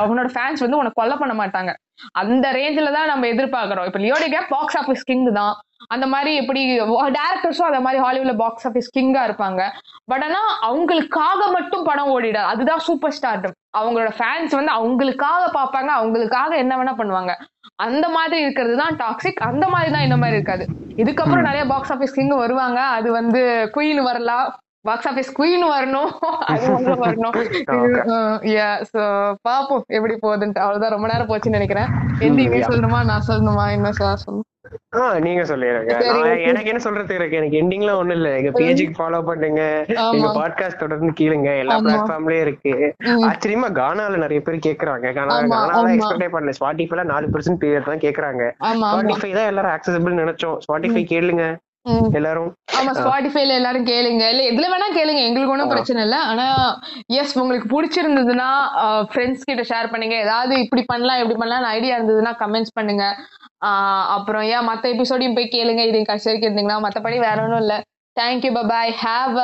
அவனோட 0.02 0.28
ஃபேன்ஸ் 0.34 0.62
வந்து 0.64 0.78
உனக்கு 0.80 1.00
கொல்ல 1.00 1.14
பண்ண 1.22 1.34
மாட்டாங்க. 1.40 1.72
அந்த 2.20 2.46
ரேஞ்சில 2.58 2.92
தான் 2.96 3.10
நம்ம 3.12 3.26
எதிர்பார்க்கிறோம். 3.32 3.86
இப்ப 3.88 3.98
லியோ 4.04 4.16
டிகே 4.22 4.40
பாக்ஸ் 4.54 4.78
ஆபீஸ் 4.80 5.04
கிங் 5.10 5.26
தான். 5.40 5.54
அந்த 5.94 6.06
மாதிரி 6.14 6.30
எப்படி 6.42 6.60
டேரக்டர்ஸும் 7.18 7.68
அந்த 7.70 7.80
மாதிரி 7.86 7.98
ஹாலிவுட்ல 8.04 8.34
பாக்ஸ் 8.42 8.66
ஆபீஸ் 8.68 8.88
கிங்கா 8.96 9.22
இருப்பாங்க. 9.28 9.62
பட் 10.10 10.24
ஆனா 10.28 10.40
அவங்களுக்காக 10.68 11.40
மட்டும் 11.56 11.86
படம் 11.90 12.10
ஓடிடாது. 12.14 12.48
அதுதான் 12.52 12.82
சூப்பர் 12.88 13.14
ஸ்டார்டம் 13.18 13.56
அவங்களோட 13.80 14.10
ஃபேன்ஸ் 14.18 14.54
வந்து 14.58 14.74
அவங்களுக்காக 14.78 15.44
பார்ப்பாங்க. 15.58 15.90
அவங்களுக்காக 16.00 16.52
என்ன 16.64 16.72
வேணா 16.80 16.94
பண்ணுவாங்க. 17.02 17.34
அந்த 17.86 18.06
மாதிரி 18.16 18.36
இருக்கிறது 18.44 18.74
தான் 18.82 18.98
டாக்ஸிக் 19.04 19.46
அந்த 19.50 19.64
மாதிரி 19.74 19.90
தான் 19.94 20.06
இந்த 20.08 20.16
மாதிரி 20.22 20.38
இருக்காது. 20.40 20.66
இதுக்கப்புறம் 21.02 21.48
நிறைய 21.50 21.64
பாக்ஸ் 21.72 21.94
ஆபீஸ் 21.94 22.18
கிங் 22.18 22.36
வருவாங்க. 22.44 22.80
அது 22.98 23.08
வந்து 23.20 23.40
குயின் 23.76 24.04
வரலாம். 24.10 24.46
பாக்ஸ் 24.84 25.08
ஆபீஸ் 25.08 25.40
குயின் 25.40 25.44
வரணும். 25.44 26.10
அது 26.52 26.72
வந்து 26.72 26.90
வரணும். 26.90 27.34
பாப்போம் 29.48 29.82
எப்படி 29.86 30.14
போகுதுன்ட்டு. 30.14 30.64
அவ்வளவுதான். 30.64 30.90
ரொம்ப 30.90 31.06
நேரம் 31.06 31.28
போச்சுன்னு 31.28 31.48
நினைக்கிறேன். 31.48 31.86
எந்த 32.18 32.42
சொல்லணுமா? 32.42 33.04
நான் 33.04 33.22
சொல்லணுமா? 33.28 33.70
என்ன 33.70 33.90
சொல்லணும்? 33.90 34.40
நீங்க 35.20 35.42
சொல்லிருங்க. 35.42 36.42
எனக்கு 36.42 36.64
என்ன 36.64 36.78
சொல்றது 36.78 37.14
இருக்கு? 37.14 37.36
எனக்கு 37.36 37.62
எண்டிங்லாம் 37.62 38.02
ஒண்ணு 38.02 38.10
இல்ல. 38.10 38.36
எங்க 38.36 38.60
பேஜுக்கு 38.60 38.92
ஃபாலோ 38.98 39.22
பண்ணுங்க. 39.22 39.86
எங்க 39.88 40.12
பாட்காஸ்ட் 40.12 40.76
தொடர்ந்து 40.76 41.12
கீழுங்க. 41.20 41.58
எல்லா 41.58 41.80
பிளாட்ஃபார்ம்லயும் 41.80 42.40
இருக்கு. 42.40 42.94
ஆச்சரியமா 43.04 43.80
கானால 43.80 44.16
நிறைய 44.16 44.40
பேர் 44.40 44.56
கேக்குறாங்க. 44.56 45.18
கானால 45.18 45.96
எக்ஸ்பெக்டே 45.96 46.36
பண்ணல. 46.36 46.52
ஸ்பாட்டிஃபைல 46.60 47.04
நாலு 47.04 47.26
பெர்சென்ட் 47.26 47.54
பேர் 47.54 47.82
தான் 47.82 47.96
கேக்குறாங்க. 47.96 48.50
ஸ்பாட்டிஃபை 48.64 49.32
தான் 49.32 49.46
எல்லாரும் 49.46 49.70
ஆக்சசபிள் 49.70 50.22
நினைச்சோம். 50.22 50.58
ஸ்பாட்டிஃபை 50.66 51.14
கேளுங்க. 51.14 51.56
எல்லாரும்? 52.18 52.50
ஆமா 52.78 52.92
ஸ்பாட்டிஃபைல 52.98 53.56
எல்லாரும் 53.60 53.86
கேளுங்க. 53.90 54.24
இல்ல 54.32 54.42
எதுல 54.50 54.66
வேணா 54.72 54.86
கேளுங்க. 54.98 55.20
எங்களுக்கு 55.28 55.54
ஒன்றும் 55.54 55.72
பிரச்சனை 55.72 56.00
இல்ல. 56.06 56.18
ஆனா 56.30 56.46
எஸ் 57.20 57.34
உங்களுக்கு 57.42 57.68
பிடிச்சிருந்ததுன்னா 57.74 58.48
ஃப்ரெண்ட்ஸ் 59.10 59.48
கிட்ட 59.48 59.64
ஷேர் 59.70 59.90
பண்ணுங்க. 59.92 60.16
ஏதாவது 60.26 60.54
இப்படி 60.64 60.84
பண்ணலாம் 60.92 61.20
இப்படி 61.22 61.36
பண்ணலாம் 61.40 61.72
ஐடியா 61.78 61.96
இருந்ததுன்னா 61.98 62.32
கமெண்ட்ஸ் 62.42 62.76
பண்ணுங்க. 62.78 63.06
அப்புறம் 64.16 64.44
ஏன் 64.54 64.68
மத்த 64.68 64.94
எபிசோடையும் 64.94 65.36
போய் 65.38 65.54
கேளுங்க. 65.56 65.82
இது 65.90 65.98
கடைசி 66.10 66.28
வரைக்கும் 66.28 66.48
இருந்தீங்கன்னா 66.48 66.84
மத்தபடி 66.86 67.18
வேற 67.26 67.36
ஒன்றும் 67.46 67.62
இல்ல. 67.64 67.76
தேங்க்யூ 68.16 68.50
பபாய் 68.56 68.92
ஹாவ் 69.04 69.38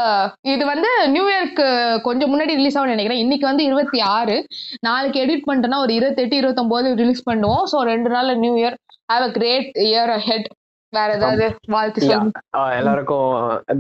இது 0.53 0.65
வந்து 0.73 0.91
நியூ 1.15 1.25
இயர்க்கு 1.31 1.65
கொஞ்சம் 2.07 2.31
முன்னாடி 2.33 2.53
ரிலீஸ் 2.59 2.77
ஆகும் 2.79 2.93
நினைக்கிறேன். 2.95 3.23
இன்னைக்கு 3.25 3.47
வந்து 3.51 3.65
இருபத்தி 3.69 4.01
ஆறு. 4.19 4.37
நாளைக்கு 4.87 5.23
எடிட் 5.25 5.47
பண்ணிட்டோம்னா 5.49 5.81
ஒரு 5.87 5.93
இருபத்தெட்டு 5.99 6.37
இருபத்தொன்பது 6.41 6.91
ரிலீஸ் 7.01 7.29
பண்ணுவோம். 7.31 7.65
ஸோ 7.73 7.79
ரெண்டு 7.93 8.11
நாள் 8.15 8.31
new 8.45 8.55
year 8.63 8.77
have 9.13 9.25
a 9.29 9.31
great 9.39 9.71
year 9.89 10.13
ahead 10.29 10.49
வேற 10.97 11.09
ஏதாவது 11.19 11.45
வாழ்த்து 11.75 12.07
எல்லாருக்கும் 12.79 13.29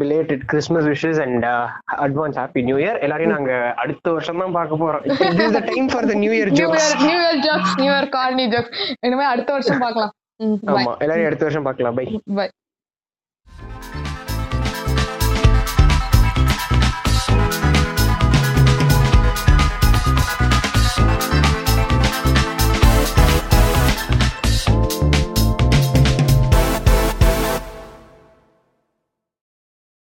belated 0.02 0.44
Christmas 0.52 0.88
wishes 0.92 1.20
and 1.24 1.46
advance 2.06 2.38
happy 2.42 2.62
new 2.68 2.76
year 2.82 3.00
எல்லாரையும் 3.06 3.34
நாங்க 3.36 3.54
அடுத்த 3.84 4.06
வருஷம் 4.16 4.42
தான் 4.44 4.56
பார்க்க 4.58 4.82
போறோம். 4.82 5.04
It 5.46 5.56
the 5.58 5.62
time 5.72 5.90
for 5.94 6.08
the 6.12 6.18
new 6.24 6.32
year 6.38 6.52
jokes 6.61 6.90
new 7.08 7.18
year 7.24 7.42
jokes 7.48 7.74
new 7.82 7.90
year 7.94 8.11
corny 8.18 8.46
jokes 8.54 8.74
இனிமே 9.08 9.26
அடுத்த 9.32 9.52
வருஷம் 9.58 9.84
பார்க்கலாம். 9.86 10.14
ஆமா 10.72 10.92
எல்லாரையும் 11.04 11.30
அடுத்த 11.30 11.46
வருஷம் 11.46 11.68
பார்க்கலாம். 11.68 11.96
By 12.00 12.06
by 12.38 12.48